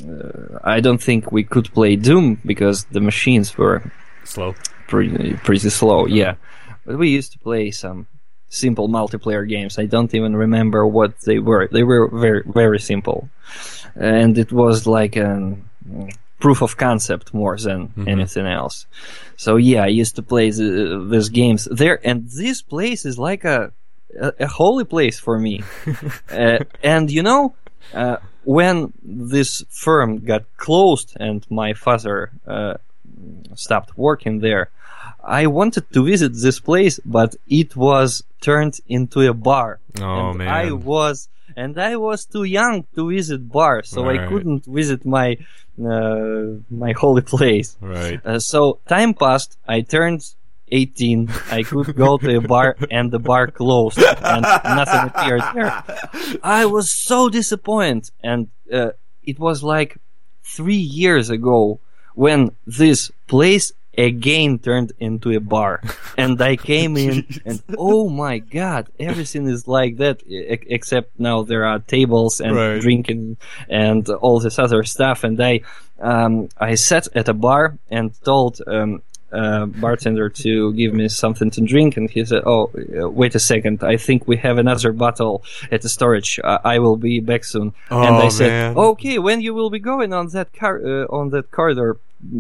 uh, 0.07 0.59
I 0.63 0.81
don't 0.81 1.03
think 1.03 1.33
we 1.33 1.43
could 1.43 1.73
play 1.73 1.97
Doom 1.97 2.39
because 2.45 2.85
the 2.85 3.01
machines 3.01 3.57
were 3.57 3.83
Slow. 4.25 4.55
pretty 4.89 5.35
pretty 5.37 5.71
slow. 5.71 6.07
Yeah, 6.07 6.35
but 6.85 6.99
we 6.99 7.09
used 7.09 7.33
to 7.33 7.39
play 7.39 7.71
some 7.71 8.07
simple 8.51 8.89
multiplayer 8.89 9.49
games. 9.49 9.79
I 9.79 9.87
don't 9.87 10.15
even 10.15 10.37
remember 10.37 10.87
what 10.87 11.21
they 11.23 11.39
were. 11.39 11.69
They 11.73 11.83
were 11.83 12.09
very 12.09 12.43
very 12.47 12.79
simple, 12.79 13.29
and 13.97 14.37
it 14.39 14.53
was 14.53 14.87
like 14.87 15.17
a 15.17 15.57
proof 16.41 16.63
of 16.63 16.77
concept 16.77 17.33
more 17.33 17.57
than 17.57 17.93
anything 18.07 18.47
else. 18.47 18.87
So 19.37 19.57
yeah, 19.57 19.85
I 19.85 19.87
used 19.89 20.17
to 20.17 20.23
play 20.23 20.51
the, 20.51 21.07
these 21.11 21.31
games 21.31 21.67
there, 21.71 21.99
and 22.07 22.29
this 22.29 22.61
place 22.61 23.07
is 23.07 23.19
like 23.19 23.45
a 23.45 23.73
a, 24.21 24.33
a 24.41 24.47
holy 24.47 24.85
place 24.85 25.19
for 25.19 25.39
me. 25.39 25.63
uh, 26.31 26.59
and 26.83 27.11
you 27.11 27.23
know, 27.23 27.55
uh, 27.93 28.17
when 28.45 28.93
this 29.03 29.65
firm 29.71 30.25
got 30.25 30.45
closed 30.57 31.17
and 31.19 31.47
my 31.51 31.75
father 31.75 32.31
uh, 32.47 32.75
stopped 33.55 33.97
working 33.97 34.41
there, 34.41 34.71
I 35.23 35.47
wanted 35.47 35.91
to 35.93 36.05
visit 36.05 36.33
this 36.35 36.61
place, 36.61 37.01
but 37.05 37.37
it 37.49 37.75
was 37.77 38.23
turned 38.41 38.79
into 38.89 39.21
a 39.21 39.33
bar. 39.33 39.81
Oh, 40.01 40.31
and 40.31 40.39
man. 40.39 40.49
I 40.49 40.73
was 40.73 41.29
and 41.57 41.79
I 41.79 41.97
was 41.97 42.25
too 42.27 42.45
young 42.45 42.85
to 42.95 43.11
visit 43.11 43.49
bar, 43.49 43.83
so 43.83 44.09
I 44.09 44.27
couldn't 44.27 44.65
visit 44.67 45.07
my 45.07 45.39
uh, 45.79 46.59
my 46.71 46.93
holy 46.93 47.23
place. 47.35 47.77
Right. 47.81 48.21
Uh, 48.25 48.39
so 48.39 48.81
time 48.89 49.15
passed. 49.15 49.59
I 49.67 49.83
turned 49.83 50.35
18. 50.69 51.31
I 51.51 51.63
could 51.63 51.95
go 51.97 52.19
to 52.19 52.37
a 52.37 52.41
bar 52.41 52.77
and 52.91 53.11
the 53.11 53.19
bar 53.19 53.49
closed 53.49 53.99
and 53.99 54.43
nothing 54.43 55.11
appeared 55.11 55.43
there. 55.55 55.83
I 56.43 56.67
was 56.67 56.91
so 56.91 57.29
disappointed. 57.29 58.11
And 58.23 58.49
uh, 58.73 58.91
it 59.23 59.39
was 59.39 59.63
like 59.63 59.99
three 60.43 60.75
years 61.01 61.31
ago 61.31 61.81
when 62.15 62.51
this 62.67 63.11
place 63.27 63.73
again 63.97 64.59
turned 64.59 64.93
into 64.99 65.31
a 65.31 65.41
bar. 65.41 65.81
And 66.19 66.41
I 66.43 66.57
came 66.57 66.97
in 66.97 67.27
and 67.45 67.63
oh 67.79 68.09
my 68.09 68.39
god, 68.39 68.89
everything 68.99 69.47
is 69.47 69.69
like 69.69 69.99
that 69.99 70.23
e- 70.27 70.59
except 70.69 71.19
now 71.21 71.43
there 71.43 71.65
are 71.65 71.79
tables 71.79 72.41
and 72.41 72.57
Right. 72.57 72.81
drinking 72.81 73.37
and 73.69 74.09
all 74.09 74.41
this 74.41 74.59
other 74.59 74.83
stuff. 74.83 75.23
And 75.25 75.41
I, 75.41 75.61
um, 76.01 76.49
I 76.59 76.75
sat 76.75 77.07
at 77.15 77.29
a 77.29 77.35
bar 77.35 77.79
and 77.91 78.13
told, 78.25 78.61
um, 78.67 79.03
uh, 79.33 79.67
bartender 79.67 80.29
to 80.29 80.73
give 80.75 80.95
me 80.95 81.09
something 81.09 81.51
to 81.51 81.61
drink, 81.61 81.97
and 81.97 82.09
he 82.11 82.25
said, 82.25 82.43
"Oh, 82.47 82.71
uh, 82.75 83.09
wait 83.09 83.35
a 83.35 83.41
second. 83.41 83.83
I 83.83 83.97
think 83.97 84.29
we 84.29 84.37
have 84.39 84.59
another 84.59 84.93
bottle 84.93 85.43
at 85.73 85.83
the 85.83 85.89
storage. 85.89 86.39
Uh, 86.45 86.59
I 86.65 86.79
will 86.79 86.97
be 86.97 87.21
back 87.21 87.45
soon." 87.45 87.73
and 87.91 88.15
I 88.17 88.27
Oh, 88.27 88.29
said, 88.29 88.49
man. 88.51 88.77
"Okay, 88.77 89.19
when 89.19 89.41
you 89.41 89.53
will 89.55 89.71
be 89.71 89.81
going 89.81 90.13
on 90.13 90.29
that 90.29 90.53
car 90.53 90.81
uh, 90.85 91.07
on 91.19 91.31
that 91.31 91.51
corridor, 91.51 91.97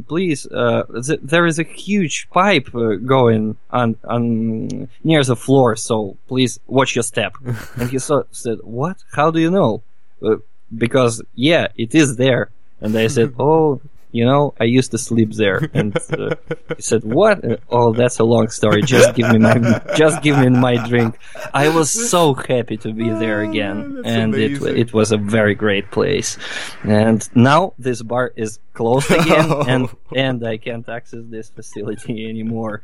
please. 0.08 0.46
Uh, 0.46 0.84
th- 1.06 1.20
there 1.22 1.46
is 1.46 1.58
a 1.58 1.64
huge 1.64 2.28
pipe 2.30 2.68
uh, 2.74 2.94
going 3.14 3.56
on 3.70 3.96
on 4.04 4.88
near 5.02 5.22
the 5.24 5.36
floor, 5.36 5.76
so 5.76 6.16
please 6.28 6.60
watch 6.68 6.94
your 6.96 7.02
step." 7.02 7.32
and 7.76 7.90
he 7.90 7.98
so, 7.98 8.24
said, 8.30 8.58
"What? 8.62 8.96
How 9.12 9.30
do 9.30 9.40
you 9.40 9.50
know?" 9.50 9.82
Uh, 10.22 10.36
because 10.76 11.22
yeah, 11.34 11.68
it 11.76 11.94
is 11.94 12.16
there. 12.16 12.50
And 12.80 12.96
I 12.96 13.08
said, 13.08 13.34
"Oh." 13.38 13.80
You 14.14 14.24
know, 14.30 14.54
I 14.62 14.64
used 14.78 14.90
to 14.94 14.98
sleep 15.08 15.30
there, 15.34 15.58
and 15.74 15.90
uh, 16.14 16.36
he 16.76 16.82
said, 16.90 17.02
"What? 17.02 17.36
Oh, 17.68 17.92
that's 17.92 18.20
a 18.20 18.24
long 18.34 18.46
story. 18.58 18.80
Just 18.94 19.16
give 19.16 19.26
me 19.34 19.38
my, 19.48 19.58
just 19.96 20.22
give 20.22 20.38
me 20.38 20.48
my 20.50 20.76
drink." 20.86 21.18
I 21.52 21.66
was 21.78 21.90
so 21.90 22.22
happy 22.34 22.76
to 22.86 22.92
be 22.92 23.10
there 23.10 23.40
Oh, 23.42 23.50
again, 23.50 23.76
that's 23.96 24.06
and 24.06 24.30
it 24.36 24.52
amazing. 24.62 24.78
it 24.82 24.90
was 24.94 25.10
a 25.10 25.18
very 25.18 25.56
great 25.64 25.90
place. 25.90 26.38
And 26.84 27.20
now 27.34 27.60
this 27.86 28.02
bar 28.02 28.30
is 28.36 28.60
closed 28.72 29.10
again, 29.20 29.50
and 29.72 29.82
and 30.14 30.38
I 30.46 30.58
can't 30.58 30.88
access 30.88 31.24
this 31.36 31.50
facility 31.50 32.28
anymore. 32.30 32.82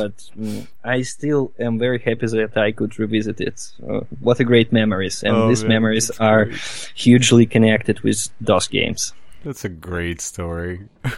But 0.00 0.16
mm, 0.32 0.66
I 0.82 1.02
still 1.02 1.52
am 1.60 1.78
very 1.78 1.98
happy 1.98 2.26
that 2.38 2.56
I 2.56 2.72
could 2.72 2.98
revisit 2.98 3.38
it. 3.48 3.58
Uh, 3.86 4.00
what 4.20 4.40
a 4.40 4.44
great 4.44 4.72
memories, 4.72 5.22
and 5.22 5.36
Oh, 5.36 5.48
these 5.50 5.62
man, 5.62 5.72
memories 5.76 6.08
are 6.18 6.44
great. 6.46 6.92
hugely 7.04 7.44
connected 7.44 8.00
with 8.00 8.28
DOS 8.42 8.68
games. 8.68 9.12
That's 9.44 9.64
a 9.64 9.68
great 9.68 10.20
story. 10.20 10.88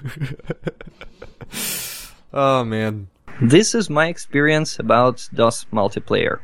oh 2.32 2.64
man. 2.64 3.08
This 3.40 3.74
is 3.74 3.88
my 3.88 4.08
experience 4.08 4.78
about 4.78 5.28
DOS 5.32 5.66
multiplayer. 5.72 6.40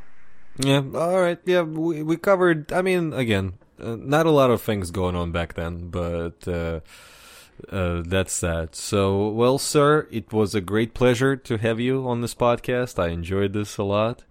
Yeah. 0.58 0.82
All 0.94 1.20
right. 1.20 1.38
Yeah. 1.44 1.62
We 1.62 2.02
we 2.02 2.16
covered. 2.16 2.72
I 2.72 2.82
mean, 2.82 3.12
again, 3.12 3.54
uh, 3.80 3.96
not 3.98 4.26
a 4.26 4.30
lot 4.30 4.50
of 4.50 4.62
things 4.62 4.90
going 4.90 5.16
on 5.16 5.32
back 5.32 5.54
then, 5.54 5.88
but 5.88 6.46
uh, 6.46 6.80
uh, 7.70 8.02
that's 8.06 8.40
that. 8.40 8.76
So, 8.76 9.28
well, 9.28 9.58
sir, 9.58 10.06
it 10.10 10.32
was 10.32 10.54
a 10.54 10.60
great 10.60 10.94
pleasure 10.94 11.36
to 11.36 11.58
have 11.58 11.80
you 11.80 12.06
on 12.06 12.20
this 12.20 12.34
podcast. 12.34 12.98
I 12.98 13.08
enjoyed 13.08 13.52
this 13.52 13.78
a 13.78 13.84
lot. 13.84 14.24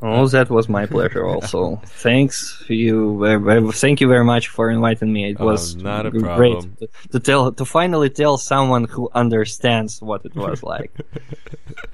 Oh, 0.00 0.28
that 0.28 0.48
was 0.48 0.68
my 0.68 0.86
pleasure. 0.86 1.26
Also, 1.26 1.80
thanks 1.86 2.62
you. 2.68 3.18
very- 3.20 3.72
Thank 3.72 4.00
you 4.00 4.06
very 4.08 4.24
much 4.24 4.46
for 4.48 4.70
inviting 4.70 5.12
me. 5.12 5.30
It 5.30 5.36
Oh, 5.40 5.46
was 5.46 5.74
not 5.74 6.06
a 6.06 6.10
problem. 6.12 6.36
great 6.36 6.78
to, 6.78 6.88
to 7.12 7.18
tell 7.20 7.50
to 7.52 7.64
finally 7.64 8.08
tell 8.08 8.38
someone 8.38 8.84
who 8.84 9.10
understands 9.14 10.00
what 10.00 10.24
it 10.24 10.34
was 10.36 10.62
like. 10.74 10.92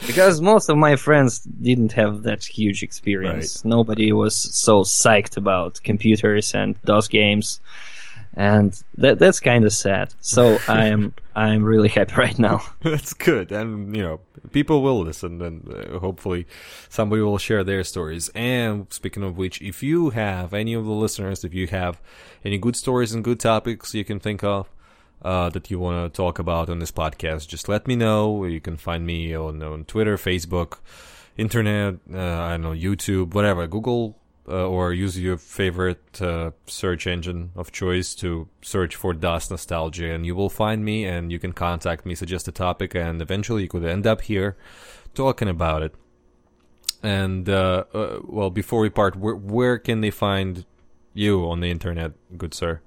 because 0.07 0.41
most 0.41 0.69
of 0.69 0.77
my 0.77 0.97
friends 0.97 1.39
didn't 1.41 1.93
have 1.93 2.23
that 2.25 2.45
huge 2.45 2.83
experience. 2.83 3.65
Nobody 3.65 4.13
was 4.13 4.35
so 4.37 4.83
psyched 4.83 5.37
about 5.37 5.81
computers 5.83 6.55
and 6.55 6.81
DOS 6.83 7.09
games. 7.09 7.61
And 8.37 8.83
that 8.97 9.19
that's 9.19 9.41
kind 9.41 9.65
of 9.65 9.73
sad. 9.73 10.15
So 10.21 10.59
I 10.69 10.87
am 10.87 11.15
I'm 11.35 11.63
really 11.63 11.89
happy 11.89 12.15
right 12.15 12.39
now. 12.39 12.63
That's 12.83 13.13
good, 13.13 13.53
and 13.53 13.95
you 13.97 14.03
know 14.03 14.21
people 14.53 14.83
will 14.83 15.01
listen, 15.01 15.41
and 15.41 15.69
uh, 15.69 15.99
hopefully 15.99 16.47
somebody 16.89 17.23
will 17.23 17.39
share 17.39 17.65
their 17.65 17.85
stories. 17.85 18.31
And 18.35 18.93
speaking 18.93 19.23
of 19.23 19.37
which, 19.37 19.61
if 19.63 19.83
you 19.83 20.11
have 20.11 20.55
any 20.55 20.75
of 20.75 20.85
the 20.85 20.93
listeners, 20.93 21.45
if 21.45 21.55
you 21.55 21.67
have 21.69 22.01
any 22.45 22.59
good 22.59 22.77
stories 22.77 23.13
and 23.13 23.25
good 23.25 23.41
topics 23.41 23.95
you 23.95 24.05
can 24.05 24.21
think 24.21 24.43
of. 24.45 24.69
Uh, 25.23 25.49
that 25.49 25.71
you 25.71 25.79
want 25.79 26.13
to 26.13 26.15
talk 26.15 26.39
about 26.39 26.69
on 26.69 26.81
this 26.81 26.93
podcast, 26.93 27.49
just 27.49 27.67
let 27.67 27.89
me 27.89 27.97
know. 27.97 28.45
You 28.45 28.61
can 28.61 28.77
find 28.77 29.07
me 29.07 29.35
on, 29.35 29.63
on 29.63 29.87
Twitter, 29.87 30.19
Facebook, 30.19 30.81
internet, 31.39 31.95
uh, 32.13 32.19
I 32.19 32.51
don't 32.51 32.61
know, 32.61 32.73
YouTube, 32.73 33.33
whatever. 33.33 33.67
Google 33.67 34.19
uh, 34.49 34.69
or 34.69 34.93
use 34.93 35.19
your 35.19 35.39
favorite 35.39 36.21
uh, 36.21 36.51
search 36.67 37.07
engine 37.07 37.51
of 37.57 37.73
choice 37.73 38.15
to 38.17 38.49
search 38.63 38.95
for 38.95 39.15
DOS 39.15 39.51
Nostalgia, 39.51 40.13
and 40.13 40.27
you 40.27 40.35
will 40.35 40.51
find 40.51 40.85
me, 40.85 41.05
and 41.05 41.33
you 41.33 41.39
can 41.39 41.53
contact 41.53 42.05
me, 42.05 42.15
suggest 42.15 42.49
a 42.49 42.53
topic, 42.53 42.95
and 42.95 43.23
eventually 43.23 43.63
you 43.63 43.69
could 43.69 43.85
end 43.85 44.07
up 44.07 44.23
here 44.23 44.57
talking 45.15 45.49
about 45.49 45.83
it. 45.83 45.95
And 47.03 47.49
uh, 47.49 47.85
uh 47.95 48.21
well, 48.25 48.51
before 48.51 48.81
we 48.81 48.91
part, 48.91 49.17
where, 49.17 49.35
where 49.35 49.79
can 49.79 50.01
they 50.01 50.11
find 50.11 50.67
you 51.15 51.49
on 51.49 51.61
the 51.61 51.71
internet, 51.71 52.13
good 52.37 52.55
sir? 52.55 52.81